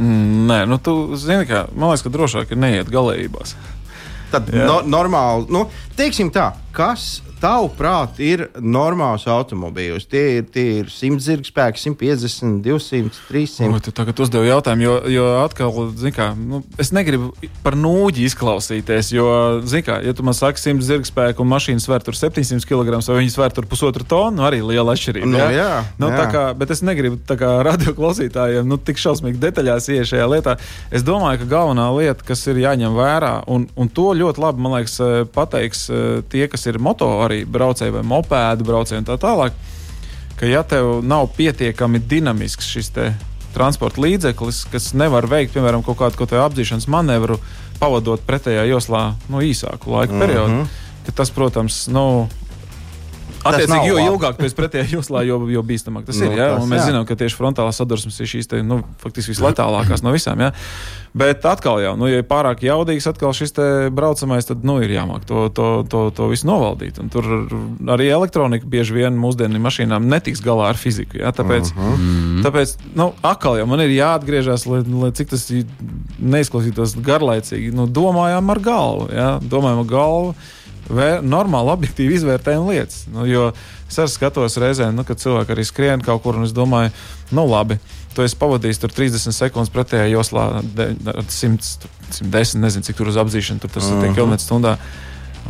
Mm, 0.01 0.47
nē, 0.49 0.63
nu, 0.71 0.79
tu 0.81 1.17
zini, 1.21 1.45
ka 1.49 1.67
man 1.75 1.91
liekas, 1.91 2.05
ka 2.07 2.13
drošāk 2.15 2.55
ir 2.55 2.61
neiet 2.61 2.93
galējībās. 2.93 3.57
Tad 4.31 4.49
no, 4.55 4.79
normāli, 4.87 5.49
nu, 5.53 5.65
teiksim 5.99 6.31
tā, 6.33 6.53
kas 6.73 7.19
tavuprāt, 7.41 8.21
ir 8.23 8.47
normāls 8.61 9.27
automobīls? 9.31 10.07
Tie 10.11 10.23
ir, 10.39 10.47
tie 10.53 10.67
ir 10.81 10.91
100 10.93 11.21
zirgspēki, 11.25 11.81
150, 11.83 12.61
200, 12.65 13.23
300. 13.29 13.69
O, 13.71 13.81
tu 13.85 13.95
tagad 13.97 14.21
uzdevi 14.23 14.51
jautājumu, 14.51 14.85
jo, 14.85 14.97
jo 15.15 15.27
atkal, 15.41 15.81
kā, 16.17 16.31
nu, 16.37 16.63
es 16.81 16.93
negribu 16.97 17.33
par 17.65 17.77
nūģi 17.79 18.27
izklausīties. 18.29 19.13
Jo, 19.17 19.29
kā, 19.87 20.01
ja 20.05 20.15
tu 20.17 20.27
man 20.27 20.37
saki 20.37 20.63
100 20.63 20.87
zirgspēku 20.87 21.45
un 21.45 21.51
mašīna 21.55 21.83
svēr 21.83 22.05
tur 22.05 22.19
700 22.19 22.69
kg 22.69 23.01
vai 23.01 23.19
viņas 23.23 23.39
svēr 23.39 23.57
tur 23.57 23.69
pusotru 23.71 24.07
tonu, 24.09 24.45
arī 24.47 24.61
liela 24.65 24.95
atšķirība. 24.97 25.31
Nu, 25.31 25.41
jā, 25.41 25.51
jā, 25.57 25.71
nu, 26.01 26.13
jā. 26.13 26.27
Kā, 26.31 26.45
bet 26.59 26.75
es 26.75 26.85
negribu 26.87 27.19
radio 27.69 27.95
klausītājiem 27.97 28.69
nu, 28.69 28.79
tik 28.79 29.01
šausmīgi 29.01 29.41
detaļās 29.41 29.89
ieiet 29.93 30.13
šajā 30.13 30.29
lietā. 30.31 30.57
Es 30.93 31.07
domāju, 31.07 31.43
ka 31.43 31.51
galvenā 31.55 31.89
lieta, 31.97 32.27
kas 32.27 32.45
ir 32.51 32.61
jāņem 32.63 32.97
vērā, 32.99 33.35
un, 33.51 33.67
un 33.79 33.91
to 33.93 34.11
ļoti 34.19 34.45
labi, 34.45 34.65
man 34.65 34.79
liekas, 34.79 34.99
pateiks 35.35 35.87
eh, 35.91 36.21
tie, 36.31 36.45
kas 36.51 36.67
ir 36.71 36.81
motori 36.83 37.30
arī 37.31 37.43
braucēji 37.47 37.95
vai 37.95 38.05
mopēdu 38.07 38.67
braucēji 38.69 39.05
un 39.05 39.09
tā 39.09 39.17
tālāk, 39.21 39.57
ka 40.41 40.49
ja 40.49 40.63
tev 40.67 41.01
nav 41.07 41.31
pietiekami 41.37 42.03
dinamisks 42.11 42.69
šis 42.75 42.93
transporta 43.55 44.03
līdzeklis, 44.05 44.65
kas 44.71 44.93
nevar 44.95 45.27
veikt, 45.31 45.55
piemēram, 45.57 45.83
kaut 45.87 45.99
kādu 45.99 46.21
kaut 46.21 46.35
apdzīšanas 46.39 46.87
manevru, 46.91 47.41
pavadot 47.81 48.23
pretējā 48.27 48.67
joslā 48.71 49.15
nu, 49.33 49.43
īsāku 49.43 49.91
laika 49.91 50.13
mm 50.13 50.21
-hmm. 50.21 50.27
periodu, 50.27 51.15
tas, 51.17 51.31
protams, 51.35 51.87
nu, 51.89 52.29
Attiecīgi, 53.41 53.89
jo 53.89 53.99
ilgāk 54.13 54.37
tu 54.37 54.45
esi 54.45 54.57
pretējā 54.57 54.87
joslā, 54.97 55.23
jo, 55.25 55.39
jo 55.49 55.63
bīstamāk 55.65 56.05
tas 56.09 56.19
nu, 56.21 56.29
ir. 56.29 56.37
Ja? 56.37 56.49
Tas, 56.57 56.67
mēs 56.69 56.83
jā. 56.83 56.89
zinām, 56.91 57.07
ka 57.09 57.17
tieši 57.21 57.39
frontālās 57.39 57.81
sadursmes 57.81 58.19
ir 58.21 58.29
šīs 58.29 58.51
te, 58.51 58.61
nu, 58.67 58.83
faktiski 59.01 59.33
visletālākās 59.33 60.05
no 60.05 60.13
visām. 60.13 60.43
Ja? 60.45 60.51
Bet 61.17 61.47
atkal, 61.49 61.81
jau, 61.83 61.95
nu, 61.99 62.07
ja 62.11 62.21
ir 62.21 62.27
pārāk 62.29 62.61
jaudīgs 62.63 63.09
atkal 63.11 63.33
šis 63.35 63.57
braucamais, 63.97 64.47
tad 64.47 64.67
nu, 64.67 64.77
ir 64.85 64.93
jāmāk 64.95 65.25
to, 65.27 65.49
to, 65.57 65.71
to, 65.91 66.05
to 66.15 66.29
visu 66.31 66.47
novaldīt. 66.51 67.01
Un 67.03 67.11
tur 67.11 67.27
arī 67.97 68.11
elektronika 68.13 68.69
bieži 68.71 68.99
vien 69.01 69.19
mūsdienu 69.19 69.63
mašīnām 69.65 70.07
netiks 70.11 70.45
galā 70.45 70.71
ar 70.75 70.81
fiziku. 70.81 71.23
Ja? 71.25 71.33
Tāpēc, 71.35 71.73
uh 71.73 71.81
mhm. 71.81 71.97
-huh. 71.97 72.45
tāpēc 72.47 72.77
nu, 72.95 73.11
atkal 73.27 73.59
jau 73.59 73.67
man 73.71 73.87
ir 73.87 73.97
jāatgriežas, 73.97 74.69
lai, 74.71 74.85
lai 74.85 75.11
cik 75.17 75.33
tas 75.33 75.49
neizklausītos 76.21 76.99
garlaicīgi. 77.01 77.73
Nu, 77.75 77.89
domājām 77.89 78.51
ar 78.51 78.61
galvu. 78.61 79.11
Ja? 79.15 79.39
Domājām 79.43 79.87
ar 79.87 79.93
galvu 79.97 80.35
vēr, 80.95 81.25
normāli, 81.27 81.73
objektīvi 81.75 82.17
izvērtējam 82.19 82.69
lietas. 82.71 83.05
Nu, 83.13 83.25
jo 83.29 83.51
es 83.89 83.99
arī 84.01 84.13
skatos 84.13 84.59
reizē, 84.61 84.91
nu, 84.95 85.05
kad 85.07 85.23
cilvēki 85.23 85.55
arī 85.55 85.67
skrien 85.67 86.05
kaut 86.05 86.23
kur, 86.25 86.39
un 86.39 86.49
es 86.49 86.55
domāju, 86.57 86.93
nu 87.37 87.47
labi. 87.49 87.79
Tu 88.15 88.25
esi 88.27 88.39
pavadījis 88.39 88.83
30 88.83 89.37
sekundes 89.37 89.71
pretējā 89.75 90.09
joslā, 90.11 90.65
100, 90.75 91.91
110, 92.19 92.61
nezinu, 92.65 92.89
cik 92.89 92.99
tur 92.99 93.13
uz 93.13 93.21
apzīšanu 93.23 93.63
tur 93.63 93.71
tas 93.71 93.87
ir 93.87 93.97
uh 93.97 94.05
-huh. 94.05 94.15
km/h. 94.15 94.77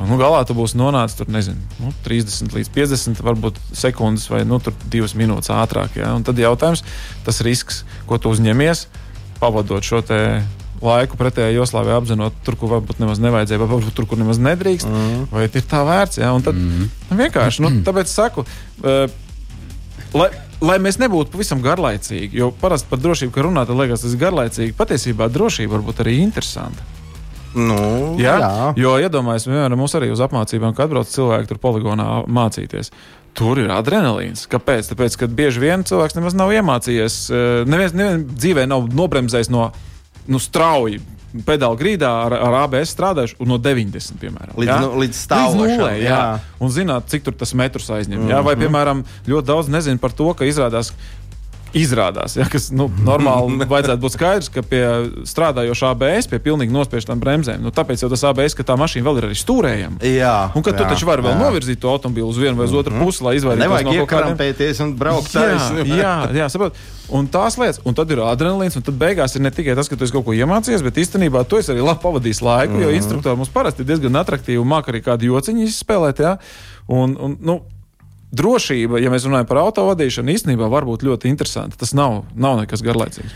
Nu, 0.00 0.16
galā 0.16 0.44
tu 0.46 0.54
būsi 0.54 0.78
nonācis 0.78 1.16
tur, 1.18 1.28
nezinu, 1.28 1.58
nu, 1.82 1.92
30 2.04 2.54
līdz 2.54 2.70
50, 2.72 3.20
varbūt 3.26 3.58
sekundes 3.72 4.30
vai 4.30 4.44
nu, 4.44 4.60
2 4.60 5.16
minūtes 5.18 5.50
ātrāk. 5.50 5.96
Ja? 5.96 6.14
Un 6.14 6.22
tad 6.24 6.38
jautājums, 6.38 6.84
tas 7.24 7.40
risks, 7.40 7.84
ko 8.06 8.18
tu 8.18 8.30
uzņemies, 8.30 8.86
pavadot 9.40 9.82
šo 9.82 10.00
laiku 10.84 11.18
pretējā 11.20 11.54
joslā 11.54 11.82
vai 11.86 11.96
apzinot, 11.98 12.36
tur, 12.46 12.56
kur 12.60 12.74
varbūt 12.74 13.02
nemaz 13.02 13.20
nevajadzēja, 13.22 13.60
vai 13.62 13.70
varbūt 13.70 13.96
tur, 13.96 14.06
kur 14.10 14.20
nemaz 14.20 14.40
nedrīkst, 14.42 14.88
mm 14.88 15.26
vai 15.32 15.46
ir 15.48 15.66
tā 15.70 15.82
vērts. 15.86 16.20
Ja? 16.22 16.32
Un 16.36 16.46
tad 16.46 16.56
mm 16.58 17.18
vienkārši, 17.20 17.64
nu, 17.64 17.72
tāpēc 17.88 18.12
saku. 18.12 18.46
Uh, 18.80 19.04
lai, 20.16 20.30
lai 20.64 20.78
mēs 20.82 21.00
nebūtu 21.02 21.34
pavisam 21.34 21.60
garlaicīgi, 21.64 22.40
jo 22.40 22.52
parasti 22.62 22.88
par 22.90 23.02
drošību, 23.02 23.34
ka 23.34 23.44
runāt, 23.46 23.72
liekas, 23.74 24.06
tas 24.06 24.16
ir 24.16 24.24
garlaicīgi. 24.24 24.76
Patiesībā 24.78 25.28
drošība 25.32 25.76
var 25.76 25.86
būt 25.90 26.02
arī 26.04 26.20
interesanta. 26.24 26.88
Nu, 27.50 28.14
ja? 28.20 28.36
jā, 28.38 28.50
jo 28.78 28.92
iedomājieties, 29.02 29.48
piemēram, 29.48 29.80
mums 29.80 29.96
arī 29.98 30.12
uz 30.14 30.20
apmācībām, 30.22 30.74
kad 30.76 30.86
atbrauc 30.86 31.10
cilvēki 31.10 31.50
tur 31.50 31.58
poligonā 31.62 32.06
mācīties. 32.30 32.92
Tur 33.34 33.58
ir 33.62 33.70
adrenalīns. 33.74 34.44
Kāpēc? 34.50 34.92
Tāpēc, 34.92 35.16
ka 35.18 35.28
bieži 35.30 35.62
vien 35.62 35.82
cilvēks 35.86 36.16
nemaz 36.18 36.36
nav 36.38 36.52
iemācījies, 36.54 37.16
eh, 37.30 37.46
neviens, 37.66 37.94
neviens 37.94 38.26
dzīvē 38.30 38.66
nav 38.70 38.86
nobremzējis 38.94 39.50
no 39.50 39.68
nu, 40.26 40.38
strauji 40.42 41.00
pedāli 41.46 41.78
grīdā 41.78 42.10
ar, 42.26 42.34
ar 42.34 42.56
ABS 42.64 42.92
strādājuši 42.96 43.46
no 43.46 43.58
90, 43.62 44.18
piemēram. 44.18 44.56
Līdz, 44.58 44.72
nu, 44.82 44.88
līdz 45.04 45.18
stāvošam. 45.18 45.62
Līdz 45.62 45.78
nulē, 45.78 45.92
jā. 46.02 46.10
jā. 46.10 46.56
Un 46.58 46.72
zināt, 46.74 47.06
cik 47.12 47.26
tur 47.28 47.36
tas 47.38 47.54
metrus 47.54 47.86
aizņem. 47.86 48.18
Mm 48.18 48.24
-hmm. 48.26 48.34
jā? 48.34 48.42
Vai, 48.42 48.54
mhm. 48.56 48.64
piemēram, 48.64 49.04
ļoti 49.30 49.46
daudz 49.46 49.70
nezinu 49.70 49.98
par 50.02 50.12
to, 50.12 50.32
ka 50.34 50.44
izrādās, 50.44 50.92
Izrādās, 51.76 52.34
ja, 52.38 52.46
kas 52.50 52.70
nu, 52.74 52.88
normāli 53.06 53.60
vajadzētu 53.72 54.02
būt 54.02 54.14
skaidrs, 54.16 54.50
ka 54.52 54.62
pie 54.66 54.82
strādājošā 55.28 55.92
ABS, 55.94 56.30
pie 56.30 56.40
pilnīgi 56.42 56.74
nospieštām 56.74 57.20
bremzēm, 57.22 57.62
nu, 57.62 57.72
tāpēc 57.74 58.02
jau 58.04 58.10
tas 58.10 58.24
ABS, 58.30 58.56
ka 58.58 58.66
tā 58.66 58.76
mašīna 58.80 59.06
vēl 59.06 59.20
ir 59.20 59.28
arī 59.30 59.38
stūrējama. 59.38 60.00
Jā, 60.06 60.36
un 60.54 60.66
ka 60.66 60.74
tu 60.74 60.82
jā, 60.82 60.88
taču 60.94 61.08
vari 61.08 61.26
vēl 61.26 61.36
jā. 61.36 61.42
novirzīt 61.44 61.82
to 61.82 61.92
automobili 61.92 62.26
uz 62.26 62.40
vienu 62.40 62.58
vai 62.58 62.66
uz 62.66 62.74
otru 62.74 62.96
pusi, 62.98 63.24
lai 63.26 63.36
izvairītos 63.38 63.66
Nevajag 63.66 63.86
no 63.86 63.92
kaut 63.92 64.10
kādiem 64.10 64.34
iekarampēties 64.34 64.82
un 64.84 64.94
braukt 64.98 65.34
Jā, 65.34 65.46
taisni. 65.46 66.00
jā, 66.00 66.14
jā 66.40 66.48
saprot. 66.52 66.78
Un 67.10 67.26
tās 67.26 67.56
lietas, 67.58 67.80
un 67.86 67.96
tad 67.98 68.10
ir 68.14 68.22
adrenalīns, 68.22 68.76
un 68.78 68.84
tad 68.86 68.94
beigās 68.98 69.34
ir 69.34 69.42
ne 69.42 69.50
tikai 69.54 69.74
tas, 69.78 69.88
ka 69.90 69.98
tu 69.98 70.06
esi 70.06 70.14
kaut 70.14 70.28
ko 70.28 70.34
iemācījies, 70.36 70.84
bet 70.86 71.00
īstenībā 71.02 71.42
tu 71.50 71.58
esi 71.58 71.72
arī 71.74 71.82
labi 71.82 72.02
pavadījis 72.04 72.42
laiku, 72.46 72.76
mm 72.76 72.78
-hmm. 72.78 72.86
jo 72.86 72.98
instruktori 72.98 73.40
mums 73.40 73.50
parasti 73.50 73.82
ir 73.82 73.90
diezgan 73.90 74.20
attraktīvi 74.22 74.62
un 74.62 74.70
māk 74.70 74.92
arī 74.92 75.02
kādu 75.02 75.26
jociņu 75.26 75.66
izspēlēt. 75.66 76.22
Jā. 76.22 76.36
Un, 76.86 77.16
un, 77.18 77.36
nu, 77.40 77.60
drošība, 78.30 79.00
ja 79.02 79.10
mēs 79.12 79.26
runājam 79.26 79.48
par 79.50 79.64
autovadīšanu, 79.64 80.34
īstenībā 80.36 80.68
var 80.70 80.86
būt 80.88 81.04
ļoti 81.06 81.30
interesanta. 81.30 81.78
Tas 81.80 81.94
nav, 81.96 82.22
nav 82.34 82.62
nekas 82.62 82.84
garlaicīgs. 82.86 83.34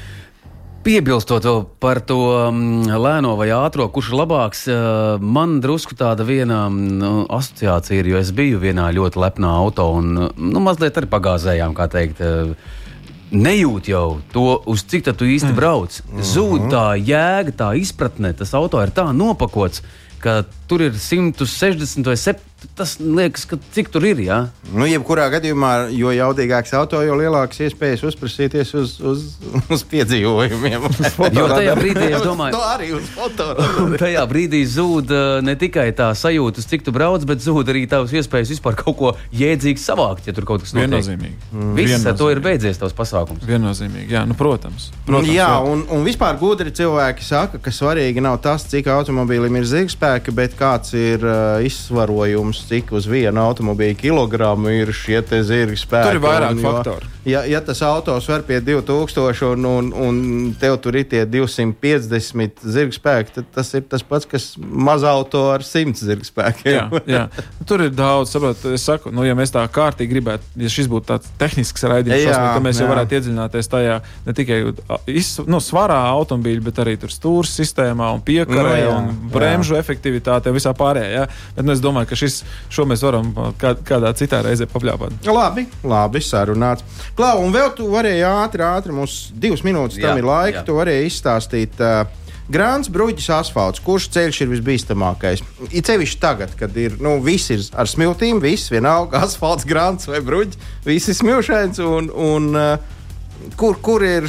Piebilstot 0.85 1.47
vēl 1.49 1.63
par 1.81 2.03
to 2.05 2.19
mm, 2.53 2.93
lēno 3.01 3.33
vai 3.39 3.49
ātrā, 3.57 3.87
kurš 3.89 4.11
ir 4.13 4.19
labāks, 4.21 4.67
eh, 4.69 4.77
man 5.17 5.57
drusku 5.65 5.97
tāda 5.97 6.27
viena 6.29 6.67
mm, 6.69 7.25
asociācija 7.33 8.03
ir, 8.03 8.11
jo 8.13 8.21
es 8.21 8.35
biju 8.37 8.61
vienā 8.61 8.91
ļoti 8.93 9.23
lepnā 9.23 9.55
auto 9.65 9.89
un 9.97 10.13
nu, 10.29 10.61
mazliet 10.61 11.01
arī 11.01 11.09
pagāzējām, 11.11 11.77
kā 11.77 11.89
teikt. 11.93 12.21
eh, 12.21 12.81
Nejūt 13.35 13.89
jau 13.91 14.21
to, 14.31 14.61
uz 14.71 14.85
cik 14.87 15.09
tu 15.19 15.27
īsti 15.27 15.49
mm. 15.49 15.57
brauc. 15.57 15.97
Zūd 16.23 16.69
tā 16.71 16.85
jēga, 17.01 17.55
tā 17.57 17.71
izpratne. 17.81 18.31
Tas 18.37 18.53
auto 18.55 18.79
ir 18.85 18.93
tā 18.95 19.09
nopakots, 19.17 19.81
ka 20.23 20.45
tur 20.71 20.85
ir 20.85 20.95
160 20.95 22.07
vai 22.07 22.15
70. 22.21 22.54
Tas 22.79 22.97
liekas, 23.01 23.45
ka 23.51 23.59
cik 23.75 23.91
tur 23.95 24.05
ir. 24.09 24.19
Ja? 24.25 24.39
Nu, 24.73 24.87
jebkurā 24.89 25.27
gadījumā, 25.35 25.73
jo 25.95 26.11
jaudīgāks 26.15 26.73
auto, 26.79 27.01
jo 27.05 27.15
lielākas 27.19 27.61
iespējas 27.67 28.03
uzprasīties 28.09 28.73
uz, 28.81 28.97
uz, 29.05 29.25
uz 29.71 29.85
piedzīvojumiem. 29.93 30.89
Jo 31.35 31.47
tajā 31.51 31.75
brīdī 31.79 32.09
es 32.15 32.23
domāju, 32.25 32.55
to 32.55 32.63
arī 32.67 32.89
uz 32.97 33.07
fotorādu. 33.15 33.97
Tajā 34.05 34.23
brīdī 34.31 34.61
zūd 34.71 35.11
uh, 35.15 35.23
ne 35.45 35.55
tikai 35.59 35.87
tā 35.97 36.11
sajūta, 36.19 36.63
cik 36.65 36.85
tu 36.87 36.93
brauc, 36.95 37.25
bet 37.29 37.43
zūd 37.45 37.71
arī 37.73 37.85
tavs 37.91 38.13
iespējas 38.15 38.53
vispār 38.55 38.77
kaut 38.79 38.97
ko 38.99 39.13
jēdzīgu 39.35 39.81
savākt, 39.83 40.29
ja 40.29 40.35
tur 40.37 40.47
kaut 40.49 40.65
kas 40.65 40.75
notiek. 40.77 40.93
Viennozīmīgi. 40.93 41.39
Mm. 41.53 41.73
Viss 41.79 42.07
ar 42.11 42.17
to 42.19 42.29
ir 42.33 42.41
beidzies 42.45 42.79
tavs 42.81 42.95
pasākums. 42.97 43.43
Viennozīmīgi, 43.49 44.15
jā, 44.15 44.23
nu, 44.29 44.37
protams. 44.39 44.91
protams 45.09 45.33
Jā, 45.35 45.49
jo- 45.57 45.73
un, 45.75 45.85
un 45.97 46.05
vispār 46.07 46.39
gudri 46.41 46.73
cilvēki 46.75 47.27
saka, 47.27 47.61
ka 47.63 47.73
svarīgi 47.75 48.23
nav 48.25 48.39
tas, 48.45 48.67
cik 48.71 48.91
automobīlim 48.95 49.59
ir 49.61 49.67
zigspēki, 49.71 50.35
bet 50.37 50.55
kāds 50.59 50.95
ir 50.99 51.25
uh, 51.25 51.59
izsvarojums, 51.67 52.54
cik 52.69 52.93
uz 52.97 53.09
vienu 53.11 53.43
automobīļa 53.43 53.97
kilogramu 54.01 54.73
ir 54.73 54.93
šie 54.95 55.21
zirga 55.25 55.79
spēki. 55.79 56.09
Tur 56.09 56.19
ir 56.19 56.25
vairāk 56.25 56.55
Un, 56.55 56.63
faktoru. 56.65 57.11
Ja, 57.25 57.41
ja 57.49 57.61
tas 57.65 57.81
autos 57.83 58.27
var 58.29 58.43
pie 58.45 58.59
2000 58.61 59.47
un, 59.49 59.65
un, 59.65 59.91
un 60.07 60.19
tev 60.61 60.77
tur 60.85 60.99
ir 61.01 61.07
tie 61.09 61.23
250 61.29 62.65
zirga 62.69 62.97
spēki, 62.99 63.35
tad 63.39 63.49
tas 63.55 63.73
ir 63.75 63.87
tas 63.89 64.05
pats, 64.05 64.29
kas 64.29 64.51
mazā 64.61 65.15
auto 65.17 65.47
ar 65.55 65.65
100 65.65 66.05
zirga 66.05 66.29
spēkiem. 66.29 66.75
Jā, 66.75 66.85
jā. 67.09 67.23
Tur 67.69 67.87
ir 67.87 67.95
daudz, 67.97 68.35
saprot, 68.35 68.61
es 68.77 68.85
saku, 68.85 69.13
nu, 69.15 69.25
ja 69.25 69.37
mēs 69.39 69.55
tā 69.55 69.65
kārtīgi 69.73 70.13
gribētu, 70.13 70.53
ja 70.61 70.73
šis 70.73 70.91
būtu 70.93 71.09
tāds 71.15 71.33
tehnisks 71.41 71.87
raidījums, 71.89 72.27
Jā, 72.29 72.37
tad 72.57 72.65
mēs 72.65 72.81
jau 72.81 72.87
jā. 72.87 72.93
varētu 72.93 73.19
iedziļināties 73.19 73.71
tajā 73.73 73.99
ne 74.27 74.37
tikai 74.37 74.61
iz, 75.11 75.35
nu, 75.49 75.61
svarā 75.65 75.99
automobīļa, 76.13 76.65
bet 76.69 76.81
arī 76.85 76.97
tur 77.01 77.13
stūra 77.13 77.49
sistēmā 77.49 78.13
un 78.15 78.23
piekarē 78.25 78.75
Nu, 78.75 78.77
jā, 78.81 78.93
un 78.99 79.31
bremžu 79.33 79.79
efektivitātē 79.79 80.53
un 80.53 80.59
visā 80.59 80.75
pārējā. 80.77 81.11
Jā. 81.15 81.25
Bet, 81.57 81.67
nu, 81.67 81.75
es 81.75 81.83
domāju, 81.85 82.11
ka 82.11 82.19
šis, 82.19 82.41
šo 82.73 82.87
mēs 82.91 83.05
varam 83.07 83.31
kā, 83.61 83.75
kādā 83.87 84.11
citā 84.19 84.43
reizē 84.45 84.67
papļāpāt. 84.71 85.25
Labi, 85.29 85.67
labi 85.85 86.23
sarunāts. 86.25 86.85
Klau, 87.19 87.39
un 87.45 87.55
vēl 87.55 87.73
tu 87.77 87.89
varēji 87.93 88.27
ātri, 88.29 88.65
ātri, 88.67 88.95
mums 88.97 89.31
divas 89.35 89.65
minūtes 89.67 90.01
tam 90.01 90.17
Jā, 90.17 90.21
ir 90.23 90.29
laika, 90.29 90.61
jā. 90.61 90.67
tu 90.69 90.77
varēji 90.81 91.11
izstāstīt. 91.13 91.81
Uh, 91.81 92.21
Grāns, 92.45 92.91
bruģis, 92.93 93.31
asfalts. 93.33 93.81
Kurš 93.81 94.11
ceļš 94.13 94.43
ir 94.45 94.51
visbīstamākais? 94.51 95.41
Ir 95.73 95.85
sevišķi 95.89 96.19
tagad, 96.21 96.51
kad 96.61 96.75
ir 96.77 96.99
nu, 97.01 97.15
viss 97.25 97.49
ir 97.55 97.63
ar 97.73 97.89
smiltīm, 97.89 98.43
viss 98.45 98.69
vienalga, 98.69 99.23
asfalts, 99.25 99.65
grāns 99.65 100.05
vai 100.11 100.21
bruģis. 100.21 100.61
Viss 100.85 101.09
ir 101.09 101.17
smilšains. 101.23 101.81
Un, 101.81 102.11
un, 102.13 102.51
uh, 102.53 103.49
kur, 103.57 103.79
kur 103.81 104.05
ir? 104.05 104.29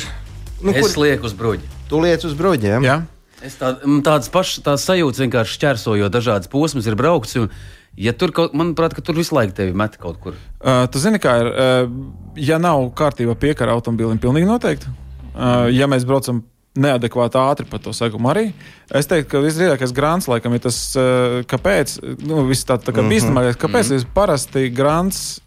Nu, 0.63 0.71
Es 0.71 0.79
kur 0.79 1.03
lieku 1.03 1.27
uz 1.27 1.35
bruģi. 1.35 1.67
tu 1.91 1.99
liec 1.99 2.23
uz 2.23 2.33
bruģiem? 2.39 2.87
Jā? 2.87 3.01
Es 3.43 3.59
tā, 3.59 3.73
tādas 3.83 4.31
pašas 4.31 4.63
tās 4.63 4.85
sajūtas 4.87 5.19
vienkārši 5.25 5.57
šķērsojot 5.59 6.13
dažādas 6.15 6.49
posmas, 6.49 6.87
ir 6.87 6.95
braukts. 6.97 7.35
Un, 7.35 7.51
ja 7.97 8.13
tur 8.13 8.33
kaut, 8.35 8.55
manuprāt, 8.57 8.95
ka 8.95 9.03
tur 9.05 9.17
visu 9.17 9.35
laiku 9.37 9.55
tevi 9.57 9.75
met 9.77 9.97
kaut 10.01 10.19
kur. 10.23 10.37
Uh, 10.59 10.85
tu 10.91 11.01
zini, 11.01 11.21
kā 11.21 11.37
ir. 11.43 11.51
Uh, 11.51 12.35
ja 12.39 12.59
nav 12.61 12.89
kārtībā 12.97 13.37
piekara 13.39 13.75
automobilim, 13.75 14.19
pilnīgi 14.21 14.49
noteikti. 14.49 14.91
Uh, 15.35 15.67
ja 15.73 15.87
mēs 15.91 16.07
braucam 16.07 16.43
neadekvāti 16.75 17.39
ātri 17.39 17.67
pa 17.69 17.79
to 17.79 17.93
segumu 17.95 18.29
arī. 18.31 18.49
Es 18.93 19.07
teiktu, 19.09 19.29
ka 19.31 19.41
visdrīzākais 19.41 19.93
grāns, 19.95 20.27
laikam, 20.29 20.53
ir 20.53 20.61
tas, 20.61 20.77
uh, 20.99 21.39
kāpēc, 21.49 21.95
nu, 22.27 22.43
viss 22.49 22.67
tā, 22.67 22.77
tā 22.77 22.93
kā 22.93 23.05
bīstamākais, 23.07 23.57
kāpēc 23.57 23.89
mm 23.89 23.97
-hmm. 23.97 24.13
parasti 24.13 24.69
grāns 24.69 25.39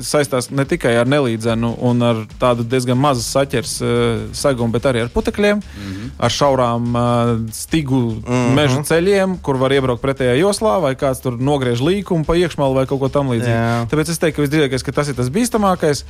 saistās 0.00 0.50
ne 0.50 0.64
tikai 0.64 0.94
ar 0.96 1.06
nelīdzenu 1.06 1.74
un 1.80 2.02
ar 2.02 2.22
tādu 2.40 2.64
diezgan 2.64 2.98
mazu 2.98 3.22
saķers 3.22 3.74
uh, 3.82 4.22
segumu, 4.32 4.72
bet 4.72 4.88
arī 4.88 5.02
ar 5.02 5.08
putekļiem, 5.08 5.56
mm 5.56 5.92
-hmm. 5.92 6.10
ar 6.18 6.30
šaurām 6.30 6.94
uh, 6.94 7.50
stigu 7.52 8.00
mm 8.00 8.22
-hmm. 8.22 8.54
meža 8.54 8.82
ceļiem, 8.82 9.38
kur 9.42 9.56
var 9.56 9.72
iebraukt 9.72 10.02
pretējā 10.02 10.38
joslā, 10.40 10.80
vai 10.80 10.94
kāds 10.94 11.20
tur 11.22 11.38
nogriež 11.38 11.80
līkumu 11.80 12.24
pa 12.24 12.36
iekšmalu 12.36 12.74
vai 12.74 12.86
kaut 12.86 13.00
ko 13.00 13.08
tamlīdzīgu. 13.08 13.60
Jā. 13.60 13.86
Tāpēc 13.90 14.10
es 14.10 14.18
teiktu, 14.18 14.36
ka 14.36 14.42
visdrīzākais, 14.42 14.84
ka 14.84 14.92
tas 14.92 15.08
ir 15.08 15.14
tas 15.14 15.28
bīstamākais. 15.28 16.04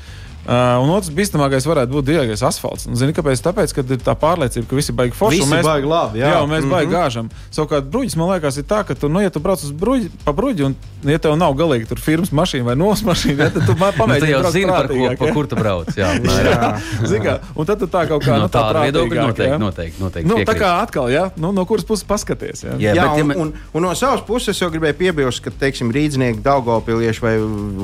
Uh, 0.47 0.79
un 0.79 0.93
otrs 0.95 1.11
bīstamākais 1.11 1.65
varētu 1.67 1.91
būt 1.91 2.07
diegais 2.07 2.43
asfalts. 2.47 2.87
Un, 2.87 2.95
zini, 2.95 3.11
kāpēc? 3.17 3.41
Tāpēc, 3.43 3.73
ka 3.75 3.83
ir 3.83 4.03
tā 4.07 4.13
pārliecība, 4.15 4.69
ka 4.71 4.77
visi 4.79 4.93
baigi 4.95 5.17
forši. 5.19 5.41
Visi 5.41 5.51
mēs, 5.51 5.65
baigi 5.67 5.89
labi, 5.91 6.21
jā. 6.21 6.29
jā, 6.31 6.43
mēs 6.47 6.61
mm 6.63 6.69
-hmm. 6.69 6.75
baigi 6.77 6.93
gāžam. 6.93 7.31
Savukārt, 7.51 7.89
bruģis 7.91 8.15
man 8.17 8.31
liekas, 8.31 8.59
ir 8.63 8.65
tā, 8.71 8.85
ka 8.87 8.95
tu, 8.95 9.09
nu, 9.09 9.21
ja 9.21 9.31
tu 9.31 9.41
brauc 9.43 9.59
uz 9.59 9.73
bruģi, 9.73 10.11
pa 10.25 10.33
bruģi, 10.33 10.63
un 10.65 10.77
ja 11.05 11.19
tev 11.19 11.35
nav 11.37 11.55
galīgi 11.59 11.89
tur 11.89 11.99
firmas 11.99 12.31
mašīna 12.31 12.65
vai 12.65 12.77
nos 12.77 13.03
mašīna, 13.03 13.43
ja, 13.43 13.51
tad 13.51 13.67
tu 13.67 13.75
ma- 13.75 13.87
Nu, 13.91 13.93
tu 13.93 13.99
pamēģini 14.03 14.31
jau 14.31 14.51
zini, 14.53 14.71
par 14.71 14.87
ko, 14.89 14.95
pa 15.19 15.27
ja. 15.27 15.33
kur 15.33 15.47
tu 15.47 15.57
brauc. 15.57 15.91
Jā, 15.97 16.09
Jā. 16.47 16.79
Zini 17.03 17.25
kā, 17.25 17.39
Un 17.57 17.67
tad 17.67 17.79
tu 17.79 17.87
tā 17.87 18.07
kaut 18.09 18.23
kā 18.23 18.37
no 18.37 18.47
nu, 18.47 18.49
tā 18.49 18.63
tāda 18.63 18.83
viedokļa 18.87 19.27
noteikti, 19.27 19.53
ja. 19.53 19.59
noteikti, 19.59 20.03
noteikti 20.03 20.31
Nu, 20.31 20.39
tā 20.45 20.55
kā 20.55 20.81
atkal, 20.83 21.11
ja? 21.11 21.31
nu, 21.37 21.53
no 21.53 21.65
kuras 21.65 21.85
puses 21.85 22.05
paskaties. 22.05 22.63
Ja? 22.63 22.75
Jā, 22.79 22.95
Jā, 22.95 23.03
bet, 23.03 23.19
ja 23.19 23.23
un, 23.25 23.27
me- 23.27 23.37
un, 23.37 23.53
un 23.75 23.83
no 23.83 23.95
savas 23.95 24.23
puses 24.27 24.61
jau 24.61 24.71
gribēju 24.71 24.95
piebilst, 24.95 25.43
ka, 25.43 25.51
teiksim, 25.51 25.91
rīznieki, 25.91 26.43
Daugopilieši 26.43 27.21
vai 27.23 27.35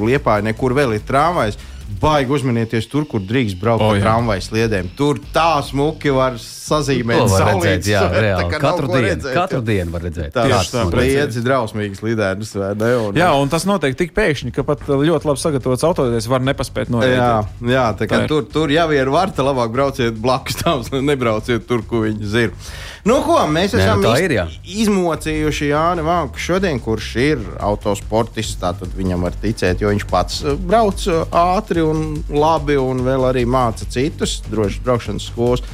Liepāji, 0.06 0.42
nekur 0.42 0.74
vēl 0.74 0.94
ir 0.94 1.00
tramvajs. 1.06 1.58
Baigi 2.00 2.32
uzmanieties 2.32 2.86
tur, 2.90 3.04
kur 3.10 3.20
drīkst 3.20 3.58
braukt 3.60 3.82
ar 3.84 3.96
jā. 3.98 4.02
tramvajas 4.06 4.48
sliedēm. 4.50 4.88
Tur 4.98 5.18
tā 5.34 5.60
smuki 5.66 6.12
var 6.14 6.38
sazīmēt 6.40 7.24
var 7.30 7.48
redzēt, 7.52 7.88
jā, 7.90 8.02
tā 8.12 8.22
reāli. 8.24 8.46
nav 8.48 8.62
Katru 8.62 8.88
dienu, 8.92 9.04
redzēt, 9.08 9.34
katru 9.36 9.58
jā. 9.60 9.66
dienu 9.68 9.94
var 9.96 10.04
redzēt. 10.06 10.30
Tā 10.34 10.46
Tieši 10.48 10.72
tā, 10.72 10.78
notiek. 10.84 10.94
precīzi. 10.96 11.16
liedzi 11.18 11.42
drausmīgas 11.46 12.02
lidēnas, 12.06 12.54
ne? 12.82 12.92
Un, 13.02 13.18
Jā, 13.20 13.30
un 13.42 13.52
tas 13.52 13.66
notiek 13.68 13.98
tik 13.98 14.14
pēkšņi, 14.16 14.54
ka 14.56 14.64
pat 14.68 14.86
ļoti 14.88 15.28
labi 15.30 15.42
sagatavots 15.42 15.86
autodēļs 15.90 16.30
var 16.32 16.46
nepaspēt 16.48 16.88
Jā, 16.88 16.94
noreaģēt. 16.96 17.66
jā 17.74 17.84
tā 18.00 18.08
kā 18.10 18.22
Tā 18.22 18.24
ir. 18.24 18.32
tur, 18.32 18.46
tur 18.54 18.72
jau 18.72 18.88
ir 18.96 19.12
varta, 19.12 19.44
labāk 19.46 19.74
brauciet 19.74 20.16
blakus 20.22 20.58
tam, 20.62 20.82
nebrauciet 21.10 21.66
tur, 21.68 21.84
kur 21.88 22.06
viņi 22.08 22.32
zina. 22.36 22.56
Nu, 23.04 23.16
ko 23.26 23.34
mēs 23.50 23.72
Nē, 23.74 23.80
esam 23.82 23.98
nu 23.98 24.06
tā 24.06 24.12
iz- 24.14 24.24
ir, 24.28 24.30
jā. 24.36 24.44
izmocījuši 24.84 25.70
Jāni 25.72 26.04
Vanku 26.06 26.38
šodien, 26.38 26.78
kurš 26.78 27.08
ir 27.18 27.40
autosportists. 27.58 28.60
Tātad 28.62 28.92
viņam 28.94 29.24
var 29.26 29.34
ticēt, 29.42 29.80
jo 29.82 29.90
viņš 29.90 30.04
pats 30.10 30.42
eh, 30.46 30.54
brauc 30.54 31.02
eh, 31.10 31.24
ātri 31.34 31.82
un 31.82 32.22
labi 32.30 32.76
un 32.78 33.02
vēl 33.02 33.26
arī 33.32 33.42
māca 33.44 33.88
citus 33.90 34.36
drošas 34.50 34.78
braukšanas 34.86 35.26
skolas. 35.32 35.64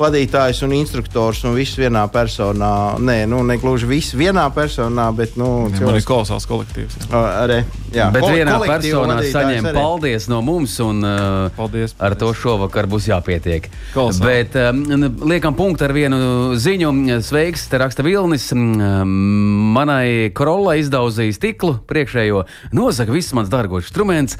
Vadītājs 0.00 0.62
un 0.64 0.72
instruktors 0.72 1.42
un 1.44 1.52
viss 1.58 1.76
vienā 1.76 2.06
personā. 2.12 2.70
Nē, 3.04 3.26
nu, 3.28 3.42
ne 3.44 3.58
gluži 3.60 3.86
viss 3.90 4.14
vienā 4.16 4.46
personā, 4.54 5.10
bet 5.16 5.36
nu, 5.36 5.68
Man 5.68 5.98
ir 5.98 6.06
kolosāls 6.08 6.46
kolektīvs. 6.48 6.96
Jā. 7.10 7.20
arī. 7.44 7.58
Jā, 7.92 8.06
Bet 8.14 8.22
Kol- 8.24 8.36
vienā 8.38 8.54
personā 8.64 9.18
saņem 9.28 9.66
arī. 9.68 9.74
paldies 9.76 10.28
no 10.30 10.38
mums, 10.46 10.78
un 10.80 11.04
uh, 11.04 11.50
Paldies, 11.56 11.92
ar 11.98 12.14
to 12.14 12.30
paldies. 12.30 12.40
šovakar 12.42 12.88
būs 12.88 13.08
jāpietiek. 13.10 13.68
Kolosāli. 13.92 14.24
Bet 14.30 14.56
um, 14.56 14.80
liekam 15.28 15.54
punktu 15.58 15.84
ar 15.84 15.92
vienu 15.96 16.20
ziņu. 16.56 16.94
Sveiks, 17.26 17.66
te 17.68 17.78
raksta 17.82 18.02
Vilnis. 18.06 18.48
Um, 18.56 19.72
manai 19.76 20.30
korolai 20.34 20.78
izdauzīja 20.84 21.36
stiklu 21.36 21.76
priekšējo. 21.90 22.44
Nosaka 22.72 23.12
viss 23.12 23.34
mans 23.36 23.50
dārgos 23.52 23.84
instruments. 23.90 24.38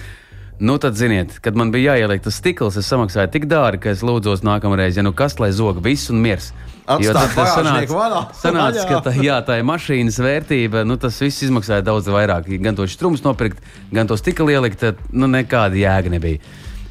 Nu, 0.61 0.75
tad, 0.79 0.93
ziniet, 1.01 1.39
kad 1.41 1.57
man 1.57 1.71
bija 1.73 1.95
jāieliek 1.95 2.21
tas 2.21 2.37
stikls, 2.37 2.77
es 2.77 2.89
samaksāju 2.93 3.31
tik 3.33 3.47
dārgi, 3.49 3.81
ka 3.87 3.93
es 3.95 4.03
lūdzos 4.05 4.43
nākamreiz, 4.45 4.99
ja 4.99 5.05
nu 5.07 5.15
kas 5.17 5.39
lai 5.41 5.49
zog 5.57 5.79
viss 5.85 6.11
un 6.13 6.21
miers. 6.21 6.51
Jo 6.91 7.15
Atstāt 7.15 7.15
tad 7.15 7.35
tas 7.39 7.55
vaļā. 7.57 8.21
sanāca, 8.43 8.83
ka 8.91 8.99
tā, 9.07 9.15
jā, 9.25 9.39
tā 9.47 9.57
ir 9.61 9.65
mašīnas 9.69 10.19
vērtība. 10.21 10.83
Nu, 10.85 10.99
tas 11.01 11.17
viss 11.23 11.47
izmaksāja 11.47 11.85
daudz 11.87 12.11
vairāk. 12.13 12.51
Gan 12.61 12.77
to 12.77 12.85
strūmus 12.91 13.23
nopirkt, 13.25 13.63
gan 13.95 14.11
to 14.11 14.19
stikli 14.21 14.53
ielikt. 14.57 14.81
tad, 14.83 15.01
Nu, 15.13 15.31
nekāda 15.31 15.79
jēga 15.81 16.13
nebija. 16.13 16.43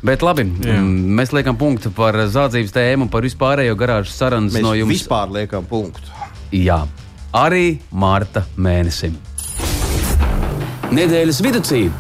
Bet 0.02 0.24
labi, 0.24 0.46
Jā. 0.64 0.80
mm, 0.80 1.14
mēs 1.20 1.34
liekam 1.36 1.58
punktu 1.60 1.92
par 1.92 2.16
zādzības 2.16 2.72
tēmu, 2.72 3.10
par 3.12 3.22
vispārējo 3.28 3.76
garāžas 3.76 4.16
sarunas 4.16 4.56
Mēs 4.56 4.64
no 4.64 4.74
jums. 4.74 4.94
vispār 4.96 5.30
liekam 5.36 5.66
punktu. 5.68 6.08
Jā, 6.56 6.86
arī 7.36 7.80
Mārta 7.92 8.46
mēnesim. 8.58 9.18
Nedēļas 10.90 11.44
vidū 11.46 11.60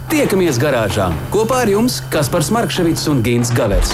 tiekamies 0.10 0.58
garāžā 0.58 1.12
kopā 1.30 1.62
ar 1.62 1.70
jums 1.70 2.00
Kaspars 2.10 2.50
Markevits 2.50 3.06
un 3.12 3.22
Gins 3.22 3.54
Gavers. 3.54 3.94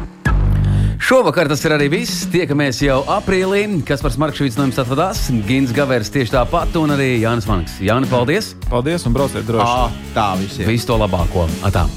Šovakar 1.01 1.49
tas 1.49 1.63
ir 1.65 1.73
arī 1.73 1.87
viss. 1.89 2.27
Tiekamies 2.31 2.83
jau 2.85 2.99
aprīlī. 3.09 3.63
Kas 3.87 4.03
par 4.05 4.13
Markevits 4.21 4.59
no 4.59 4.67
jums 4.67 4.77
atvadās? 4.83 5.23
Gins 5.49 5.73
Gavers 5.75 6.13
tieši 6.13 6.35
tāpat, 6.35 6.77
un 6.77 6.93
arī 6.93 7.15
Jānis 7.23 7.49
Vanks. 7.49 7.79
Jāni, 7.81 8.09
paldies! 8.11 8.53
Paldies 8.69 9.09
un 9.09 9.17
brauciet 9.17 9.49
droši! 9.49 10.05
Tā 10.15 10.29
visiem! 10.39 10.69
Visu 10.69 10.93
to 10.93 11.01
labāko! 11.01 11.49
Atā. 11.65 11.87